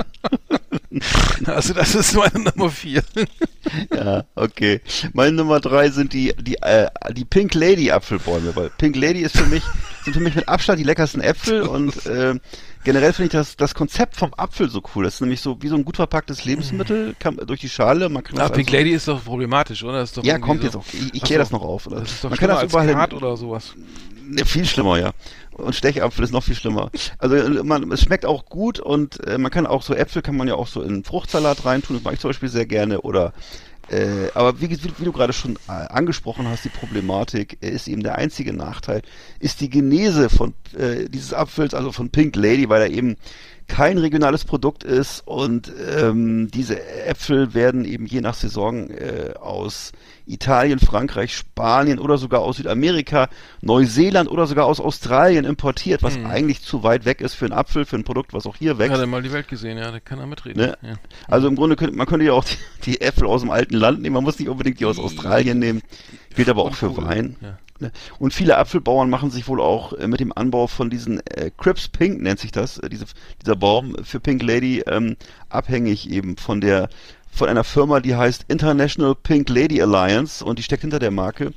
[1.45, 3.04] also das ist meine Nummer vier.
[3.93, 4.82] Ja, okay.
[5.14, 9.38] Meine Nummer drei sind die, die, äh, die Pink Lady Apfelbäume, weil Pink Lady ist
[9.38, 9.62] für mich,
[10.04, 12.34] sind für mich mit Abstand die leckersten Äpfel und äh,
[12.84, 15.04] generell finde ich das, das Konzept vom Apfel so cool.
[15.04, 18.24] Das ist nämlich so wie so ein gut verpacktes Lebensmittel, kann, durch die Schale, man
[18.24, 20.04] kann Ah, das Pink also- Lady ist doch problematisch, oder?
[20.06, 20.86] Doch Ja, kommt so, jetzt auch.
[20.93, 21.86] Ich, ich kläre das noch auf.
[21.86, 22.00] Oder?
[22.00, 23.76] Das ist doch man kann das als überall Skat hin, oder sowas.
[24.26, 25.12] Ne, viel schlimmer, ja.
[25.60, 26.91] Und Stechapfel ist noch viel schlimmer.
[27.18, 30.38] Also äh, man, es schmeckt auch gut und äh, man kann auch so Äpfel kann
[30.38, 31.97] man ja auch so in Fruchtsalat reintun.
[31.97, 33.01] Das mache ich zum Beispiel sehr gerne.
[33.01, 33.34] Oder
[33.89, 37.88] äh, aber wie, wie, wie du gerade schon äh, angesprochen hast, die Problematik äh, ist
[37.88, 39.01] eben der einzige Nachteil,
[39.39, 43.18] ist die Genese von äh, dieses Apfels, also von Pink Lady, weil er eben
[43.70, 49.94] kein regionales Produkt ist und ähm, diese Äpfel werden eben je nach Saison äh, aus
[50.26, 53.30] Italien, Frankreich, Spanien oder sogar aus Südamerika,
[53.62, 56.26] Neuseeland oder sogar aus Australien importiert, was Hm.
[56.26, 58.94] eigentlich zu weit weg ist für einen Apfel, für ein Produkt, was auch hier wächst.
[58.94, 60.62] Hat er mal die Welt gesehen, ja, da kann er mitreden.
[60.62, 60.78] Ne?
[60.82, 60.96] Ja.
[61.28, 64.02] Also im Grunde könnte man könnte ja auch die, die Äpfel aus dem alten Land
[64.02, 65.82] nehmen, man muss nicht unbedingt die aus Australien nehmen,
[66.36, 66.90] gilt aber auch für.
[66.98, 67.36] Wein.
[67.42, 67.60] Ja.
[67.82, 67.92] Ne?
[68.20, 71.88] Und viele Apfelbauern machen sich wohl auch äh, mit dem Anbau von diesen äh, Crips
[71.88, 73.06] Pink nennt sich das, äh, diese,
[73.42, 75.16] dieser Baum für Pink Lady ähm,
[75.50, 76.90] abhängig eben von der
[77.32, 81.54] von einer Firma, die heißt International Pink Lady Alliance und die steckt hinter der Marke.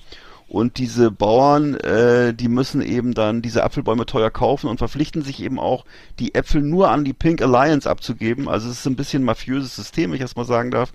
[0.53, 5.43] Und diese Bauern, äh, die müssen eben dann diese Apfelbäume teuer kaufen und verpflichten sich
[5.43, 5.87] eben auch,
[6.19, 8.51] die Äpfel nur an die Pink Alliance abzugeben.
[8.51, 10.93] Also es ist ein bisschen ein mafiöses System, wenn ich das mal sagen darf.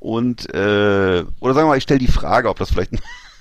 [0.00, 2.92] Und äh, oder sagen wir mal, ich stelle die Frage, ob das vielleicht,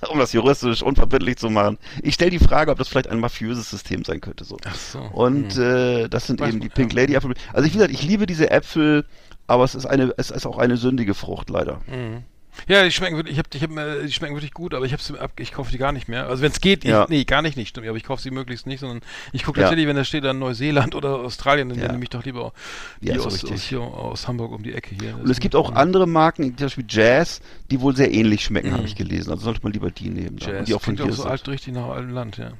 [0.11, 3.69] um das juristisch unverbindlich zu machen, ich stelle die Frage, ob das vielleicht ein mafiöses
[3.69, 4.43] System sein könnte.
[4.43, 4.57] So.
[4.65, 4.99] Ach so.
[4.99, 5.63] Und hm.
[5.63, 7.01] äh, das sind Weiß eben die Pink ja.
[7.01, 7.33] Lady Äpfel.
[7.53, 9.05] Also ich, wie gesagt, ich liebe diese Äpfel,
[9.47, 11.81] aber es ist eine, es ist auch eine sündige Frucht leider.
[11.87, 12.23] Mhm.
[12.67, 14.93] Ja, die schmecken wirklich, ich hab, ich hab, äh, die schmecken wirklich gut, aber ich
[14.93, 16.27] hab's, ab, ich kaufe die gar nicht mehr.
[16.27, 17.05] Also wenn es geht, ich, Ja.
[17.09, 19.01] nee, gar nicht nicht, stimmt, aber ich kaufe sie möglichst nicht, sondern
[19.33, 19.65] ich gucke Ja.
[19.65, 21.91] tatsächlich, wenn da steht dann Neuseeland oder Australien, dann Ja.
[21.91, 22.53] nehme ich doch lieber
[23.01, 25.15] die Ja, aus, aus, hier, aus Hamburg um die Ecke hier.
[25.17, 27.41] Und es gibt auch andere Marken, zum Beispiel Jazz,
[27.71, 28.73] die wohl sehr ähnlich schmecken, Mhm.
[28.77, 29.31] habe ich gelesen.
[29.31, 30.37] Also sollte man lieber die nehmen.
[30.39, 30.65] Jazz.
[30.65, 31.31] Die auch von hier auch so sind.
[31.31, 32.51] alt, richtig nach altem Land, ja.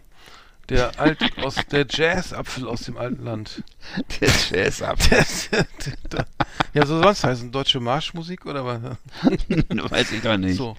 [0.69, 3.63] Der alt aus der Jazzapfel aus dem alten Land.
[4.19, 4.97] Der Jazz ab.
[5.09, 5.49] Das,
[6.73, 8.79] ja, so sonst heißen deutsche Marschmusik oder was?
[9.91, 10.57] Weiß ich doch nicht.
[10.57, 10.75] So.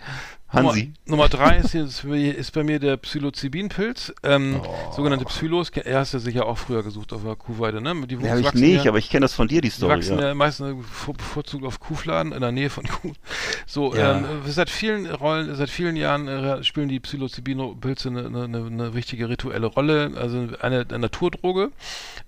[0.56, 0.92] Hansi.
[1.06, 4.12] Nummer, Nummer drei ist, hier, ist, bei mir- der Psilocybinpilz.
[4.22, 4.92] Ähm, Oh.
[4.92, 5.70] Sogenannte Psylos.
[5.70, 7.94] Er hast ja sicher auch früher gesucht auf der Kuhweide, ne?
[8.06, 9.96] Die Ja, ich nicht, ja, aber ich kenne das von dir, die die Story.
[9.98, 10.28] wachsen Ja.
[10.28, 13.12] ja meistens vor- bevorzugt auf Kuhfladen in der Nähe von Kuh.
[13.66, 14.18] So, Ja.
[14.18, 19.28] ähm, seit vielen Rollen, seit vielen Jahren äh, spielen die Psilocybin-Pilze eine, eine, eine, wichtige
[19.28, 20.12] rituelle Rolle.
[20.16, 21.70] Also eine, eine Naturdroge.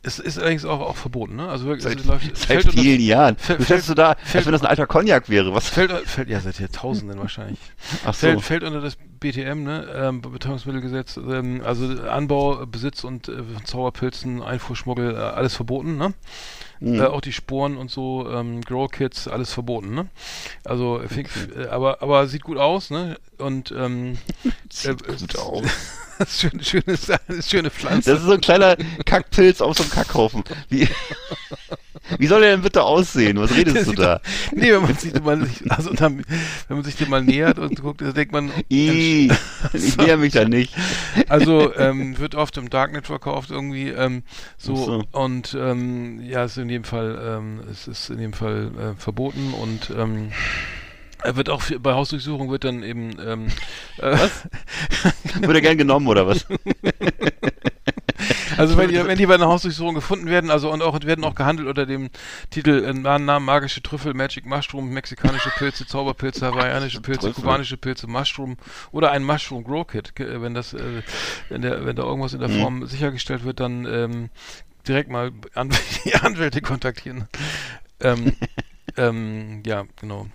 [0.02, 1.48] Es ist allerdings auch, auch verboten, ne?
[1.48, 3.36] Also wirklich, Seit, also läuft- seit fällt vielen Jahren.
[3.36, 5.54] fällt- du stellst du da, als fällt- wenn das ein alter Cognac wäre.
[5.54, 5.68] Was?
[5.68, 7.58] Fällt, fällt, ja, seit Jahrtausenden wahrscheinlich.
[8.04, 8.26] Ach so.
[8.26, 9.86] Fällt, fällt unter das BTM, ne?
[9.94, 11.16] Ähm, Betäubungsmittelgesetz.
[11.16, 16.14] Ähm, also Anbau, Besitz und äh, Zauberpilzen, Einfuhrschmuggel, äh, alles verboten, ne?
[16.80, 17.00] Mhm.
[17.00, 20.06] Äh, auch die Sporen und so, ähm, Grow Kits, alles verboten, ne?
[20.64, 23.18] Also, fing- äh, aber, aber sieht gut aus, ne?
[23.38, 24.18] Und ähm,
[24.72, 25.64] Sieht äh, gut aus.
[26.28, 26.96] schöne, schöne,
[27.42, 28.10] schöne Pflanze.
[28.12, 30.44] Das ist so ein kleiner Kackpilz auf so einem Kackhaufen.
[30.68, 30.88] Wie,
[32.18, 33.38] wie soll der denn bitte aussehen?
[33.38, 34.16] Was redest du da?
[34.16, 36.24] doch- Nee, wenn man sich, sich, also dann,
[36.68, 39.30] wenn man sich dem mal nähert und guckt, dann denkt man, I,
[39.72, 40.74] ich näher mich da nicht.
[41.28, 44.22] Also ähm, wird oft im Darknet verkauft irgendwie ähm,
[44.56, 45.04] so, so.
[45.12, 49.00] und ähm, ja, es ist in jedem Fall, ähm, es ist in jedem Fall äh,
[49.00, 50.32] verboten und ähm,
[51.22, 53.46] er wird auch für, bei Hausdurchsuchung wird dann eben ähm,
[53.98, 54.30] was?
[55.40, 56.46] Würde gern genommen, oder was?
[58.58, 61.34] also wenn die, wenn die bei einer Hausdurchsuchung gefunden werden, also und auch werden auch
[61.34, 62.10] gehandelt unter dem
[62.50, 67.42] Titel äh, Namen magische Trüffel, Magic Mushroom, mexikanische Pilze, Zauberpilze, hawaiianische Pilze, Trüffel.
[67.42, 68.56] kubanische Pilze, Mushroom
[68.92, 70.14] oder ein Mushroom Grow Kit.
[70.14, 71.02] Ge- Wenn das, äh,
[71.48, 72.60] wenn der, wenn da irgendwas in der Mhm.
[72.60, 74.28] Form sichergestellt wird, dann ähm,
[74.86, 75.70] direkt mal an,
[76.04, 77.28] die Anwälte kontaktieren.
[78.00, 78.32] Ähm,
[78.96, 80.26] ähm, ja, genau.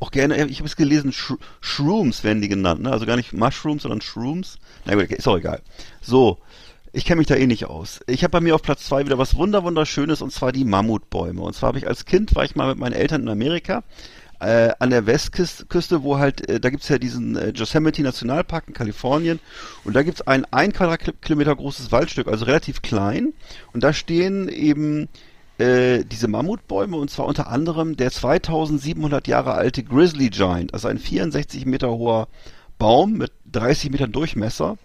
[0.00, 2.90] Auch gerne, ich habe es gelesen, Sh Shrooms werden die genannt, ne?
[2.90, 4.58] Also gar nicht Mushrooms, sondern Shrooms.
[4.86, 5.60] Na gut, okay, ist auch egal.
[6.00, 6.38] So,
[6.96, 8.00] ich kenne mich da eh nicht aus.
[8.06, 11.42] Ich habe bei mir auf Platz zwei wieder was wunder wunderschönes und zwar die Mammutbäume.
[11.42, 13.84] Und zwar habe ich als Kind war ich mal mit meinen Eltern in Amerika
[14.40, 18.68] äh, an der Westküste, Küste, wo halt, äh, da gibt's ja diesen äh, Yosemite Nationalpark
[18.68, 19.40] in Kalifornien
[19.84, 23.34] und da gibt's ein ein Quadratkilometer großes Waldstück, also relativ klein
[23.74, 25.10] und da stehen eben
[25.58, 30.98] äh, diese Mammutbäume und zwar unter anderem der 2700 Jahre alte Grizzly Giant, also ein
[30.98, 32.28] 64 Meter hoher
[32.78, 34.78] Baum mit 30 Metern Durchmesser.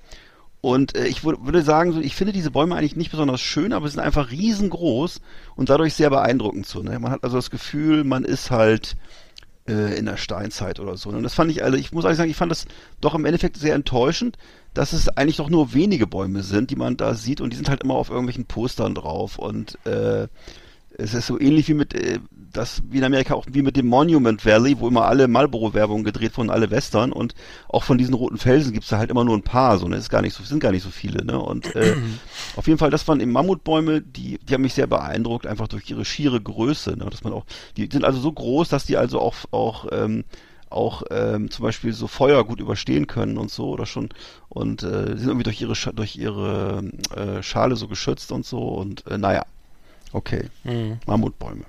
[0.61, 3.73] Und äh, ich wür- würde sagen, so, ich finde diese Bäume eigentlich nicht besonders schön,
[3.73, 5.19] aber sie sind einfach riesengroß
[5.55, 6.83] und dadurch sehr beeindruckend so.
[6.83, 6.99] Ne?
[6.99, 8.95] Man hat also das Gefühl, man ist halt
[9.67, 11.09] äh, in der Steinzeit oder so.
[11.09, 12.65] Und das fand ich, also ich muss ehrlich sagen, ich fand das
[12.99, 14.37] doch im Endeffekt sehr enttäuschend,
[14.73, 17.69] dass es eigentlich doch nur wenige Bäume sind, die man da sieht und die sind
[17.69, 20.27] halt immer auf irgendwelchen Postern drauf und äh,
[21.01, 22.19] es ist so ähnlich wie mit äh,
[22.53, 26.37] das wie in Amerika auch wie mit dem Monument Valley, wo immer alle Marlboro-Werbungen gedreht
[26.37, 27.11] wurden, alle Western.
[27.11, 27.33] Und
[27.67, 30.09] auch von diesen roten Felsen gibt's da halt immer nur ein paar, so ne, ist
[30.09, 31.39] gar nicht so sind gar nicht so viele, ne?
[31.39, 31.95] Und äh,
[32.55, 35.89] auf jeden Fall, das waren eben Mammutbäume, die die haben mich sehr beeindruckt, einfach durch
[35.89, 37.45] ihre schiere Größe, ne, dass man auch
[37.77, 40.25] die sind also so groß, dass die also auch auch ähm,
[40.69, 44.09] auch ähm, zum Beispiel so Feuer gut überstehen können und so oder schon.
[44.47, 46.83] Und äh, sind irgendwie durch ihre durch ihre
[47.15, 48.59] äh, Schale so geschützt und so.
[48.59, 49.43] Und äh, naja
[50.13, 50.97] okay Mhm.
[51.07, 51.63] Mammutbäume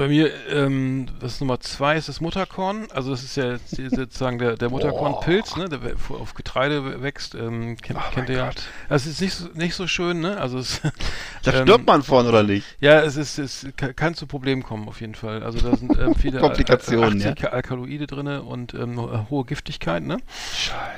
[0.00, 2.86] Bei mir, ähm, das Nummer zwei ist das Mutterkorn.
[2.90, 5.78] Also das ist ja jetzt die- sozusagen der, der Mutterkornpilz, ne, der
[6.18, 7.34] auf Getreide wächst.
[7.34, 8.50] Ähm, kennt, Oh kennt ihr ja.
[8.88, 10.38] Das ist nicht so, nicht so schön, ne?
[10.38, 10.80] Also es,
[11.42, 12.64] Da ähm, stirbt man von, oder nicht?
[12.80, 15.42] Ja, es ist, es ka- kann zu Problemen kommen auf jeden Fall.
[15.42, 20.16] Also da sind ähm, viele Komplikationen, 80 Alkaloide drinne und ähm, ho- hohe Giftigkeit, ne?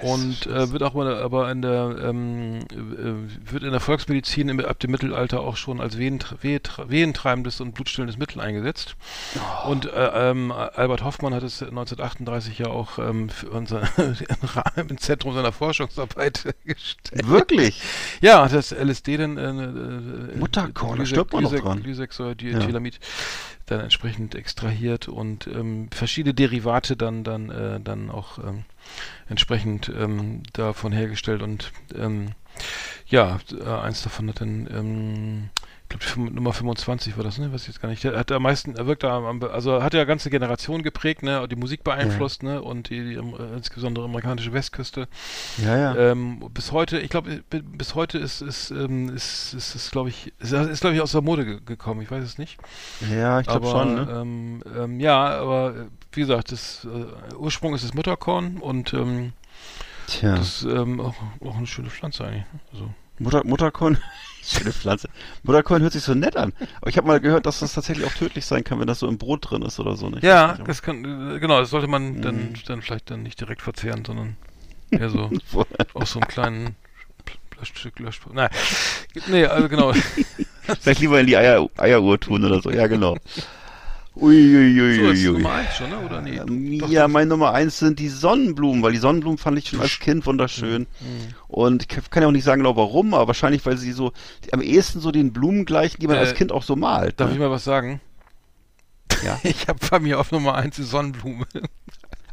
[0.03, 4.61] Und äh, wird auch mal, aber in der ähm, äh, wird in der Volksmedizin im,
[4.61, 8.91] ab dem Mittelalter auch schon als wehentreibendes und blutstillendes Mittel eingesetzt.
[9.66, 13.82] Und äh, ähm, Albert Hoffmann hat es 1938 ja auch ähm, für unser,
[14.76, 17.26] im Zentrum seiner Forschungsarbeit gestellt.
[17.26, 17.80] Wirklich?
[18.20, 21.82] Ja, das LSD dann äh, äh, Mutterkorn, da stirbt man noch Glyse- dran.
[21.82, 23.01] Glysex-Diethylamid
[23.66, 28.64] dann entsprechend extrahiert und ähm, verschiedene Derivate dann dann äh, dann auch ähm,
[29.28, 32.32] entsprechend ähm, davon hergestellt und ähm,
[33.07, 35.51] ja, äh, eins davon hat dann ähm,
[35.99, 37.53] glaube Nummer 25 war das, ne?
[37.53, 38.03] Weiß ich jetzt gar nicht.
[38.05, 41.47] Der hat am meisten, er wirkt da am, also hat ja ganze Generation geprägt, ne?
[41.49, 42.61] Die Musik beeinflusst, ne?
[42.62, 45.09] Und die, die ähm, insbesondere amerikanische Westküste.
[45.64, 45.97] Ja, ja.
[45.97, 50.09] Ähm, bis heute, ich glaube, bi- bis heute ist ist ähm, ist ist, ist glaube
[50.09, 52.03] ich ist, ist glaube ich aus der Mode ge gekommen.
[52.03, 52.59] Ich weiß es nicht.
[53.11, 54.09] ja, ich glaube schon, ne?
[54.11, 59.32] ähm, ähm, ja, aber äh, wie gesagt, das äh, Ursprung ist das Mutterkorn und ähm,
[60.34, 61.14] das ist auch,
[61.45, 62.45] auch eine schöne Pflanze eigentlich.
[62.53, 62.61] ne?
[62.72, 63.99] Also, Mutter, Mutterkorn,
[64.43, 65.09] schöne Pflanze.
[65.43, 66.53] Mutterkorn hört sich so nett an.
[66.80, 69.09] Aber ich habe mal gehört, dass das tatsächlich auch tödlich sein kann, wenn das so
[69.09, 70.09] im Brot drin ist oder so.
[70.11, 70.18] Ne?
[70.18, 72.22] Ich ja, nicht, das kann äh, genau, das sollte man Mhm.
[72.22, 74.36] dann dann vielleicht dann nicht direkt verzehren, sondern
[74.90, 75.30] eher so
[75.95, 76.76] aus so einem kleinen
[77.59, 78.34] Löschstück, Löschstück.
[78.34, 78.51] Nein,
[79.28, 79.93] nee, also genau.
[80.80, 82.70] Vielleicht lieber in die Eier, Eieruhr tun oder so.
[82.70, 83.16] Ja, genau.
[84.14, 84.96] Uiuiuiui.
[84.96, 85.98] So, ist Nummer eins schon, ne?
[86.00, 86.36] Oder nee?
[86.36, 89.80] Ähm, Doch, ja, mein Nummer eins sind die Sonnenblumen, weil die Sonnenblumen fand ich schon
[89.80, 90.86] als Kind wunderschön.
[91.48, 94.12] Und ich kann ja auch nicht sagen genau warum, aber wahrscheinlich, weil sie so
[94.44, 97.20] die, am ehesten so den Blumen gleichen, die man Äh, als Kind auch so malt.
[97.20, 97.34] Darf ne?
[97.34, 98.00] ich mal was sagen?
[99.24, 99.38] Ja.
[99.44, 101.46] Ich habe bei mir auf Nummer 1 die Sonnenblume.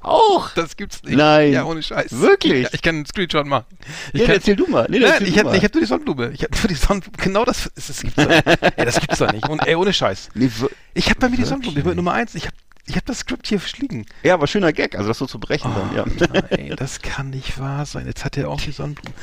[0.01, 0.51] Auch!
[0.53, 1.17] Das gibt's nicht.
[1.17, 1.51] Nein.
[1.53, 2.19] Ja, ohne Scheiß.
[2.19, 2.63] Wirklich?
[2.63, 3.65] Ja, ich kann einen Screenshot machen.
[4.13, 4.87] Ich Ja, kann, erzähl du mal.
[4.89, 6.31] Nee, Nein, ich habe hab nur die Sonnenblume.
[6.31, 7.17] Ich habe nur die Sonnenblume.
[7.17, 8.47] Genau das, das gibt's doch nicht.
[8.77, 9.49] ey, das gibt's doch nicht.
[9.49, 10.29] Und, ey, ohne Scheiß.
[10.35, 10.49] Nee,
[10.93, 11.43] Ich habe bei mir die?
[11.43, 11.77] Sonnenblume.
[11.79, 12.35] Ich bin Nummer 1.
[12.35, 12.55] Ich habe
[12.87, 14.05] ich hab das Skript hier liegen.
[14.23, 16.05] ja, aber schöner Gag, also das so zu brechen dann, ja.
[16.49, 18.07] Nein, das kann nicht wahr sein.
[18.07, 19.13] Jetzt hat er auch die Sonnenblume.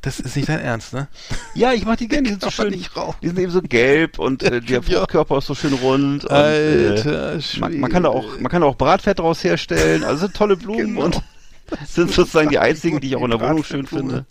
[0.00, 1.08] Das ist nicht dein Ernst, ne?
[1.54, 2.72] Ja, ich mach die gerne, die sind so schön.
[2.72, 4.82] Die sind eben so gelb und äh, der.
[4.88, 6.24] Fruchtkörper ist so schön rund.
[6.24, 10.04] Und, äh, man, man kann da auch, man kann da auch Bratfett draus herstellen.
[10.04, 11.04] Also sind tolle Blumen Genau.
[11.06, 11.22] und
[11.86, 14.24] sind sozusagen die einzigen, die ich auch in der Wohnung schön finde.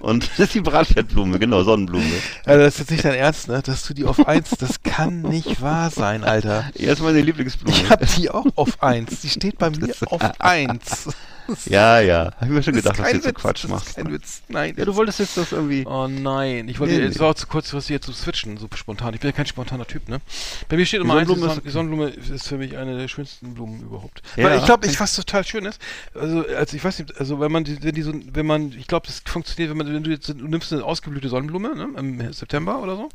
[0.00, 2.04] Und das ist die Bratfettblume, genau, Sonnenblume.
[2.44, 3.62] Also das ist jetzt nicht dein Ernst, ne?
[3.62, 6.70] Dass du die auf 1, das kann nicht wahr sein, Alter.
[6.76, 7.76] Ja, ist meine Lieblingsblume.
[7.76, 9.22] Ich hab die auch auf 1.
[9.22, 11.08] Die steht bei mir auf 1.
[11.66, 12.24] ja, ja.
[12.36, 13.96] Hab ich mir schon gedacht, dass du jetzt so Quatsch machst.
[13.96, 14.42] kein Witz.
[14.48, 14.74] Nein.
[14.76, 15.84] Ja, du wolltest jetzt das irgendwie.
[15.86, 18.68] Oh nein, ich wollte, Nee, es war auch zu kurz, was hier zu switchen, so
[18.74, 19.14] spontan.
[19.14, 20.20] Ich bin ja kein spontaner Typ, ne?
[20.68, 22.96] Bei mir steht immer eins, die, Sonnenblume Sonn ist- die Sonnenblume ist für mich eine
[22.98, 24.22] der schönsten Blumen überhaupt.
[24.36, 24.44] Ja.
[24.44, 25.80] Weil ich glaube, ich was total schön ist,
[26.14, 28.86] also, also ich weiß nicht, also wenn man die, wenn die so, wenn man, ich
[28.86, 32.32] glaube, das funktioniert, wenn man, wenn du jetzt, du nimmst eine ausgeblühte Sonnenblume, ne, im
[32.32, 33.08] September oder so,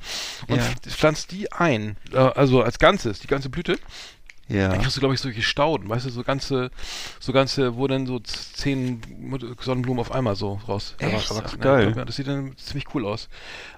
[0.47, 0.63] und Ja.
[0.89, 3.77] pflanzt die ein, äh, also als Ganzes, die ganze Blüte,
[4.51, 4.69] Ja.
[4.69, 6.71] dann kriegst du, glaube ich, solche Stauden, weißt du, so ganze,
[7.19, 9.01] so ganze, wo dann so zehn
[9.59, 11.11] Sonnenblumen auf einmal so raus Echt?
[11.11, 11.43] erwachsen.
[11.45, 11.93] Ach, geil.
[11.95, 13.29] Ja, das sieht dann ziemlich cool aus.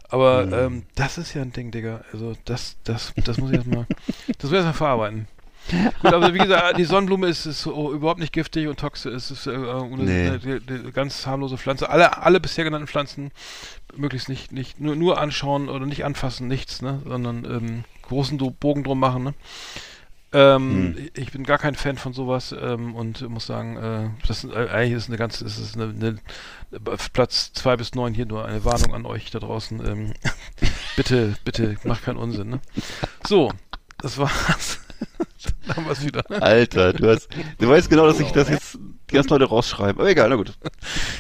[0.09, 2.01] Aber ähm, das ist ja ein Ding, Digga.
[2.11, 3.87] Also das, das, das muss ich erstmal,
[4.27, 5.27] das muss ich erstmal verarbeiten.
[6.01, 9.13] Gut, aber wie gesagt, die Sonnenblume ist, ist so überhaupt nicht giftig und toxisch.
[9.13, 10.27] Es ist äh, eine, Nee.
[10.27, 11.89] eine, eine, ganz harmlose Pflanze.
[11.89, 13.31] Alle, alle bisher genannten Pflanzen
[13.95, 17.01] möglichst nicht, nicht nur, nur anschauen oder nicht anfassen, nichts, ne?
[17.07, 19.33] Sondern ähm, großen Bogen drum machen, ne?
[20.33, 21.09] Ähm, Hm.
[21.15, 24.67] Ich bin gar kein Fan von sowas ähm, und muss sagen, äh, das ist, äh,
[24.69, 26.17] eigentlich ist eine ganz, ist es eine, eine,
[27.13, 29.85] Platz zwei bis neun hier nur eine Warnung an euch da draußen.
[29.85, 30.13] Ähm,
[30.95, 32.49] bitte, bitte, macht keinen Unsinn.
[32.49, 32.59] Ne?
[33.27, 33.51] So,
[33.99, 34.79] das war's.
[35.67, 36.23] Dann haben wir es wieder.
[36.41, 37.29] Alter, du hast,
[37.59, 38.77] du weißt genau, dass ich das jetzt
[39.09, 39.99] die ganzen Leute rausschreibe.
[40.01, 40.53] Aber egal, na gut.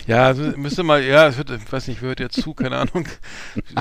[0.07, 3.07] Ja, müsste mal, ja, es wird, ich weiß nicht, wer hört jetzt zu, keine Ahnung.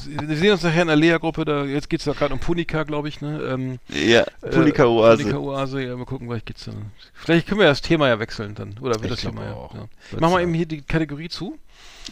[0.07, 3.09] Wir sehen uns nachher in der Lea-Gruppe, da, jetzt geht's ja gerade um Punika, glaube
[3.09, 3.41] ich, ne?
[3.43, 5.23] Ähm, Ja, äh, Punika-Oase.
[5.25, 6.93] Punika-Oase, ja, mal gucken, gleich geht's dann.
[7.15, 9.53] Vielleicht können wir das Thema ja wechseln dann, oder wird Ich das Thema ja.
[9.55, 9.75] auch.
[9.75, 9.81] ja.
[9.81, 11.59] Wird's Mach mal eben hier die Kategorie zu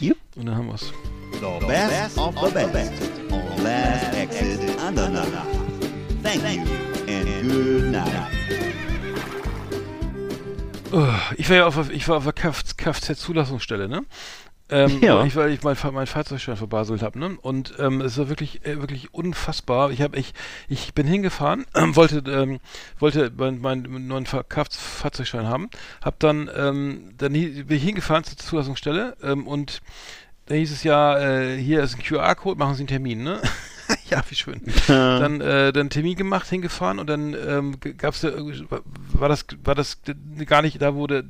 [0.01, 0.17] Yep.
[0.37, 0.91] und dann haben wir's.
[1.33, 2.93] The best of the best
[3.31, 5.27] on Last Exit Andernach.
[6.23, 6.90] Thank you
[7.41, 8.27] good night.
[10.93, 14.01] Oh, ich war ja auf, ich war auf der Kfz Kfz-Zulassungsstelle, ne?
[14.69, 15.17] Ähm, Ja.
[15.19, 17.37] weil ich, weil ich mein, mein Fahrzeugschein verbaselt habe, ne?
[17.41, 19.91] Und ähm, es war wirklich, äh, wirklich unfassbar.
[19.91, 20.33] Ich habe, ich,
[20.69, 22.59] ich bin hingefahren, wollte, ähm,
[22.99, 25.69] wollte meinen mein neuen Fa- Kfz-Fahrzeugschein haben,
[26.03, 29.81] hab dann, ähm, dann bin ich hingefahren zur Zulassungsstelle ähm, und
[30.47, 33.41] da hieß es ja, äh, hier ist ein QR-Code, machen Sie einen Termin, ne?
[34.11, 34.61] ja, wie schön.
[34.87, 38.65] dann äh, dann Termin gemacht, hingefahren und dann ähm, gab es da irgendwie-
[39.13, 39.99] war das war das
[40.45, 41.23] gar nicht da, wo der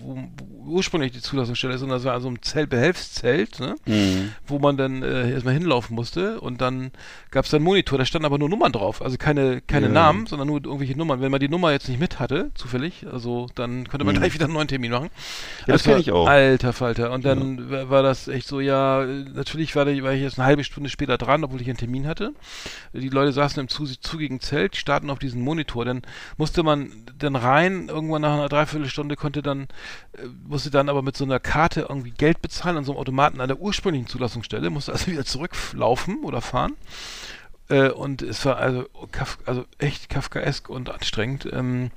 [0.00, 3.76] wo, wo ursprünglich die Zulassungsstelle ist, sondern das war so ein Zelt, Behelfszelt, ne?
[3.86, 4.32] Mhm.
[4.46, 6.90] wo man dann äh, erstmal hinlaufen musste und dann
[7.30, 9.92] gab es dann einen Monitor, da standen aber nur Nummern drauf, also keine, keine Ja.
[9.92, 11.20] Namen, sondern nur irgendwelche Nummern.
[11.20, 14.44] Wenn man die Nummer jetzt nicht mit hatte, zufällig, also dann könnte man gleich wieder
[14.46, 15.04] einen neuen Termin machen.
[15.04, 15.64] Mhm.
[15.66, 16.26] Ja, das kenn war ich auch.
[16.28, 17.12] Alter Falter.
[17.12, 19.04] Und dann war- war das echt so, ja,
[19.34, 22.32] natürlich war, war ich jetzt eine halbe Stunde später dran, obwohl ich einen Termin hatte.
[22.92, 26.02] Die Leute saßen im zu, zugigen Zelt, starten auf diesen Monitor, dann
[26.36, 29.62] musste man dann rein, irgendwann nach einer Dreiviertelstunde konnte dann,
[30.14, 33.40] äh, musste dann aber mit so einer Karte irgendwie Geld bezahlen an so einem Automaten
[33.40, 36.74] an der ursprünglichen Zulassungsstelle, musste also wieder zurücklaufen oder fahren.
[37.68, 41.48] Äh, und es war also, Kaf also echt Kafkaesk und anstrengend.
[41.52, 41.90] Ähm,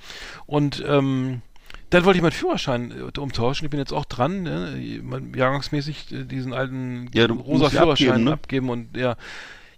[0.48, 1.44] und ähm,
[1.92, 3.66] dann wollte ich meinen Führerschein äh, umtauschen.
[3.66, 5.02] Ich bin jetzt auch dran, ne,
[5.36, 8.72] jahrgangsmäßig äh, diesen alten Ja, rosa Führerschein abgeben, abgeben, ne?
[8.72, 9.18] und ja.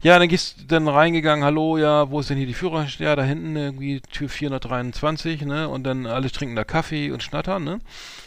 [0.02, 3.06] Ja, dann gehst du dann reingegangen, hallo, ja, wo ist denn hier die Führerschein?
[3.06, 5.68] Ja, da hinten irgendwie Tür 423, ne?
[5.68, 7.82] Und dann alle trinken da Kaffee und schnattern, ne?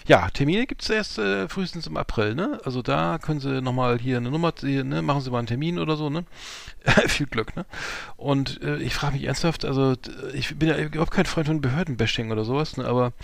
[0.07, 2.61] Ja, Termine gibt's erst äh, frühestens im April, ne?
[2.67, 5.01] Also da können Sie nochmal hier eine Nummer, hier, ne?
[5.01, 6.27] Machen Sie mal einen Termin oder so, ne?
[7.07, 7.65] Viel Glück, ne?
[8.19, 9.95] Und äh, ich frage mich ernsthaft, also
[10.35, 12.85] ich bin ja überhaupt kein Freund von Behördenbashing oder sowas, ne?
[12.85, 13.15] Aber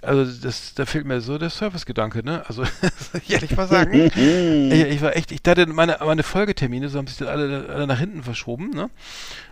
[0.00, 2.44] also das, da fehlt mir so der Servicegedanke, ne?
[2.46, 3.92] Also soll ich ehrlich mal sagen.
[4.14, 7.86] ich, ich war echt, ich dachte, meine, meine Folgetermine, so haben sich dann alle, alle
[7.86, 8.90] nach hinten verschoben, ne?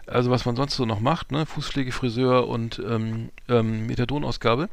[0.07, 1.47] Also was man sonst so noch macht, ne?
[1.47, 4.69] Fußpflege, Friseur und ähm, ähm, Methadonausgabe.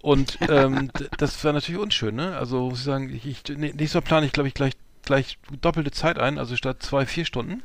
[0.00, 2.36] Und ähm, das war natürlich unschön, ne?
[2.36, 4.74] Also muss ich sagen, ich, ich nächstes Mal plane ich, glaube ich, gleich,
[5.04, 7.62] gleich doppelte Zeit ein, also statt zwei, vier Stunden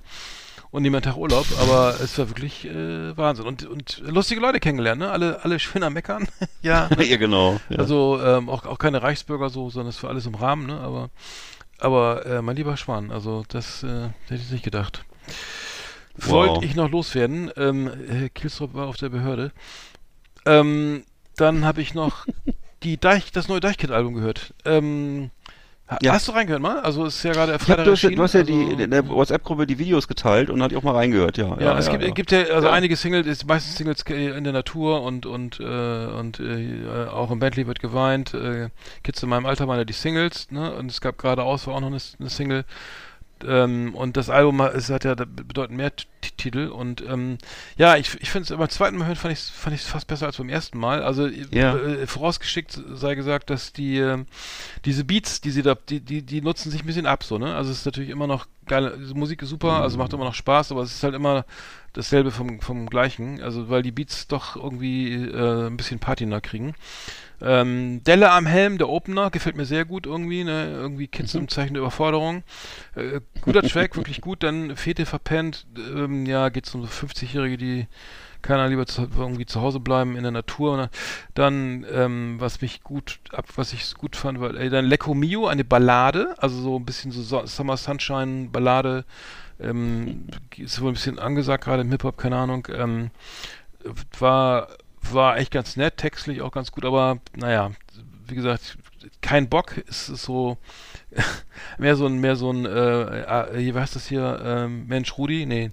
[0.76, 3.46] und nehme einen Tag Urlaub, aber es war wirklich äh, Wahnsinn.
[3.46, 5.10] Und, und lustige Leute kennengelernt, ne?
[5.10, 6.28] Alle, alle schön am Meckern.
[6.62, 6.90] ja.
[7.00, 7.62] ja, genau.
[7.70, 7.78] Ja.
[7.78, 10.78] Also ähm, auch, auch keine Reichsbürger so, sondern es war alles im Rahmen, ne?
[10.82, 11.12] Aber,
[11.80, 15.06] aber äh, mein lieber Schwan, also das äh, hätte ich nicht gedacht.
[16.18, 16.30] Wow.
[16.30, 17.52] Wollte ich noch loswerden.
[17.56, 19.54] Ähm, Herr Kielstrop war auf der Behörde.
[20.46, 21.06] Ähm,
[21.38, 22.26] dann habe ich noch
[22.84, 24.54] die Deich, das neue Deichkind-Album gehört.
[24.66, 25.32] Ähm,
[26.02, 26.14] Ja.
[26.14, 26.80] Hast du reingehört mal?
[26.80, 28.40] Also es ist ja gerade Ich hab, Freitag du, hast, ja- erschienen, du hast ja
[28.40, 31.56] also, die, in der WhatsApp-Gruppe die Videos geteilt und ich auch mal reingehört, ja.
[31.60, 32.74] Ja, es gibt, gibt ja also Ja.
[32.74, 37.38] einige Singles, ist meistens Singles in der Natur und und äh, und äh, auch im
[37.38, 38.34] Bentley wird geweint.
[38.34, 38.70] Äh,
[39.04, 40.74] Kids in meinem Alter waren ja die Singles, ne?
[40.74, 42.66] Und es gab geradeaus war auch noch eine, eine Single.
[43.48, 46.06] Ähm, und das Album hat- es hat ja bedeutend mehr T
[46.38, 47.38] Titel und ähm,
[47.78, 50.26] ja, ich, ich finde es beim zweiten Mal hören fand ich fand ich fast besser
[50.26, 51.02] als beim ersten Mal.
[51.04, 51.76] Also Ja.
[51.78, 54.26] äh, vorausgeschickt sei gesagt, dass die ähm,
[54.86, 57.56] diese Beats, die sie da, die, die, die nutzen sich ein bisschen ab, so, ne?
[57.56, 60.34] Also es ist natürlich immer noch geile, die Musik ist super, also macht immer noch
[60.34, 61.46] Spaß, aber es ist halt immer
[61.96, 66.76] dasselbe vom, vom gleichen, also weil die Beats doch irgendwie äh, ein bisschen Patina kriegen.
[67.42, 70.72] Ähm, Delle am Helm, der Opener, gefällt mir sehr gut irgendwie, ne?
[70.72, 71.42] Irgendwie Kids Mhm.
[71.42, 72.44] im Zeichen der Überforderung.
[72.96, 74.44] Äh, guter Track, wirklich gut.
[74.44, 77.88] Dann Fete verpennt, ähm, ja, geht's um so 50-Jährige, die
[78.42, 80.78] keiner lieber zu, irgendwie zu Hause bleiben in der Natur.
[80.78, 80.90] Ne?
[81.34, 85.48] Dann, ähm, was mich gut, ab, was ich gut fand, war, äh, dann Lecco Mio,
[85.48, 89.04] eine Ballade, also so ein bisschen so Summer Sunshine Ballade,
[89.60, 90.28] ähm,
[90.58, 93.12] ist wohl ein bisschen angesagt gerade im Hip-Hop, keine Ahnung, ähm,
[94.20, 94.70] war,
[95.12, 97.72] war echt ganz nett, textlich auch ganz gut, aber naja,
[98.28, 98.78] wie gesagt,
[99.22, 100.58] kein Bock, es ist so,
[101.78, 105.46] mehr so ein, mehr so ein, äh, äh, wie heißt das hier, ähm, Mensch Rudi,
[105.46, 105.72] nee,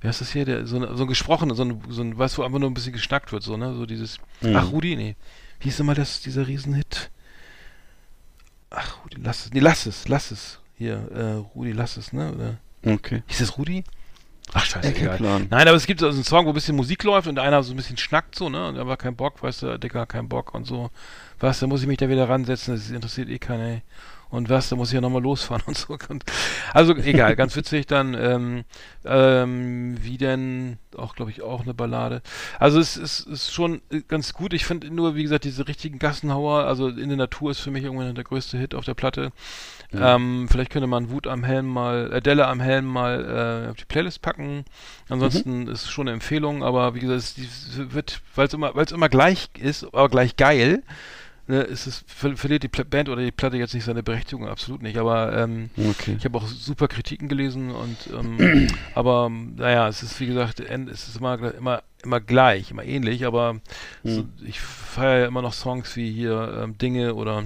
[0.00, 2.36] wie heißt das hier, der, so, ein- so ein gesprochener, so ein, so ein, weißt
[2.36, 4.56] du, wo einfach nur ein bisschen geschnackt wird, so, ne, so dieses, Mhm.
[4.56, 5.16] ach Rudi, nee,
[5.60, 7.10] wie hieß immer das, dieser Riesenhit?
[8.70, 12.32] Ach, Rudi, lass es, nee, lass es, lass es, hier, äh, Rudi, lass es, ne,
[12.32, 13.22] oder, Okay.
[13.26, 13.84] hieß es Rudi?
[14.52, 15.16] Ach, scheiße, Ja, kein egal.
[15.16, 15.46] Plan.
[15.50, 17.72] Nein, aber es gibt so einen Song, wo ein bisschen Musik läuft und einer so
[17.72, 18.68] ein bisschen schnackt so, ne?
[18.68, 20.90] Und da war kein Bock, weißt du, Dicker, kein Bock und so.
[21.40, 23.82] Was, da muss ich mich da wieder ransetzen, das interessiert eh keiner, ey.
[24.34, 25.96] Und was, da muss ich ja nochmal losfahren und so.
[26.08, 26.24] Und,
[26.72, 28.64] also egal, ganz witzig dann, ähm,
[29.04, 32.22] ähm, wie denn, auch glaube ich auch eine Ballade.
[32.58, 34.52] Also es ist, ist schon äh, ganz gut.
[34.52, 37.84] Ich finde nur, wie gesagt, diese richtigen Gassenhauer, also in der Natur ist für mich
[37.84, 39.32] irgendwann der größte Hit auf der Platte.
[39.92, 43.76] Ähm, vielleicht könnte man Wut am Helm mal, äh, Delle am Helm mal äh, auf
[43.76, 44.64] die Playlist packen.
[45.08, 48.84] Ansonsten ist es schon eine Empfehlung, aber wie gesagt, es wird, weil es immer, weil
[48.84, 50.82] es immer gleich ist, aber gleich geil,
[51.46, 54.82] ne, ist es, ver verliert die Band oder die Platte jetzt nicht seine Berechtigung, absolut
[54.82, 54.96] nicht.
[54.98, 56.14] Aber ähm, Okay.
[56.18, 60.60] ich habe auch super Kritiken gelesen und ähm, aber ähm, naja, es ist wie gesagt,
[60.60, 63.56] es ist immer immer immer gleich, immer ähnlich, aber
[64.02, 67.44] so, ich feiere ja immer noch Songs wie hier ähm, Dinge oder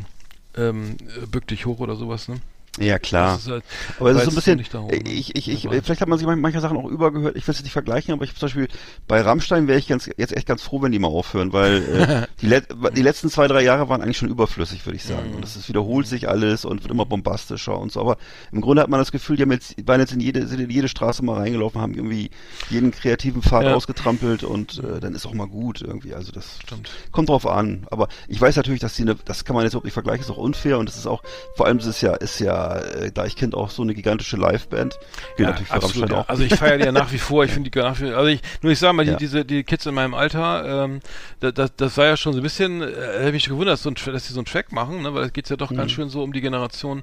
[0.57, 2.37] ähm, äh, Bück dich hoch oder sowas, ne?
[2.81, 3.39] Ja, klar.
[3.47, 3.65] Halt,
[3.99, 4.97] Aber es ist so ein bisschen, darum, ne?
[4.97, 7.55] ich, ich, ich, Aber- vielleicht hat man sich manch- manche Sachen auch übergehört, ich will
[7.55, 8.69] es nicht vergleichen, aber ich zum Beispiel
[9.07, 12.27] bei Rammstein wäre ich ganz, jetzt echt ganz froh, wenn die mal aufhören, weil äh,
[12.41, 15.09] die, Let die letzten zwei, drei Jahre waren eigentlich schon überflüssig, würde ich Mhm.
[15.09, 15.35] sagen.
[15.35, 18.01] Und es wiederholt sich alles und wird immer bombastischer und so.
[18.01, 18.17] Aber
[18.53, 20.71] im Grunde hat man das Gefühl, die haben jetzt, waren jetzt in jede, sind in
[20.71, 22.31] jede Straße mal reingelaufen, haben irgendwie
[22.71, 23.75] jeden kreativen Pfad Ja.
[23.75, 26.15] ausgetrampelt und äh, dann ist auch mal gut irgendwie.
[26.15, 26.91] Also das Stimmt.
[27.13, 27.87] kommt drauf an.
[27.91, 30.31] Aber ich weiß natürlich, dass die eine, das kann man jetzt überhaupt nicht vergleichen, ist
[30.31, 31.23] auch unfair und das ist auch,
[31.57, 34.37] vor allem ist es ja, ist ja, äh, da ich kenne auch so eine gigantische
[34.37, 34.99] Liveband.
[35.37, 36.19] Für absolut, ja.
[36.19, 36.29] auch.
[36.29, 37.45] Also ich feiere die ja nach wie vor.
[37.45, 39.17] Ich finde die nach wie also ich nur ich sag mal, die, Ja.
[39.17, 41.01] diese die Kids in meinem Alter, ähm,
[41.41, 43.91] das, das, das war ja schon so ein bisschen, äh, hätte mich gewundert, dass, so
[43.91, 45.77] ein, dass die so einen Track machen, ne, weil es geht ja doch Mhm.
[45.77, 47.03] ganz schön so um die Generation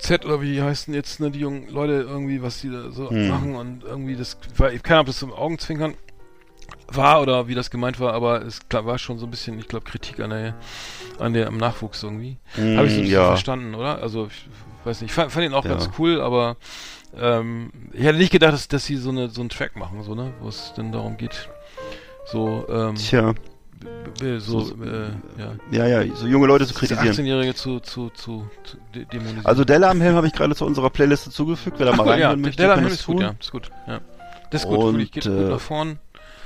[0.00, 3.10] Z oder wie die heißen jetzt, ne, die jungen Leute irgendwie, was die da so
[3.10, 3.28] Mhm.
[3.28, 4.36] machen und irgendwie das,
[4.72, 5.94] ich kann Ahnung, ob das zum Augenzwinkern
[6.88, 9.84] war oder wie das gemeint war, aber es war schon so ein bisschen, ich glaube,
[9.84, 10.54] Kritik an der,
[11.18, 12.38] an der, am Nachwuchs irgendwie.
[12.56, 13.26] Mm, Habe ich so ein bisschen ja.
[13.26, 14.00] verstanden, oder?
[14.02, 14.46] Also, ich
[14.86, 15.72] weiß nicht, ich fand, fand ihn auch Ja.
[15.72, 16.56] ganz cool, aber
[17.16, 20.14] ähm, ich hätte nicht gedacht, dass, dass sie so, eine, so einen Track machen, so,
[20.14, 20.32] ne?
[20.40, 21.48] Wo es denn darum geht,
[22.26, 23.32] so, ähm, Tja,
[24.20, 25.10] b- so, So- äh,
[25.72, 27.14] ja, ja, ja, so junge Leute zu kritisieren.
[27.14, 29.44] 18-Jährige zu, zu, zu, zu de dämonisieren.
[29.46, 32.08] Also Della am Helm habe ich gerade zu unserer Playliste zugefügt, wer da mal cool,
[32.08, 34.00] ja, reinhören möchte, der kann Helm ist gut, ja, ist gut, ja.
[34.50, 35.98] Das ist gut, Und, wirklich, geht gut äh, nach vorn.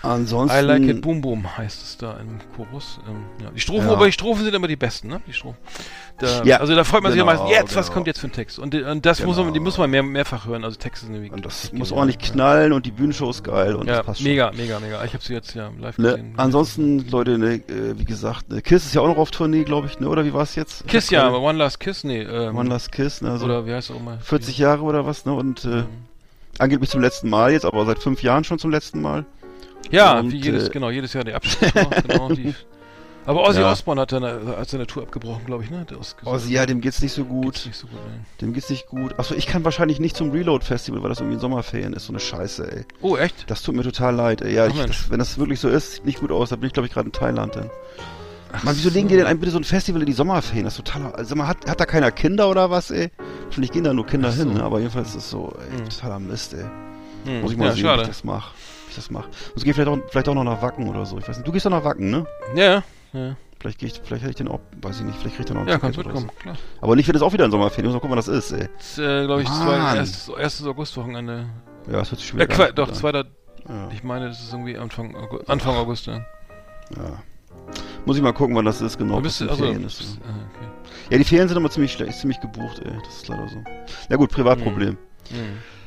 [0.02, 2.98] Ansonsten, I like it, boom boom heißt es da im Chorus.
[3.08, 3.50] Ähm, ja.
[3.54, 3.92] Die Strophen, Ja.
[3.94, 5.20] aber die Strophen sind immer die besten, ne?
[5.26, 5.58] Die Strophen.
[6.18, 7.94] Da, Ja, also da freut man sich genau, ja meistens, jetzt, was genau.
[7.94, 8.58] kommt jetzt für ein Text?
[8.58, 9.64] Und, die- und das muss man, die Genau.
[9.64, 11.32] muss man mehr, mehrfach hören, also Texte sind nämlich.
[11.32, 11.78] und das genial.
[11.78, 14.28] muss ordentlich knallen und die Bühnenshow ist geil und Ja, das passt schon.
[14.30, 15.04] mega, mega, mega.
[15.04, 16.10] Ich habe sie jetzt ja live Ne?
[16.10, 16.34] gesehen.
[16.36, 19.86] Ansonsten, Leute, ne, äh, wie gesagt, ne, Kiss ist ja auch noch auf Tournee, glaube
[19.86, 20.08] ich, ne?
[20.08, 20.86] oder wie war es jetzt?
[20.88, 22.22] Kiss ja, aber One Last Kiss, nee.
[22.22, 23.30] Ähm, One Last Kiss, ne?
[23.30, 24.18] Also oder wie heißt es auch mal?
[24.20, 25.32] 40 Jahre oder was, ne?
[25.32, 25.86] Und äh, Mhm.
[26.58, 29.24] angeblich zum letzten Mal jetzt, aber seit fünf Jahren schon zum letzten Mal.
[29.92, 31.90] Ja, und, wie jedes, äh, genau, jedes Jahr die Abschlusstour.
[32.08, 32.54] genau, die,
[33.24, 33.70] aber Ozzy Ja.
[33.70, 35.86] Osbourne hat seine, hat seine Tour abgebrochen, glaube ich, ne?
[36.24, 37.54] Oh, ja, dem geht's nicht so gut.
[37.54, 38.00] Geht's nicht so gut?
[38.40, 39.16] Dem geht's nicht gut.
[39.18, 42.06] Achso, ich kann wahrscheinlich nicht zum Reload Festival, weil das irgendwie ein Sommerferien ist.
[42.06, 42.84] So eine Scheiße, ey.
[43.00, 43.48] Oh, echt?
[43.48, 44.54] Das tut mir total leid, ey.
[44.54, 46.48] Ja, Ach, ich, das, wenn das wirklich so ist, sieht nicht gut aus.
[46.48, 47.70] Da bin ich, glaube ich, gerade in Thailand dann.
[48.54, 48.94] Ach Mann, wieso so.
[48.94, 50.64] legen die denn ein, bitte so ein Festival in die Sommerferien?
[50.64, 51.12] Das ist total.
[51.14, 53.10] Also, man hat, hat da keiner Kinder oder was, ey?
[53.50, 54.42] Vielleicht gehen da nur Kinder Ach so.
[54.42, 54.62] hin, ne?
[54.64, 55.88] aber jedenfalls ist es so, ey, Hm.
[55.88, 56.64] totaler Mist, ey.
[57.24, 57.40] Hm.
[57.42, 58.02] Muss ich mal ja, sehen, wie schade.
[58.02, 58.50] ich das mache.
[58.92, 59.26] Ich das mache.
[59.28, 61.16] Und es geht vielleicht auch, vielleicht auch noch nach Wacken oder so.
[61.18, 61.48] Ich weiß nicht.
[61.48, 62.26] Du gehst doch nach Wacken, ne?
[62.54, 62.82] Ja,
[63.14, 63.36] ja.
[63.58, 65.56] Vielleicht gehe ich, vielleicht hätte ich den auch, weiß ich nicht, vielleicht krieg ich den
[65.56, 66.56] auch ein Ja, kannst mitkommen, klar.
[66.56, 66.60] So.
[66.82, 67.94] Aber nicht, wenn es auch wieder ein Sommerferien ist.
[67.94, 68.68] Mal gucken, was das ist, ey.
[68.76, 71.46] Das ist, äh, glaube ich, zwei, erstes, erstes Augustwochenende.
[71.86, 73.24] Ja, das hört sich Ja, Qua- ganz doch, zweiter,
[73.68, 73.88] Ja.
[73.92, 76.14] ich meine, das ist irgendwie Anfang, August, Anfang August, ja.
[76.96, 77.22] Ja.
[78.04, 79.20] Muss ich mal gucken, wann das ist, genau.
[79.20, 80.18] Bist du, also, Ferien bist, ist.
[80.26, 80.66] ah, okay.
[81.10, 82.92] Ja, die Ferien sind immer ziemlich schlecht, ziemlich gebucht, ey.
[83.04, 83.62] Das ist leider so.
[84.10, 84.98] Ja gut, Privatproblem.
[85.30, 85.38] Hm.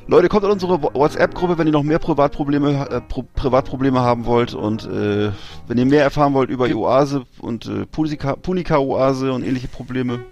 [0.08, 4.54] Leute, kommt in unsere WhatsApp-Gruppe, wenn ihr noch mehr Privatprobleme, äh, Pro Privatprobleme haben wollt
[4.54, 5.32] und äh,
[5.68, 10.24] wenn ihr mehr erfahren wollt über die Oase und äh, Punika- Punika-Oase und ähnliche Probleme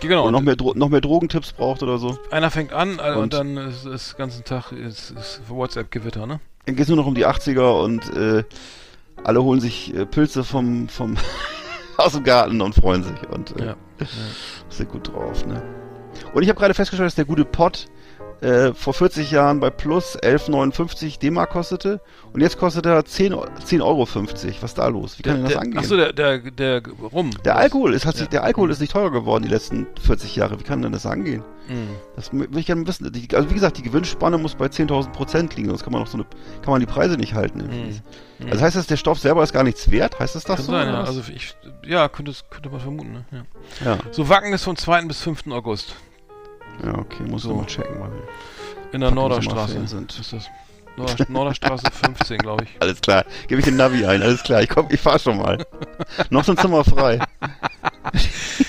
[0.00, 3.14] Genau, und noch mehr, Dro noch mehr Drogentipps braucht oder so, einer fängt an äh,
[3.14, 6.38] und, Und- dann ist es den ganzen Tag ist, ist WhatsApp-Gewitter, ne?
[6.66, 8.44] dann geht's nur noch um die 80er und äh,
[9.24, 11.16] alle holen sich äh, Pilze vom, vom
[11.96, 13.76] aus dem Garten und freuen sich und äh, Ja.
[14.68, 15.62] sind gut drauf, ne?
[16.32, 17.86] Und ich habe gerade festgestellt, dass der gute Pott
[18.40, 22.00] äh, vor 40 Jahren bei Plus 11,59 D-Mark kostete
[22.32, 24.06] und jetzt kostet er 10 Eu- 10,50 Euro.
[24.06, 25.18] Was ist da los?
[25.18, 25.78] Wie kann denn das der, angehen?
[25.78, 26.82] Achso, der, der, der
[27.12, 27.30] Rum.
[27.44, 28.30] der Alkohol ist, hat sich, Ja.
[28.30, 30.58] der Alkohol ist nicht teurer geworden die letzten 40 Jahre.
[30.60, 31.42] Wie kann denn das angehen?
[31.68, 31.88] Hm.
[32.14, 33.10] Das will ich gerne wissen.
[33.34, 36.18] Also wie gesagt, die Gewinnspanne muss bei 10.000 Prozent liegen, sonst kann man noch so
[36.18, 36.26] eine,
[36.62, 37.60] kann man die Preise nicht halten.
[37.60, 38.00] irgendwie.
[38.38, 38.50] Hm.
[38.50, 40.20] Also heißt das, der Stoff selber ist gar nichts wert?
[40.20, 40.72] Heißt das das Kann so?
[40.72, 41.00] sein, ja.
[41.02, 43.24] Also ich, ja, könnte, könnte man vermuten, ne?
[43.82, 43.92] Ja.
[43.94, 43.98] ja.
[44.12, 45.06] So, Wacken ist vom 2.
[45.06, 45.46] bis 5.
[45.50, 45.96] August.
[46.84, 47.50] Ja, okay, muss So.
[47.50, 47.98] ich mal checken.
[47.98, 48.10] Mal.
[48.92, 49.86] In der Norderstraße.
[49.86, 50.18] Sind.
[50.18, 50.48] Ist das?
[50.96, 52.70] Norder, Norderstraße 15, glaube ich.
[52.80, 55.64] Alles klar, gebe ich den Navi ein, alles klar, ich komm, ich fahr schon mal.
[56.30, 57.18] noch ein Zimmer frei.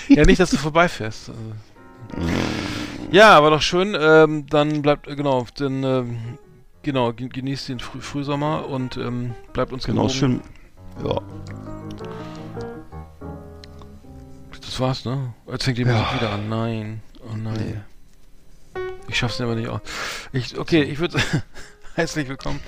[0.09, 1.29] Ja, nicht, dass du vorbeifährst.
[1.29, 2.27] Also.
[3.11, 3.95] Ja, aber doch schön.
[3.99, 6.17] Ähm, dann bleibt, genau, dann, ähm,
[6.81, 10.13] genau, ge- genießt den Früh Frühsommer und ähm, bleibt uns Genau, gewogen.
[10.17, 10.41] schön.
[11.05, 11.21] Ja.
[14.61, 15.33] Das war's, ne?
[15.49, 15.93] Jetzt fängt die Ja.
[15.93, 16.49] Musik wieder an.
[16.49, 17.01] Nein.
[17.21, 17.53] Oh nein.
[17.57, 17.75] Nee.
[19.07, 19.81] Ich schaff's aber nicht auch.
[20.33, 21.17] Ich, okay, ich würde
[21.95, 22.59] herzlich willkommen.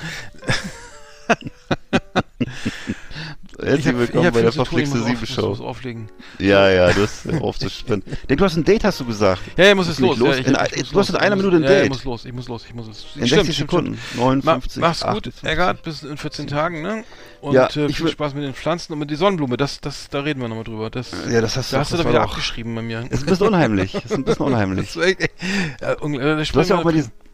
[3.61, 6.09] Herzlich ich hab, willkommen ich bei der zu tun, ich verflixte muss auflegen.
[6.39, 8.03] Ja, ja, du hast aufzuspinnen.
[8.29, 9.41] Denk, du hast ein Date, hast du gesagt.
[9.57, 10.17] Ja, ja, muss jetzt los.
[10.17, 10.35] los?
[10.37, 11.83] Ja, ich, In ich, muss du hast in einer Ich Minute ein muss, ja, Date.
[11.83, 13.05] ich muss los, ich muss los, ich muss los.
[13.15, 13.99] In 60 Sekunden.
[14.15, 14.81] Ma 59.
[14.81, 15.43] mach's gut, 58.
[15.43, 17.03] Eggert, bis in 14 Tagen, ne?
[17.41, 19.55] Und Ja, äh, viel Spaß mit den Pflanzen und mit die Sonnenblume.
[19.57, 20.89] Das, das, da reden wir nochmal drüber.
[20.89, 23.01] Das, Ja, das hast du da hast du da wieder doch- abgeschrieben bei mir.
[23.03, 23.91] Das ist ein bisschen unheimlich.
[23.93, 24.95] Das ist ein bisschen unheimlich.
[25.01, 26.91] Echt, äh, Du hast ja auch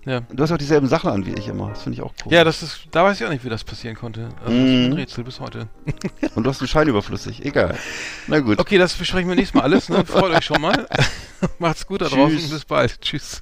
[0.08, 0.20] ja.
[0.32, 1.70] du hast auch dieselben Sachen an wie ich immer.
[1.70, 2.32] Das finde ich auch cool.
[2.32, 4.30] ja, das ist, da weiß ich auch nicht, wie das passieren konnte.
[4.46, 4.94] Also, das ist ein Mhm.
[4.94, 5.68] Rätsel bis heute.
[6.36, 7.44] Und du hast einen Schein überflüssig.
[7.44, 7.76] Egal.
[8.28, 8.60] Na gut.
[8.60, 10.06] Okay, das besprechen wir nächstes Mal alles, ne?
[10.06, 10.88] Freut euch schon mal.
[11.60, 12.50] Macht's gut da draußen.
[12.52, 13.02] Bis bald.
[13.02, 13.42] Tschüss.